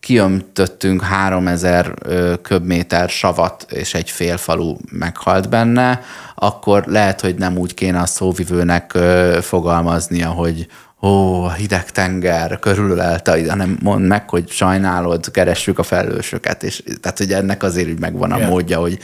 [0.00, 6.00] kiömtöttünk 3000 ö, köbméter savat, és egy fél falu meghalt benne,
[6.34, 8.98] akkor lehet, hogy nem úgy kéne a szóvivőnek
[9.40, 10.66] fogalmaznia, hogy
[11.02, 17.18] ó, a hideg tenger körülölelte, hanem mondd meg, hogy sajnálod, keressük a felelősöket, és tehát,
[17.18, 18.98] hogy ennek azért úgy megvan a módja, hogy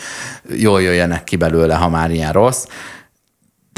[0.56, 2.64] jól jöjjenek ki belőle, ha már ilyen rossz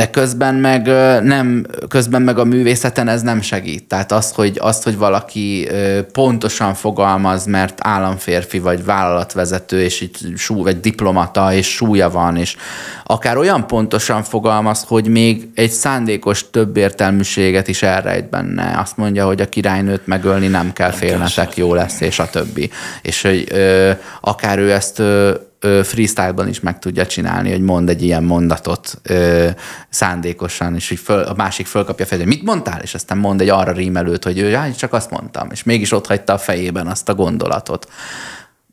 [0.01, 0.87] de közben meg
[1.23, 3.85] nem, közben meg a művészeten ez nem segít.
[3.85, 5.69] Tehát az, hogy, azt, hogy valaki
[6.13, 12.57] pontosan fogalmaz, mert államférfi vagy vállalatvezető, és itt sú, vagy diplomata, és súlya van, és
[13.05, 18.79] akár olyan pontosan fogalmaz, hogy még egy szándékos többértelműséget is elrejt benne.
[18.79, 22.71] Azt mondja, hogy a királynőt megölni nem kell félnetek, jó lesz, és a többi.
[23.03, 23.91] És hogy ö,
[24.21, 25.35] akár ő ezt ö,
[25.83, 29.49] freestyle-ban is meg tudja csinálni, hogy mond egy ilyen mondatot ö,
[29.89, 33.49] szándékosan, és hogy föl, a másik fölkapja fel, hogy mit mondtál, és aztán mond egy
[33.49, 37.09] arra rímelőt, hogy ő, "Jaj, csak azt mondtam, és mégis ott hagyta a fejében azt
[37.09, 37.89] a gondolatot.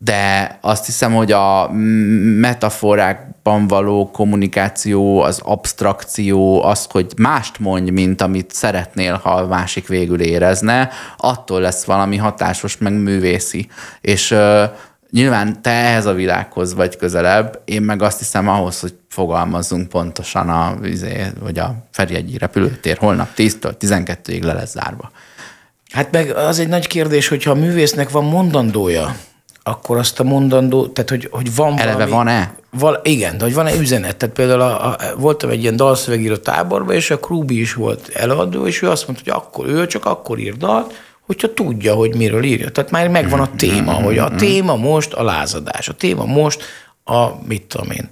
[0.00, 1.70] De azt hiszem, hogy a
[2.40, 9.86] metaforákban való kommunikáció, az abstrakció, az, hogy mást mondj, mint amit szeretnél, ha a másik
[9.86, 13.68] végül érezne, attól lesz valami hatásos, meg művészi.
[14.00, 14.36] És
[15.10, 20.48] nyilván te ehhez a világhoz vagy közelebb, én meg azt hiszem ahhoz, hogy fogalmazzunk pontosan
[20.48, 25.10] a, izé, hogy a Ferjegyi repülőtér holnap 10-től 12-ig le lesz zárva.
[25.90, 29.16] Hát meg az egy nagy kérdés, hogyha a művésznek van mondandója,
[29.62, 32.54] akkor azt a mondandó, tehát hogy, hogy van Eleve valami, van-e?
[32.70, 34.16] Val, igen, de hogy van-e üzenet.
[34.16, 38.66] Tehát például a, a, voltam egy ilyen dalszövegíró táborban, és a Krúbi is volt előadó,
[38.66, 40.94] és ő azt mondta, hogy akkor ő csak akkor ír dalt,
[41.28, 42.70] hogyha tudja, hogy miről írja.
[42.70, 46.62] Tehát már megvan a téma, hogy a téma most a lázadás, a téma most
[47.04, 48.08] a, mit tudom én,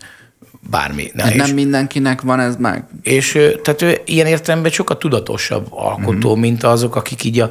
[0.71, 1.11] bármi.
[1.15, 2.85] Na, Hát és- nem mindenkinek van ez meg.
[3.03, 6.41] és tehát ő ilyen értelemben sokkal tudatosabb alkotó, mm.
[6.41, 7.51] mint azok, akik így a,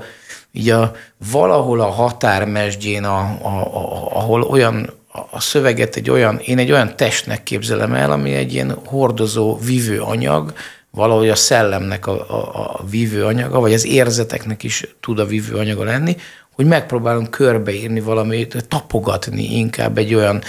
[0.51, 0.91] így a
[1.32, 4.89] valahol a határmesdjén, a, a, a, ahol olyan
[5.32, 10.00] a szöveget egy olyan, én egy olyan testnek képzelem el, ami egy ilyen hordozó, vívő
[10.01, 10.54] anyag,
[10.96, 15.84] valahogy a szellemnek a, a, a vívő vagy az érzeteknek is tud a vívő anyaga
[15.84, 16.16] lenni,
[16.51, 20.43] hogy megpróbálunk körbeírni valamit, tapogatni inkább egy olyan,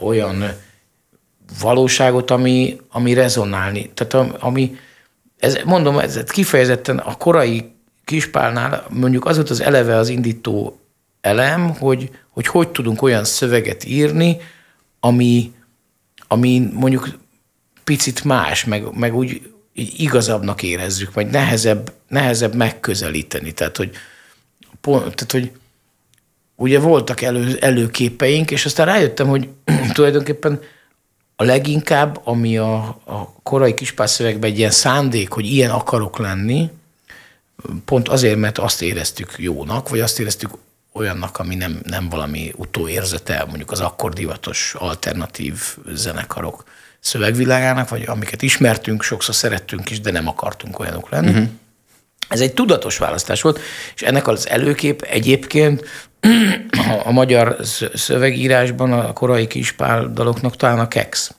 [0.00, 0.44] olyan
[1.60, 3.90] valóságot, ami, ami rezonálni.
[3.94, 4.76] Tehát ami,
[5.38, 7.72] ez, mondom, ez kifejezetten a korai
[8.04, 10.78] kispálnál mondjuk az volt az eleve az indító
[11.20, 14.36] elem, hogy hogy, hogy tudunk olyan szöveget írni,
[15.00, 15.52] ami,
[16.28, 17.08] ami mondjuk
[17.84, 23.52] picit más, meg, meg úgy igazabbnak érezzük, vagy nehezebb, nehezebb megközelíteni.
[23.52, 23.90] Tehát, hogy,
[24.80, 25.50] pont, tehát, hogy
[26.56, 29.48] ugye voltak elő, előképeink, és aztán rájöttem, hogy
[29.92, 30.60] tulajdonképpen
[31.36, 36.70] a leginkább, ami a, a korai kispászövegben egy ilyen szándék, hogy ilyen akarok lenni,
[37.84, 40.50] pont azért, mert azt éreztük jónak, vagy azt éreztük
[40.92, 46.64] olyannak, ami nem, nem valami utóérzete, mondjuk az akkor divatos alternatív zenekarok
[47.00, 51.30] szövegvilágának, vagy amiket ismertünk, sokszor szerettünk is, de nem akartunk olyanok lenni.
[51.30, 51.48] Uh-huh.
[52.28, 53.60] Ez egy tudatos választás volt,
[53.94, 55.84] és ennek az előkép egyébként
[56.88, 57.56] a, a magyar
[57.94, 61.34] szövegírásban a korai kispál daloknak talán a Kex.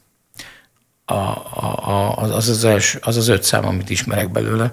[1.04, 4.72] A, a, az, az, az, az az öt szám, amit ismerek belőle,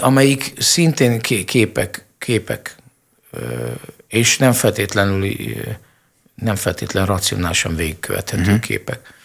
[0.00, 2.76] amelyik szintén képek, képek
[4.08, 5.24] és nem feltétlenül
[6.40, 8.60] nem feltétlenül racionálisan végigkövethető uh-huh.
[8.60, 9.18] képek.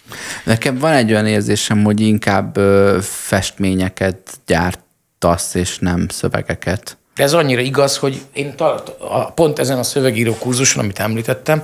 [0.44, 2.56] Nekem van egy olyan érzésem, hogy inkább
[3.02, 6.96] festményeket gyártasz, és nem szövegeket.
[7.14, 11.62] De ez annyira igaz, hogy én tart, a, pont ezen a szövegíró kurzuson, amit említettem,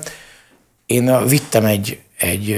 [0.86, 2.48] én vittem egy, egy,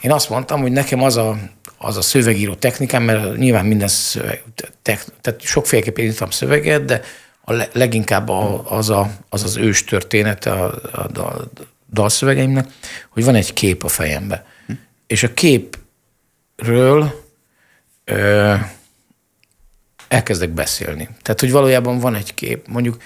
[0.00, 1.38] én azt mondtam, hogy nekem az a,
[1.78, 4.42] az a szövegíró technikám, mert nyilván minden szöveg,
[4.82, 7.02] tehát sokféleképpen írtam szöveget, de
[7.44, 11.48] a leginkább a, az, a, az az ős története a, a, a
[11.92, 12.68] dalszövegeimnek,
[13.08, 14.46] hogy van egy kép a fejembe.
[14.66, 14.72] Hm.
[15.06, 17.24] És a képről
[18.04, 18.54] ö,
[20.08, 21.08] elkezdek beszélni.
[21.22, 22.96] Tehát, hogy valójában van egy kép, mondjuk,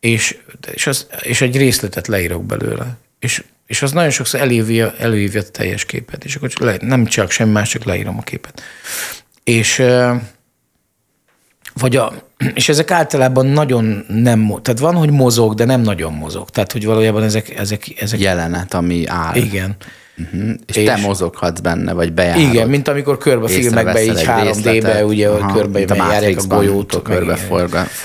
[0.00, 0.38] és,
[0.72, 2.96] és, az, és egy részletet leírok belőle.
[3.18, 6.24] És, és az nagyon sokszor elévje, előívja a teljes képet.
[6.24, 8.62] És akkor csak le, nem csak semmi más, csak leírom a képet.
[9.44, 9.82] És
[11.74, 16.50] vagy a, és ezek általában nagyon nem, tehát van, hogy mozog, de nem nagyon mozog.
[16.50, 17.58] Tehát, hogy valójában ezek...
[17.58, 19.36] ezek, ezek Jelenet, ami áll.
[19.36, 19.76] Igen.
[20.18, 20.50] Uh-huh.
[20.66, 22.42] És, és te mozoghatsz benne, vagy bejárod.
[22.42, 27.02] Igen, mint amikor körbe filmekbe így 3D-be, ugye, hogy körbe járják a golyót.
[27.02, 27.36] Körbe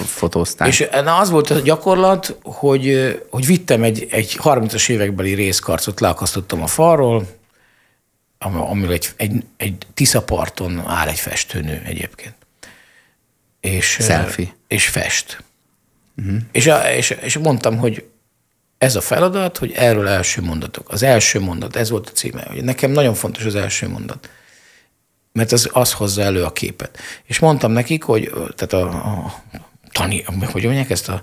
[0.05, 0.67] fotózták.
[0.67, 6.61] És na, az volt a gyakorlat, hogy, hogy vittem egy, egy 30-as évekbeli részkarcot, leakasztottam
[6.61, 7.23] a falról,
[8.69, 12.33] amiről egy, egy, egy Tiszaparton áll egy festőnő egyébként
[13.61, 14.55] és, Selfie.
[14.67, 15.43] és fest.
[16.17, 16.37] Uh-huh.
[16.51, 18.05] És, a, és, és mondtam, hogy
[18.77, 20.89] ez a feladat, hogy erről első mondatok.
[20.89, 22.45] Az első mondat, ez volt a címe.
[22.47, 24.29] Hogy nekem nagyon fontos az első mondat.
[25.31, 26.97] Mert az, az hozza elő a képet.
[27.23, 29.43] És mondtam nekik, hogy tehát a, a
[29.91, 31.21] tani, hogy mondják ezt a,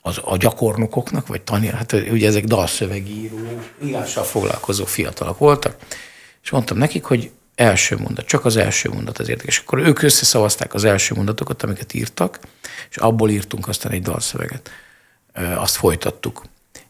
[0.00, 5.76] az, a gyakornokoknak, vagy tani, hát ugye ezek dalszövegíró, írással foglalkozó fiatalok voltak,
[6.42, 9.58] és mondtam nekik, hogy első mondat, csak az első mondat az érdekes.
[9.58, 12.40] Akkor ők összeszavazták az első mondatokat, amiket írtak,
[12.90, 14.70] és abból írtunk aztán egy dalszöveget.
[15.56, 16.44] Azt folytattuk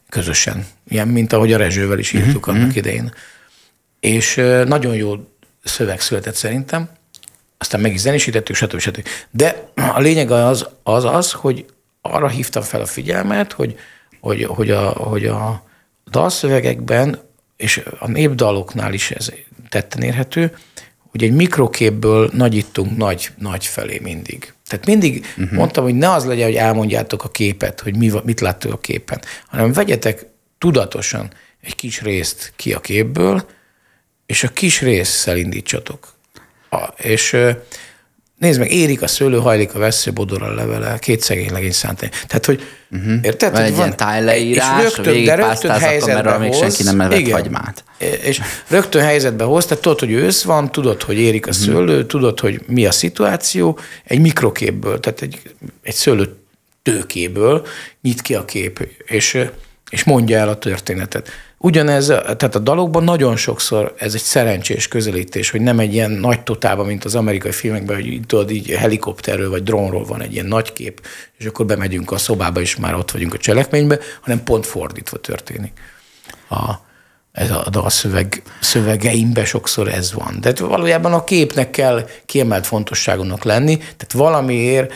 [0.09, 0.67] közösen.
[0.89, 2.63] Ilyen, mint ahogy a Rezsővel is írtuk uh-huh.
[2.63, 3.15] annak idején.
[4.01, 4.35] És
[4.67, 5.29] nagyon jó
[5.65, 6.91] szöveg született szerintem,
[7.59, 8.79] aztán meg is zenésítettük, stb.
[8.79, 9.09] stb.
[9.31, 11.67] De a lényeg az, az az, hogy
[12.01, 13.79] arra hívtam fel a figyelmet, hogy,
[14.21, 15.65] hogy, hogy, a, hogy a
[16.11, 17.19] dalszövegekben,
[17.57, 19.33] és a népdaloknál is ez
[19.69, 20.57] tetten érhető,
[21.11, 24.53] hogy egy mikroképből nagyítunk nagy, nagy felé mindig.
[24.69, 25.59] Tehát mindig uh-huh.
[25.59, 29.21] mondtam, hogy ne az legyen, hogy elmondjátok a képet, hogy mi, mit láttok a képen,
[29.47, 30.27] hanem vegyetek
[30.59, 33.47] tudatosan egy kis részt ki a képből,
[34.27, 36.15] és a kis részsel indítsatok.
[36.71, 37.37] A, és
[38.43, 42.11] Nézd meg, érik a szőlő, hajlik a vesző, bodor a levele, két szegény legény szántani.
[42.27, 43.15] Tehát, hogy uh-huh.
[43.23, 43.53] érted?
[43.53, 46.41] Van egy van, tájleírás, és rögtön, de rögtön helyzetbe hoz.
[46.41, 47.85] még senki nem evett igen, hagymát.
[48.23, 51.65] És rögtön helyzetbe hoz, tehát tudod, hogy ősz van, tudod, hogy érik a uh-huh.
[51.65, 55.43] szőlő, tudod, hogy mi a szituáció, egy mikroképből, tehát egy,
[55.83, 56.37] egy szőlő
[56.83, 57.67] tőkéből
[58.01, 59.39] nyit ki a kép, és,
[59.93, 61.29] és mondja el a történetet.
[61.59, 66.43] Ugyanez, tehát a dalokban nagyon sokszor ez egy szerencsés közelítés, hogy nem egy ilyen nagy
[66.43, 70.73] totában, mint az amerikai filmekben, hogy tudod, így helikopterről vagy drónról van egy ilyen nagy
[70.73, 71.07] kép,
[71.39, 75.73] és akkor bemegyünk a szobába, és már ott vagyunk a cselekménybe, hanem pont fordítva történik.
[76.49, 76.73] A,
[77.33, 80.37] ez a dalszöveg szövegeimben sokszor ez van.
[80.41, 84.93] De valójában a képnek kell kiemelt fontosságonak lenni, tehát valamiért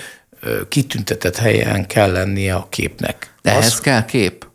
[0.68, 3.35] kitüntetett helyen kell lennie a képnek.
[3.43, 4.45] De az, ehhez kell kép?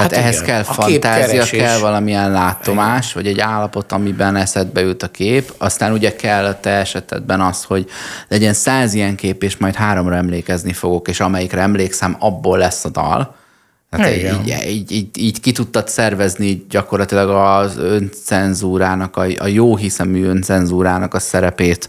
[0.00, 0.46] Tehát Hát ehhez igen.
[0.46, 5.52] kell fantázia, kell valamilyen látomás, vagy egy állapot, amiben eszedbe jut a kép.
[5.58, 7.88] Aztán ugye kell a te esetedben az, hogy
[8.28, 12.88] legyen száz ilyen kép, és majd háromra emlékezni fogok, és amelyikre emlékszem, abból lesz a
[12.88, 13.34] dal.
[13.90, 14.40] Tehát Igen.
[14.40, 21.14] így, így, így, így ki tudtad szervezni gyakorlatilag az öncenzúrának, a, a jó hiszemű öncenzúrának
[21.14, 21.88] a szerepét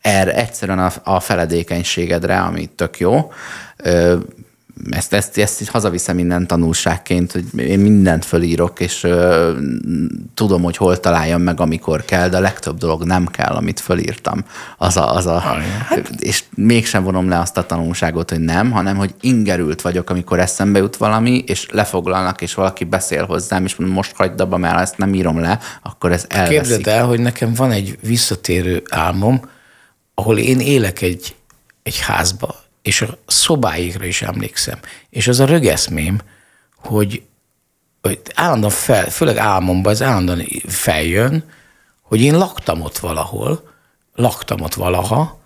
[0.00, 3.32] erre egyszerűen a, a feledékenységedre, ami tök jó.
[3.76, 4.16] Ö,
[4.90, 9.52] ezt, ezt, ezt így hazaviszem minden tanulságként, hogy én mindent fölírok, és ö,
[10.34, 14.44] tudom, hogy hol találjam meg, amikor kell, de a legtöbb dolog nem kell, amit fölírtam.
[14.76, 18.96] Az a, az a, hát, és mégsem vonom le azt a tanulságot, hogy nem, hanem,
[18.96, 23.96] hogy ingerült vagyok, amikor eszembe jut valami, és lefoglalnak, és valaki beszél hozzám, és mondom,
[23.96, 26.56] most hagyd abba, mert ezt nem írom le, akkor ez elveszik.
[26.56, 29.40] Képzeld el, hogy nekem van egy visszatérő álmom,
[30.14, 31.34] ahol én élek egy,
[31.82, 34.78] egy házba, és a szobáikra is emlékszem.
[35.10, 36.18] És az a rögeszmém,
[36.76, 37.22] hogy,
[38.02, 41.44] hogy állandóan fel, főleg álmomban ez állandóan feljön,
[42.02, 43.68] hogy én laktam ott valahol,
[44.14, 45.38] laktam ott valaha,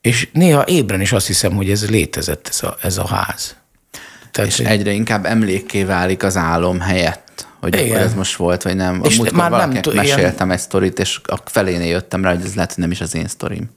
[0.00, 3.56] és néha ébren is azt hiszem, hogy ez létezett, ez a, ez a ház.
[4.30, 7.96] Tehát, És hogy- egyre inkább emlékké válik az álom helyett, hogy Igen.
[8.00, 9.00] ez most volt, vagy nem.
[9.04, 12.44] És Múltkor már nem tud- ilyen- meséltem egy sztorit, és a felénél jöttem rá, hogy
[12.44, 13.70] ez lehet, hogy nem is az én sztorim.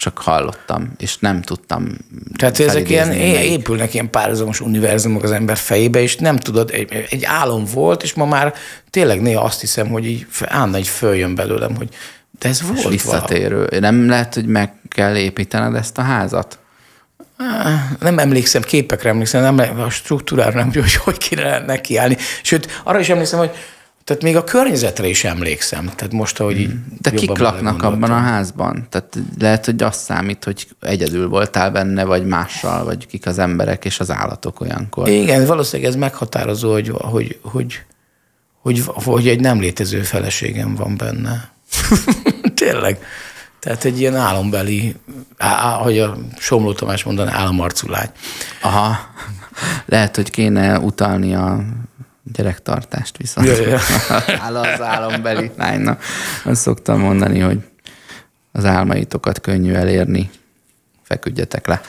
[0.00, 1.88] Csak hallottam, és nem tudtam
[2.36, 3.50] Tehát ezek ilyen, melyik.
[3.50, 8.14] épülnek ilyen párhuzamos univerzumok az ember fejébe, és nem tudod, egy, egy álom volt, és
[8.14, 8.54] ma már
[8.90, 11.88] tényleg néha azt hiszem, hogy így állandóan így följön belőlem, hogy
[12.38, 13.68] de ez volt visszatérő.
[13.80, 16.58] Nem lehet, hogy meg kell építened ezt a házat?
[18.00, 22.16] Nem emlékszem, képekre emlékszem, nem, a struktúrára nem, hogy hogy kéne nekiállni.
[22.42, 23.50] Sőt, arra is emlékszem, hogy
[24.08, 25.84] tehát még a környezetre is emlékszem.
[25.84, 26.70] Tehát most, ahogy így
[27.00, 28.86] De kik laknak abban a házban?
[28.88, 33.84] Tehát lehet, hogy azt számít, hogy egyedül voltál benne, vagy mással, vagy kik az emberek
[33.84, 35.08] és az állatok olyankor.
[35.08, 37.82] Igen, valószínűleg ez meghatározó, hogy, hogy, hogy,
[38.62, 41.50] hogy, hogy egy nem létező feleségem van benne.
[42.54, 42.98] Tényleg.
[43.60, 44.94] Tehát egy ilyen álombeli,
[45.38, 48.10] á, hogy a Somló Tamás mondaná, államarcú lány.
[48.62, 48.96] Aha.
[49.86, 51.64] Lehet, hogy kéne utalni a
[52.32, 53.46] gyerektartást viszont.
[53.46, 53.78] Ja, ja.
[54.60, 56.02] Az álombeli lánynak.
[56.44, 57.58] Azt szoktam mondani, hogy
[58.52, 60.30] az álmaitokat könnyű elérni.
[61.02, 61.80] Feküdjetek le.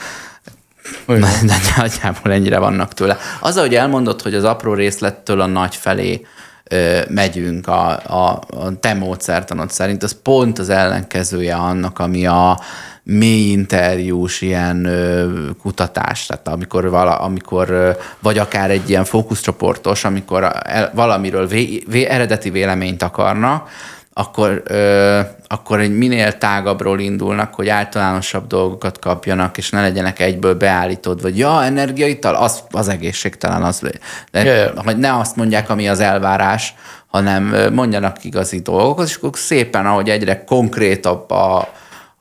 [1.05, 1.21] Olyan.
[1.21, 3.17] De, de nagyjából ennyire vannak tőle.
[3.39, 6.25] Az, ahogy elmondod, hogy az apró részlettől a nagy felé
[6.63, 12.59] ö, megyünk a, a, a te módszertanod szerint, az pont az ellenkezője annak, ami a
[13.09, 15.27] mély interjús ilyen ö,
[15.61, 21.83] kutatás, tehát amikor, vala, amikor ö, vagy akár egy ilyen fókuszcsoportos, amikor el, valamiről vé,
[21.87, 23.69] vé, eredeti véleményt akarnak,
[24.13, 30.53] akkor, ö, akkor egy minél tágabbról indulnak, hogy általánosabb dolgokat kapjanak, és ne legyenek egyből
[30.53, 33.81] beállítod, vagy ja, energiaital, az, az egészségtelen, az,
[34.31, 34.71] de, ja.
[34.75, 36.73] hogy ne azt mondják, ami az elvárás,
[37.07, 41.67] hanem mondjanak igazi dolgokat, és akkor szépen, ahogy egyre konkrétabb a,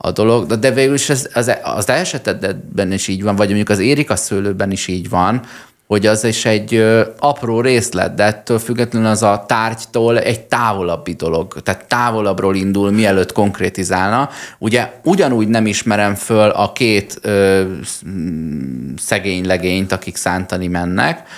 [0.00, 3.68] a dolog, de, de végül is ez, az, az esetedben is így van, vagy mondjuk
[3.68, 5.42] az Érika szőlőben is így van,
[5.86, 11.12] hogy az is egy ö, apró részlet, de ettől függetlenül az a tárgytól egy távolabbi
[11.12, 14.28] dolog, tehát távolabbról indul, mielőtt konkrétizálna.
[14.58, 18.02] Ugye ugyanúgy nem ismerem föl a két ö, sz-
[18.96, 21.28] szegény legényt, akik szántani mennek,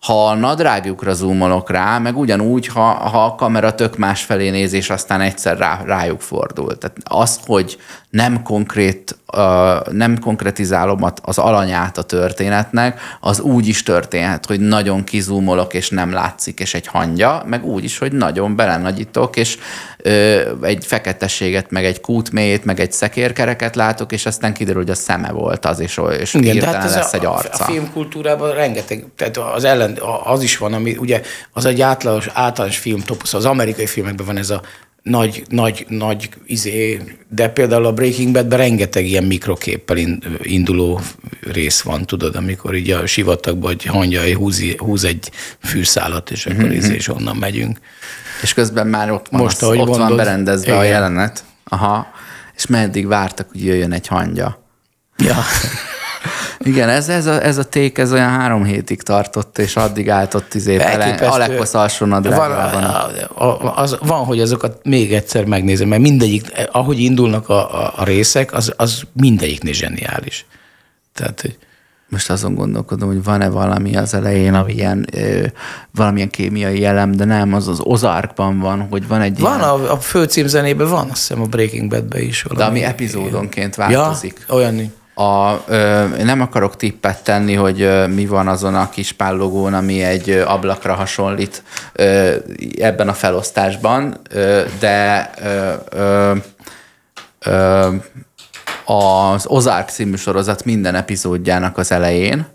[0.00, 4.72] ha a nadrágjukra zoomolok rá, meg ugyanúgy, ha, ha a kamera tök más felé néz,
[4.72, 6.78] és aztán egyszer rá, rájuk fordul.
[6.78, 7.78] Tehát az, hogy
[8.10, 9.16] nem konkrét,
[9.90, 16.12] nem konkretizálom az alanyát a történetnek, az úgy is történhet, hogy nagyon kizúmolok, és nem
[16.12, 19.58] látszik, és egy hangya, meg úgy is, hogy nagyon belenagyítok, és
[20.62, 25.30] egy feketességet, meg egy kútméjét, meg egy szekérkereket látok, és aztán kiderül, hogy a szeme
[25.30, 27.64] volt az, és, és Igen, hirtelen hát ez lesz a, egy arca.
[27.64, 31.20] a filmkultúrában rengeteg, tehát az ellen, az is van, ami ugye
[31.52, 34.62] az egy átlagos, általános filmtopusz, az amerikai filmekben van ez a
[35.02, 41.00] nagy, nagy, nagy izé, de például a Breaking Badben rengeteg ilyen mikroképpel in- induló
[41.52, 45.30] rész van, tudod, amikor így a sivatagban egy hangyai húz, húz egy
[45.62, 47.78] fűszálat, és akkor izé, és onnan megyünk.
[48.42, 50.86] És közben már ott van, Most, Most, ahogy ott van mondod, berendezve a igen.
[50.86, 51.44] jelenet.
[51.64, 52.06] Aha.
[52.56, 54.62] És meddig vártak, hogy jöjjön egy hangya.
[55.16, 55.36] Ja.
[56.58, 60.34] Igen, ez, ez, a, ez a ték, ez olyan három hétig tartott, és addig állt
[60.34, 61.26] ott izé vele, Elképesztő.
[61.26, 67.00] Alekos alsó Van, a- a- az, van, hogy azokat még egyszer megnézem, mert mindegyik, ahogy
[67.00, 70.46] indulnak a, a, a részek, az, az mindegyiknél zseniális.
[71.14, 71.58] Tehát, hogy
[72.08, 75.46] Most azon gondolkodom, hogy van-e valami az elején, ami ilyen, ö,
[75.94, 79.92] valamilyen kémiai jelem, de nem, az az Ozarkban van, hogy van egy van ilyen, a,
[79.92, 82.60] a főcímzenében van, azt hiszem a Breaking Badben is valami.
[82.62, 84.44] de ami epizódonként változik.
[84.48, 84.74] Ja, olyan.
[84.74, 84.90] nincs.
[85.18, 90.02] A, ö, nem akarok tippet tenni, hogy ö, mi van azon a kis pállogón, ami
[90.02, 91.62] egy ö, ablakra hasonlít
[91.92, 92.34] ö,
[92.78, 96.32] ebben a felosztásban, ö, de ö, ö,
[97.44, 97.88] ö,
[98.86, 102.46] az Ozark című sorozat minden epizódjának az elején,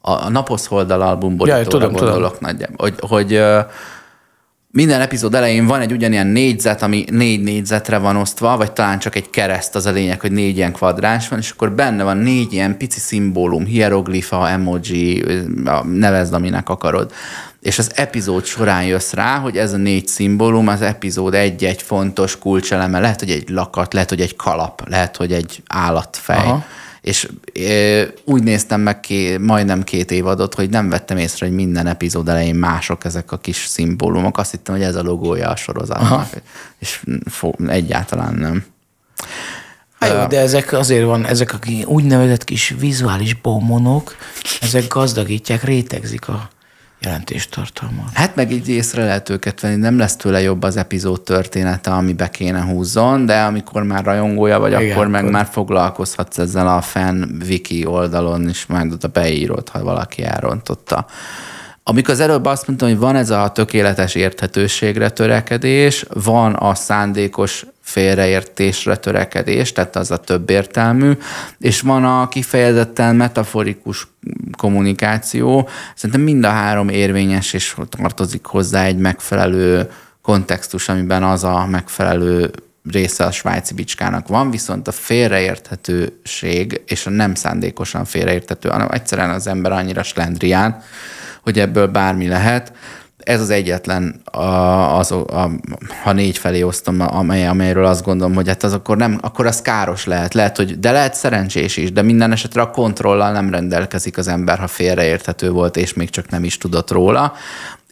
[0.00, 3.42] a, Naposz Holdal album borítóra tudom, gondolok nagyjából, hogy, hogy
[4.70, 9.16] minden epizód elején van egy ugyanilyen négyzet, ami négy négyzetre van osztva, vagy talán csak
[9.16, 12.52] egy kereszt az a lényeg, hogy négy ilyen kvadráns van, és akkor benne van négy
[12.52, 15.24] ilyen pici szimbólum, hieroglifa, emoji,
[15.84, 17.12] nevezd, aminek akarod.
[17.62, 22.38] És az epizód során jössz rá, hogy ez a négy szimbólum az epizód egy-egy fontos
[22.38, 23.00] kulcseleme.
[23.00, 26.36] Lehet, hogy egy lakat, lehet, hogy egy kalap, lehet, hogy egy állatfej.
[26.36, 26.64] Aha
[27.02, 31.86] és e, úgy néztem meg ké, majdnem két évadot, hogy nem vettem észre, hogy minden
[31.86, 34.38] epizód elején mások ezek a kis szimbólumok.
[34.38, 36.28] Azt hittem, hogy ez a logója a sorozatnak, Aha.
[36.78, 38.64] és fo, egyáltalán nem.
[40.00, 44.16] Hát jó, de ezek azért van, ezek a úgynevezett kis vizuális bomonok,
[44.60, 46.50] ezek gazdagítják, rétegzik a
[47.02, 48.10] jelentéstartalmat.
[48.12, 52.12] Hát meg így észre lehet őket venni, nem lesz tőle jobb az epizód története, ami
[52.12, 55.32] be kéne húzzon, de amikor már rajongója vagy, Igen, akkor meg akkor...
[55.32, 61.06] már foglalkozhatsz ezzel a fan wiki oldalon, és majd oda beírod, ha valaki elrontotta.
[61.84, 67.66] Amikor az előbb azt mondtam, hogy van ez a tökéletes érthetőségre törekedés, van a szándékos
[67.80, 71.12] félreértésre törekedés, tehát az a több értelmű,
[71.58, 74.06] és van a kifejezetten metaforikus
[74.58, 75.68] kommunikáció.
[75.94, 79.90] Szerintem mind a három érvényes, és tartozik hozzá egy megfelelő
[80.22, 82.50] kontextus, amiben az a megfelelő
[82.90, 89.30] része a svájci bicskának van, viszont a félreérthetőség, és a nem szándékosan félreérthető, hanem egyszerűen
[89.30, 90.82] az ember annyira slendrián,
[91.42, 92.72] hogy ebből bármi lehet,
[93.24, 95.50] ez az egyetlen, a, az, a,
[96.02, 99.62] ha négy felé osztom, amely, amelyről azt gondolom, hogy hát az akkor nem, akkor az
[99.62, 100.34] káros lehet.
[100.34, 104.58] lehet hogy, de lehet szerencsés is, de minden esetre a kontrollal nem rendelkezik az ember,
[104.58, 107.32] ha félreérthető volt, és még csak nem is tudott róla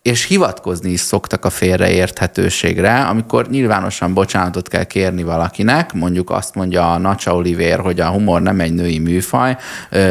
[0.02, 6.92] és hivatkozni is szoktak a félreérthetőségre, amikor nyilvánosan bocsánatot kell kérni valakinek, mondjuk azt mondja
[6.92, 9.56] a Nacsa Oliver, hogy a humor nem egy női műfaj,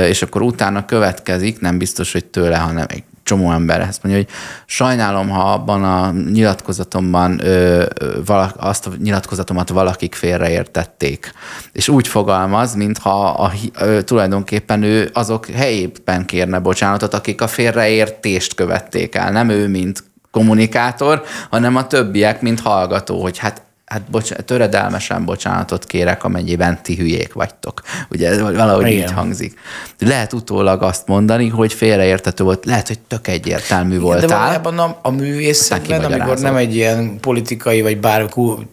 [0.07, 4.31] és akkor utána következik, nem biztos, hogy tőle, hanem egy csomó ember ezt mondja, hogy
[4.65, 7.85] sajnálom, ha abban a nyilatkozatomban ö,
[8.26, 11.34] valak, azt a nyilatkozatomat valakik félreértették.
[11.72, 18.56] És úgy fogalmaz, mintha a, ö, tulajdonképpen ő azok helyében kérne bocsánatot, akik a félreértést
[18.56, 19.31] követték el.
[19.31, 25.86] Nem ő, mint kommunikátor, hanem a többiek, mint hallgató, hogy hát hát bocs- töredelmesen bocsánatot
[25.86, 27.82] kérek, amennyiben ti hülyék vagytok.
[28.10, 28.98] Ugye valahogy Igen.
[28.98, 29.60] így hangzik.
[29.99, 34.28] Lehet utólag azt mondani, hogy félreértető volt, lehet, hogy tök egyértelmű voltál.
[34.28, 38.30] De valójában a, a művészetben, amikor nem egy ilyen politikai, vagy bár,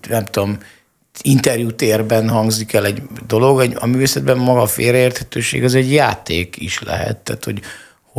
[0.09, 0.59] nem tudom,
[1.23, 7.17] interjútérben hangzik el egy dolog, a művészetben maga a félreérthetőség az egy játék is lehet,
[7.17, 7.61] tehát hogy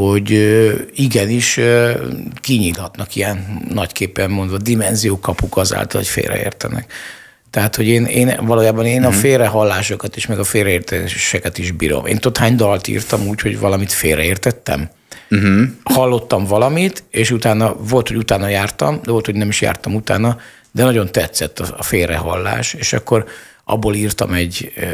[0.04, 0.32] hogy
[0.96, 1.60] igenis
[2.42, 6.94] kinyílhatnak ilyen nagyképpen mondva dimenziókapuk azáltal, hogy félreértenek.
[7.50, 9.18] Tehát, hogy én, én valójában én a mhm.
[9.18, 12.06] félrehallásokat is, meg a félreértéseket is bírom.
[12.06, 14.90] Én tudod, hány dalt írtam úgy, hogy valamit félreértettem?
[15.30, 15.62] Uh-huh.
[15.84, 20.38] Hallottam valamit, és utána volt, hogy utána jártam, de volt, hogy nem is jártam utána,
[20.72, 23.26] de nagyon tetszett a félrehallás, és akkor
[23.70, 24.92] abból írtam egy ö,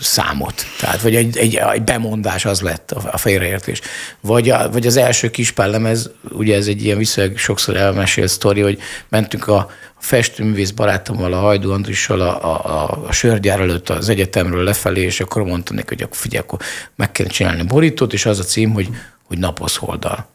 [0.00, 0.64] számot.
[0.80, 3.80] Tehát, vagy egy, egy, egy bemondás az lett a, a félreértés.
[4.20, 8.78] Vagy, a, vagy az első kispállemez, ugye ez egy ilyen viszonylag sokszor elmesélt sztori, hogy
[9.08, 15.02] mentünk a festőművész barátommal, a Hajdú Andrissal a, a, a sörgyár előtt az egyetemről lefelé,
[15.02, 16.58] és akkor mondtam neki, hogy akkor figyelj, akkor
[16.94, 18.88] meg kell csinálni borítót, és az a cím, hogy,
[19.22, 20.26] hogy napos holdal.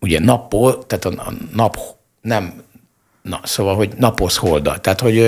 [0.00, 1.78] Ugye nappol, tehát a, a nap
[2.20, 2.62] nem,
[3.22, 4.80] na, szóval, hogy napos holdal.
[4.80, 5.18] Tehát, hogy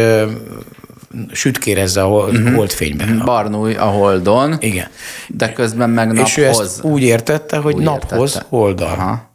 [1.32, 2.54] sütkérezze a hold, uh-huh.
[2.54, 3.08] holdfényben.
[3.08, 3.24] Mhm.
[3.24, 4.56] Barnulj a holdon.
[4.60, 4.88] Igen.
[5.28, 6.28] De közben meg naphoz.
[6.28, 8.46] És ő ezt úgy értette, hogy úgy naphoz értette.
[8.48, 8.88] holdal.
[8.88, 9.30] Aha.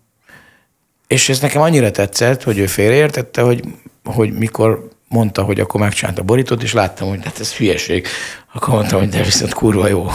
[1.07, 3.63] És ez nekem annyira tetszett, hogy ő félreértette, hogy,
[4.03, 8.07] hogy mikor mondta, hogy akkor megcsinálta a borítót, és láttam, hogy hát ez hülyeség.
[8.53, 10.09] Akkor mondtam, hogy de viszont kurva jó.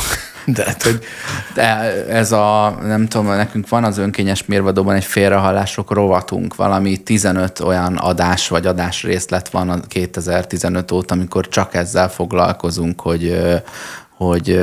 [0.47, 1.01] De, hát, hogy...
[2.09, 7.97] Ez a, nem tudom, nekünk van az önkényes mérvadóban egy félrehallások rovatunk, valami 15 olyan
[7.97, 13.39] adás vagy adásrészlet van a 2015 óta, amikor csak ezzel foglalkozunk, hogy
[14.17, 14.61] hogy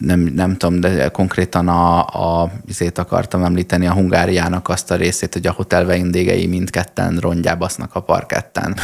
[0.00, 1.98] nem, nem tudom, de konkrétan a,
[2.42, 7.94] a izét akartam említeni, a Hungáriának azt a részét, hogy a hotel vendégei mindketten rongyábasznak
[7.94, 8.76] a parketten.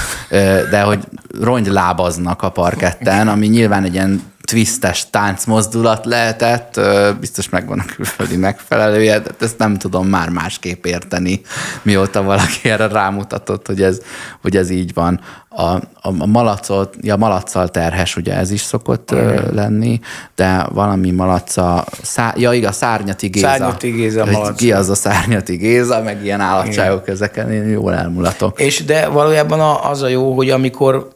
[0.70, 1.04] De hogy
[1.40, 6.80] rongylábaznak a parketten, ami nyilván egy ilyen twistes táncmozdulat lehetett,
[7.20, 11.40] biztos megvan a külföldi megfelelője, de ezt nem tudom már másképp érteni,
[11.82, 14.00] mióta valaki erre rámutatott, hogy ez,
[14.42, 15.20] hogy ez így van.
[15.48, 15.82] A, a,
[16.18, 20.00] a malacot, ja, malacsal terhes, ugye ez is szokott uh, lenni,
[20.34, 23.46] de valami malaca, szá, ja igaz, szárnyati Géza.
[23.46, 24.56] Szárnyati Géza malac.
[24.56, 28.60] Ki az a szárnyati Géza, meg ilyen állatságok ezeken, én jól elmulatok.
[28.60, 31.08] És de valójában az a jó, hogy amikor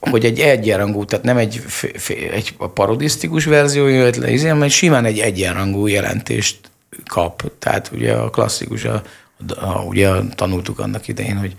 [0.00, 1.62] hogy egy egyenrangú, tehát nem egy,
[2.32, 6.58] egy parodisztikus verzió jött le, izé, hanem simán egy egyenrangú jelentést
[7.06, 7.52] kap.
[7.58, 9.02] Tehát ugye a klasszikus, a,
[9.60, 11.56] a, ugye tanultuk annak idején, hogy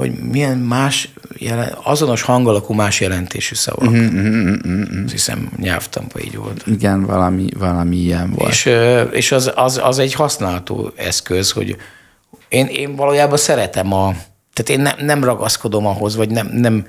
[0.00, 3.90] hogy milyen más, jelen, azonos hangalakú más jelentésű szavak.
[3.90, 5.02] Uh-huh, uh-huh, uh-huh.
[5.04, 6.64] Azt hiszem nyelvtampa így volt.
[6.66, 8.50] Igen, valami, valami ilyen volt.
[8.50, 8.70] És,
[9.10, 11.76] és az, az, az egy használható eszköz, hogy
[12.48, 14.14] én, én valójában szeretem a,
[14.52, 16.86] tehát én ne, nem ragaszkodom ahhoz, vagy nem, nem,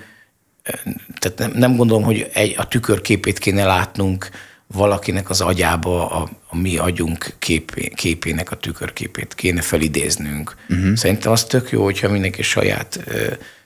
[1.19, 4.29] tehát nem, nem gondolom, hogy egy, a tükörképét kéne látnunk
[4.67, 10.55] valakinek az agyába, a, a mi agyunk kép, képének a tükörképét kéne felidéznünk.
[10.69, 10.95] Uh-huh.
[10.95, 12.99] Szerintem az tök jó, hogyha mindenki saját,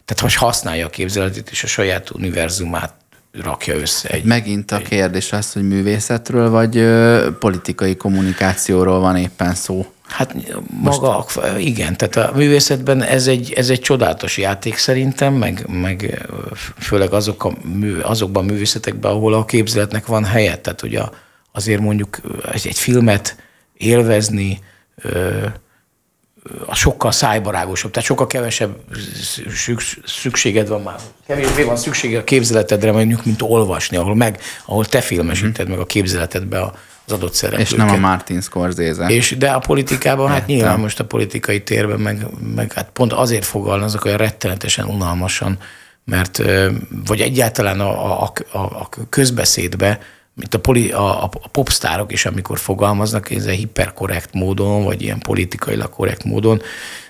[0.06, 2.94] tehát hogy használja a képzeletét és a saját univerzumát
[3.42, 4.10] rakja össze.
[4.10, 9.86] Egy, Megint a kérdés az, hogy művészetről vagy ö, politikai kommunikációról van éppen szó.
[10.08, 10.36] Hát
[10.82, 11.40] maga, Most...
[11.58, 16.28] igen, tehát a művészetben ez egy, ez egy csodálatos játék szerintem, meg, meg
[16.78, 20.58] főleg azok a mű, azokban a művészetekben, ahol a képzeletnek van helye.
[20.58, 21.02] Tehát ugye
[21.52, 22.20] azért mondjuk
[22.52, 23.36] egy, egy filmet
[23.74, 24.60] élvezni,
[26.66, 28.76] a sokkal szájbarágosabb, tehát sokkal kevesebb
[30.06, 31.00] szükséged van már.
[31.28, 35.86] Kevésbé van szüksége a képzeletedre, mondjuk, mint olvasni, ahol, meg, ahol te filmesíted meg a
[35.86, 36.74] képzeletedbe a,
[37.06, 37.72] az adott szereplőket.
[37.72, 39.06] És nem a Martin Scorsese.
[39.08, 42.26] És, de a politikában, hát nyilván most a politikai térben, meg,
[42.56, 45.58] meg hát pont azért fogalmazok olyan rettenetesen unalmasan,
[46.06, 46.42] mert
[47.06, 50.00] vagy egyáltalán a, a, a, a közbeszédbe,
[50.34, 55.20] mint a, poli, a, a popstárok is, amikor fogalmaznak, ez egy hiperkorrekt módon, vagy ilyen
[55.20, 56.62] politikailag korrekt módon,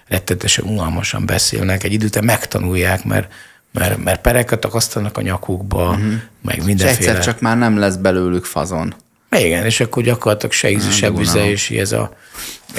[0.08, 3.34] rettenetesen unalmasan beszélnek, egy időt megtanulják, mert
[3.72, 6.14] mert, mert pereket akasztanak a nyakukba, uh-huh.
[6.42, 6.92] meg mindenféle.
[6.92, 8.96] És egyszer csak már nem lesz belőlük fazon.
[9.40, 12.16] Igen, és akkor gyakorlatilag se íze, se vize, és ez a...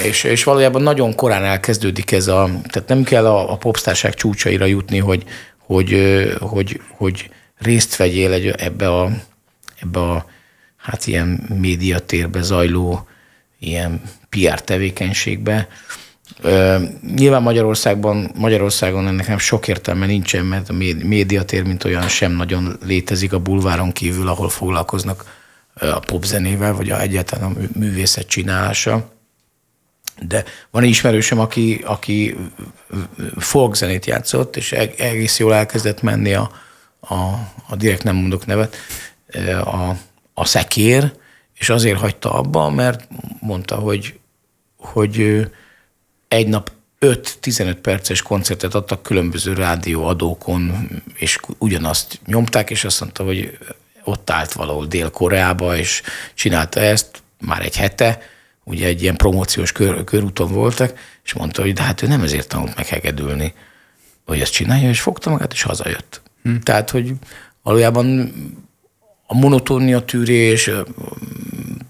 [0.03, 2.49] És, és valójában nagyon korán elkezdődik ez a...
[2.67, 5.23] Tehát nem kell a, a popstárság csúcsaira jutni, hogy,
[5.57, 5.99] hogy,
[6.39, 9.09] hogy, hogy részt vegyél egy, ebbe a,
[9.81, 10.25] ebbe a
[10.77, 11.27] hát ilyen
[11.59, 13.07] médiatérbe zajló
[13.59, 15.67] ilyen PR tevékenységbe.
[17.15, 20.73] nyilván Magyarországban, Magyarországon ennek nem sok értelme nincsen, mert a
[21.03, 25.35] médiatér, mint olyan sem nagyon létezik a bulváron kívül, ahol foglalkoznak
[25.79, 29.11] a popzenével, vagy a, egyáltalán a művészet csinálása.
[30.21, 32.35] De van egy ismerősöm, aki, aki
[33.37, 36.51] folkzenét játszott, és egész jól elkezdett menni a,
[36.99, 37.13] a,
[37.69, 38.75] a direkt nem mondok nevet,
[39.63, 39.95] a,
[40.33, 41.13] a szekér,
[41.53, 43.07] és azért hagyta abba, mert
[43.39, 44.19] mondta, hogy,
[44.77, 45.47] hogy
[46.27, 53.57] egy nap 5-15 perces koncertet adtak különböző rádióadókon, és ugyanazt nyomták, és azt mondta, hogy
[54.07, 56.01] ott állt valahol Dél-Koreába, és
[56.33, 58.21] csinálta ezt már egy hete,
[58.63, 62.47] ugye egy ilyen promóciós kör, körúton voltak, és mondta, hogy de hát ő nem ezért
[62.47, 63.53] tanult meg hegedülni,
[64.25, 66.21] hogy ezt csinálja, és fogta magát, és hazajött.
[66.43, 66.55] Hm.
[66.55, 67.13] Tehát, hogy
[67.63, 68.33] valójában
[69.27, 70.69] a monotónia tűrés,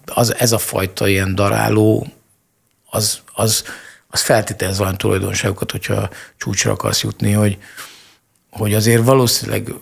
[0.06, 2.08] az, ez a fajta ilyen daráló,
[2.90, 3.64] az, az,
[4.08, 7.58] az feltételez valami tulajdonságokat, hogyha csúcsra akarsz jutni, hogy,
[8.50, 9.74] hogy azért valószínűleg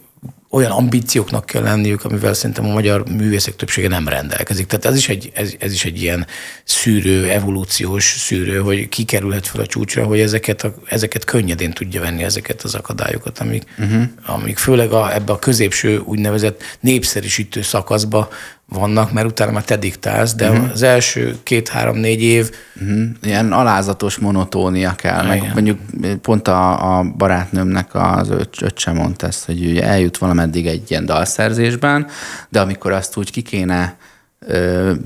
[0.55, 4.67] olyan ambícióknak kell lenniük, amivel szerintem a magyar művészek többsége nem rendelkezik.
[4.67, 6.27] Tehát ez is egy, ez, ez is egy ilyen
[6.63, 12.23] szűrő, evolúciós szűrő, hogy kikerülhet fel a csúcsra, hogy ezeket, a, ezeket könnyedén tudja venni
[12.23, 14.03] ezeket az akadályokat, amik, uh-huh.
[14.25, 18.29] amik főleg a, ebbe a középső úgynevezett népszerűsítő szakaszba
[18.69, 20.71] vannak, mert utána már te diktálsz, de uh-huh.
[20.71, 22.51] az első két-három-négy év...
[22.81, 23.03] Uh-huh.
[23.23, 25.25] Ilyen alázatos monotónia kell.
[25.25, 25.79] Meg mondjuk
[26.21, 28.29] pont a, a barátnőmnek az
[28.61, 32.07] öccse mondta ezt, hogy ugye eljut valameddig egy ilyen dalszerzésben,
[32.49, 33.95] de amikor azt úgy ki kéne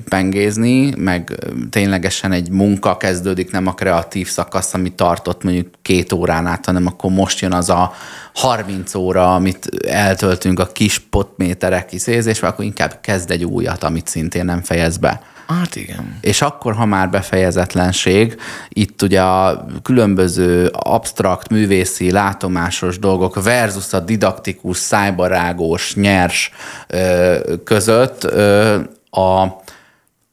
[0.09, 1.37] pengézni, meg
[1.69, 6.87] ténylegesen egy munka kezdődik, nem a kreatív szakasz, ami tartott mondjuk két órán át, hanem
[6.87, 7.93] akkor most jön az a
[8.33, 14.45] 30 óra, amit eltöltünk a kis potméterek kiszézésbe, akkor inkább kezd egy újat, amit szintén
[14.45, 15.21] nem fejez be.
[15.47, 16.17] Hát igen.
[16.21, 18.35] És akkor, ha már befejezetlenség,
[18.69, 26.51] itt ugye a különböző absztrakt, művészi, látomásos dolgok versus a didaktikus, szájbarágós, nyers
[26.87, 28.79] ö, között ö,
[29.09, 29.47] a,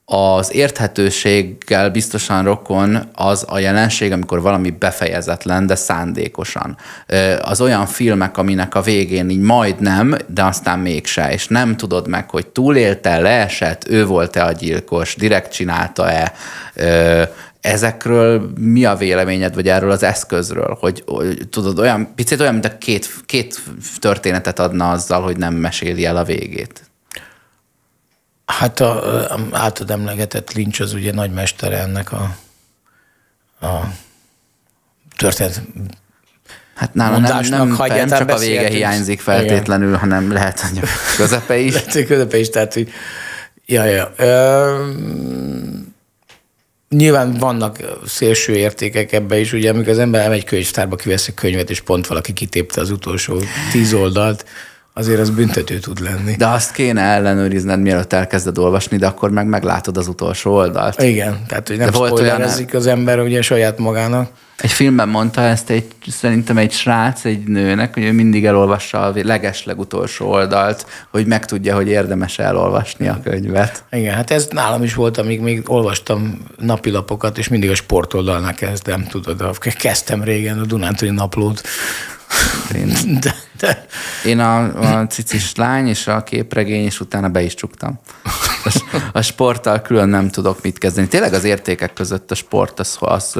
[0.08, 6.76] az érthetőséggel biztosan rokon az a jelenség, amikor valami befejezetlen, de szándékosan.
[7.42, 12.30] Az olyan filmek, aminek a végén így majdnem, de aztán mégse, és nem tudod meg,
[12.30, 16.32] hogy túlélte, leesett, ő volt-e a gyilkos, direkt csinálta-e,
[17.60, 22.64] ezekről mi a véleményed, vagy erről az eszközről, hogy, hogy tudod, olyan, picit olyan, mint
[22.64, 23.60] a két, két
[23.98, 26.90] történetet adna azzal, hogy nem meséli el a végét.
[28.46, 32.36] Hát a, a általad emlegetett Lynch az ugye nagymestere ennek a,
[33.60, 33.92] a
[35.16, 35.62] történet
[36.76, 40.00] Hát nála nem, nem, nem csak a vége hiányzik feltétlenül, Igen.
[40.00, 40.86] hanem lehet, hogy a
[41.16, 41.72] közepe is.
[41.74, 42.88] lehet, hogy közepe is, tehát hogy
[43.66, 44.12] ja, ja.
[44.16, 44.90] Ö,
[46.88, 51.70] nyilván vannak szélső értékek ebbe is, ugye amikor az ember elmegy könyvtárba, kivesz egy könyvet,
[51.70, 54.44] és pont valaki kitépte az utolsó tíz oldalt,
[54.98, 56.34] azért az büntető tud lenni.
[56.36, 61.02] De azt kéne ellenőrizned, mielőtt elkezded olvasni, de akkor meg meglátod az utolsó oldalt.
[61.02, 62.42] Igen, tehát hogy nem olyan
[62.72, 64.28] az ember ugye saját magának.
[64.56, 69.12] Egy filmben mondta ezt egy, szerintem egy srác, egy nőnek, hogy ő mindig elolvassa a
[69.22, 73.84] legesleg utolsó oldalt, hogy megtudja, hogy érdemes elolvasni a könyvet.
[73.90, 79.06] Igen, hát ez nálam is volt, amíg még olvastam napilapokat, és mindig a sportoldalnál kezdtem,
[79.06, 81.62] tudod, kezdtem régen a Dunántúli naplót,
[82.74, 83.86] én, de, de.
[84.24, 88.00] Én a, a cicis lány és a képregény, és utána be is csuktam.
[88.64, 91.08] A, a sporttal külön nem tudok mit kezdeni.
[91.08, 93.38] Tényleg az értékek között a sport, az, az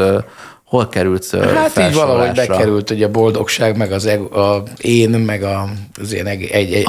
[0.67, 5.43] hol került Hát így valahogy bekerült, hogy a boldogság, meg az ego, a én, meg
[5.43, 5.69] a,
[6.01, 6.87] az én egy, egy, egy,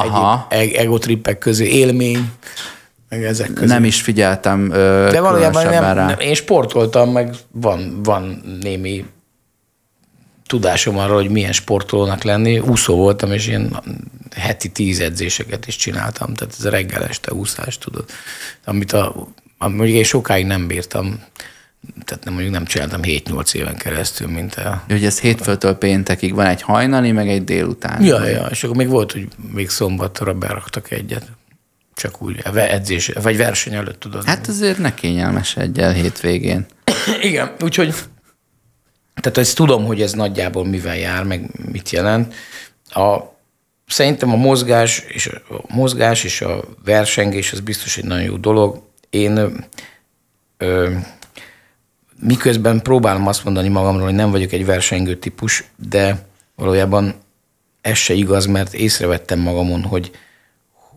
[0.49, 2.31] egy egotrippek közé élmény,
[3.09, 3.73] meg ezek közé.
[3.73, 9.05] Nem is figyeltem De valójában nem, nem, én sportoltam, meg van, van némi
[10.47, 12.59] tudásom arról, hogy milyen sportolónak lenni.
[12.59, 13.77] Úszó voltam, és én
[14.35, 18.05] heti tíz edzéseket is csináltam, tehát ez a reggel este úszás, tudod.
[18.65, 19.27] Amit a,
[19.57, 21.23] mondjuk én sokáig nem bírtam,
[22.05, 24.83] tehát nem, mondjuk nem csináltam 7-8 éven keresztül, mint a...
[24.87, 28.03] Hogy ez hétfőtől péntekig van egy hajnali, meg egy délután.
[28.03, 31.25] Ja, ja, és akkor még volt, hogy még szombatra beraktak egyet.
[31.95, 34.25] Csak úgy, edzés, vagy verseny előtt tudod.
[34.25, 36.65] Hát azért ne kényelmes egyel hétvégén.
[37.21, 37.93] Igen, úgyhogy
[39.21, 42.33] tehát ezt tudom, hogy ez nagyjából mivel jár, meg mit jelent.
[42.89, 43.17] A,
[43.87, 48.81] szerintem a mozgás és a mozgás és a versengés az biztos egy nagyon jó dolog.
[49.09, 49.65] Én
[50.57, 50.91] ö,
[52.19, 57.13] miközben próbálom azt mondani magamról, hogy nem vagyok egy versengő típus, de valójában
[57.81, 60.11] ez se igaz, mert észrevettem magamon, hogy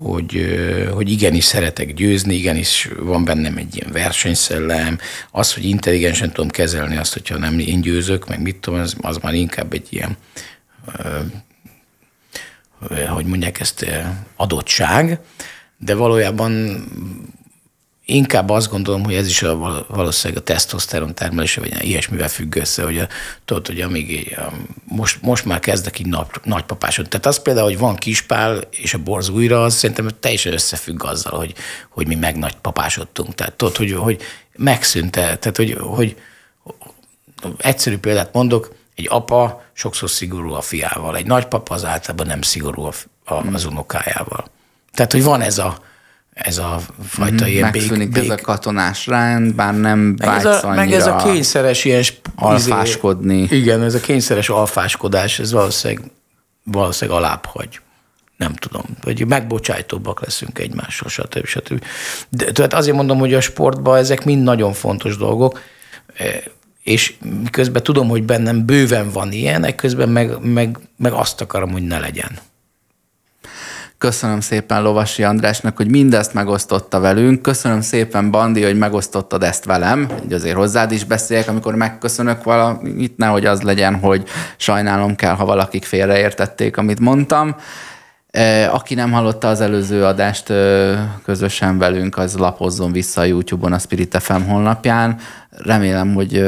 [0.03, 0.59] hogy,
[0.95, 4.99] hogy igenis szeretek győzni, igenis van bennem egy ilyen versenyszellem,
[5.31, 9.17] az, hogy intelligensen tudom kezelni azt, hogyha nem én győzök, meg mit tudom, az, az
[9.17, 10.17] már inkább egy ilyen,
[13.09, 13.87] hogy mondják ezt,
[14.37, 15.19] adottság,
[15.79, 16.85] de valójában
[18.11, 22.83] inkább azt gondolom, hogy ez is a, valószínűleg a tesztoszteron termelése, vagy ilyesmivel függ össze,
[22.83, 23.09] hogy a,
[23.45, 24.53] tudod, hogy amíg a,
[24.85, 27.09] most, most már kezdek így nagy, nagypapáson.
[27.09, 31.39] Tehát az például, hogy van kispál és a borz újra, az szerintem teljesen összefügg azzal,
[31.39, 31.55] hogy,
[31.89, 33.35] hogy mi meg nagypapásodtunk.
[33.35, 34.23] Tehát tudod, hogy, hogy
[34.57, 36.17] megszűnte, tehát hogy, hogy
[37.57, 42.83] egyszerű példát mondok, egy apa sokszor szigorú a fiával, egy nagypapa az általában nem szigorú
[42.83, 42.93] a,
[43.25, 44.45] a, az unokájával.
[44.93, 45.79] Tehát, hogy van ez a,
[46.41, 48.31] ez a fajta mm, ilyen Megszűnik bék, bék.
[48.31, 52.05] ez a katonás rend, bár nem vágysz ez a, Meg ez a kényszeres ilyen...
[52.35, 53.47] Alfáskodni.
[53.51, 56.11] Igen, ez a kényszeres alfáskodás, ez valószínűleg,
[56.65, 57.81] valószínűleg alább hagy.
[58.37, 61.47] Nem tudom, vagy megbocsájtóbbak leszünk egymással, stb.
[61.47, 61.85] stb.
[62.29, 65.61] De, tehát azért mondom, hogy a sportban ezek mind nagyon fontos dolgok,
[66.17, 66.25] e,
[66.83, 71.83] és miközben tudom, hogy bennem bőven van ilyen, közben meg, meg, meg azt akarom, hogy
[71.83, 72.39] ne legyen.
[74.01, 77.43] Köszönöm szépen Lovasi Andrásnak, hogy mindezt megosztotta velünk.
[77.43, 80.09] Köszönöm szépen, Bandi, hogy megosztottad ezt velem.
[80.21, 85.45] Hogy azért hozzád is beszéljek, amikor megköszönök valamit, nehogy az legyen, hogy sajnálom kell, ha
[85.45, 87.57] valakik félreértették, amit mondtam.
[88.31, 90.53] E, aki nem hallotta az előző adást
[91.25, 95.19] közösen velünk, az lapozzon vissza a YouTube-on a Spirit FM honlapján.
[95.51, 96.45] Remélem, hogy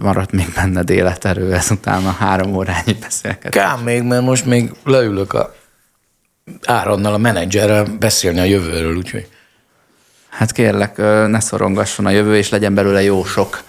[0.00, 3.62] maradt még benned életerő ezután a három órányi beszélgetés.
[3.62, 5.58] Kám még, mert most még leülök a
[6.64, 9.28] Áronnal, a menedzserrel beszélni a jövőről, úgyhogy.
[10.28, 10.96] Hát kérlek,
[11.26, 13.62] ne szorongasson a jövő, és legyen belőle jó sok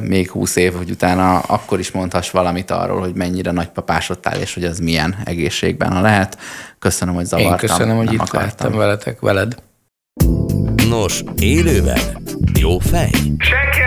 [0.00, 4.64] még húsz év, hogy utána akkor is mondhass valamit arról, hogy mennyire nagypapásodtál, és hogy
[4.64, 6.38] az milyen egészségben, ha lehet.
[6.78, 7.52] Köszönöm, hogy zavartam.
[7.52, 8.76] Én köszönöm, hogy itt akartam.
[8.76, 9.54] veletek, veled.
[10.88, 12.00] Nos, élőben
[12.60, 13.10] jó fej?
[13.38, 13.80] Senki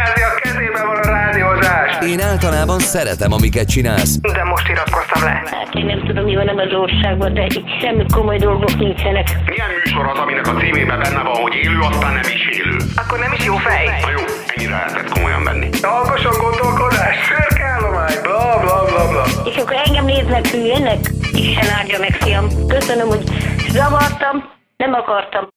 [2.07, 4.19] én általában szeretem, amiket csinálsz.
[4.19, 5.29] De most iratkoztam le.
[5.29, 9.27] Hát én nem tudom, mi van ebben az országban, de itt semmi komoly dolgok nincsenek.
[9.45, 12.77] Milyen műsor az, aminek a címében benne van, hogy élő, aztán nem is élő?
[12.95, 13.85] Akkor nem is jó fej.
[14.01, 14.23] Na jó,
[14.55, 15.69] ennyire lehetett komolyan venni.
[15.81, 19.23] Alkosan gondolkodás, szürkállomány, bla bla bla bla.
[19.51, 20.99] És akkor engem néznek hülyének?
[21.33, 22.47] Isten áldja meg, fiam.
[22.67, 23.23] Köszönöm, hogy
[23.69, 24.35] zavartam,
[24.77, 25.50] nem akartam.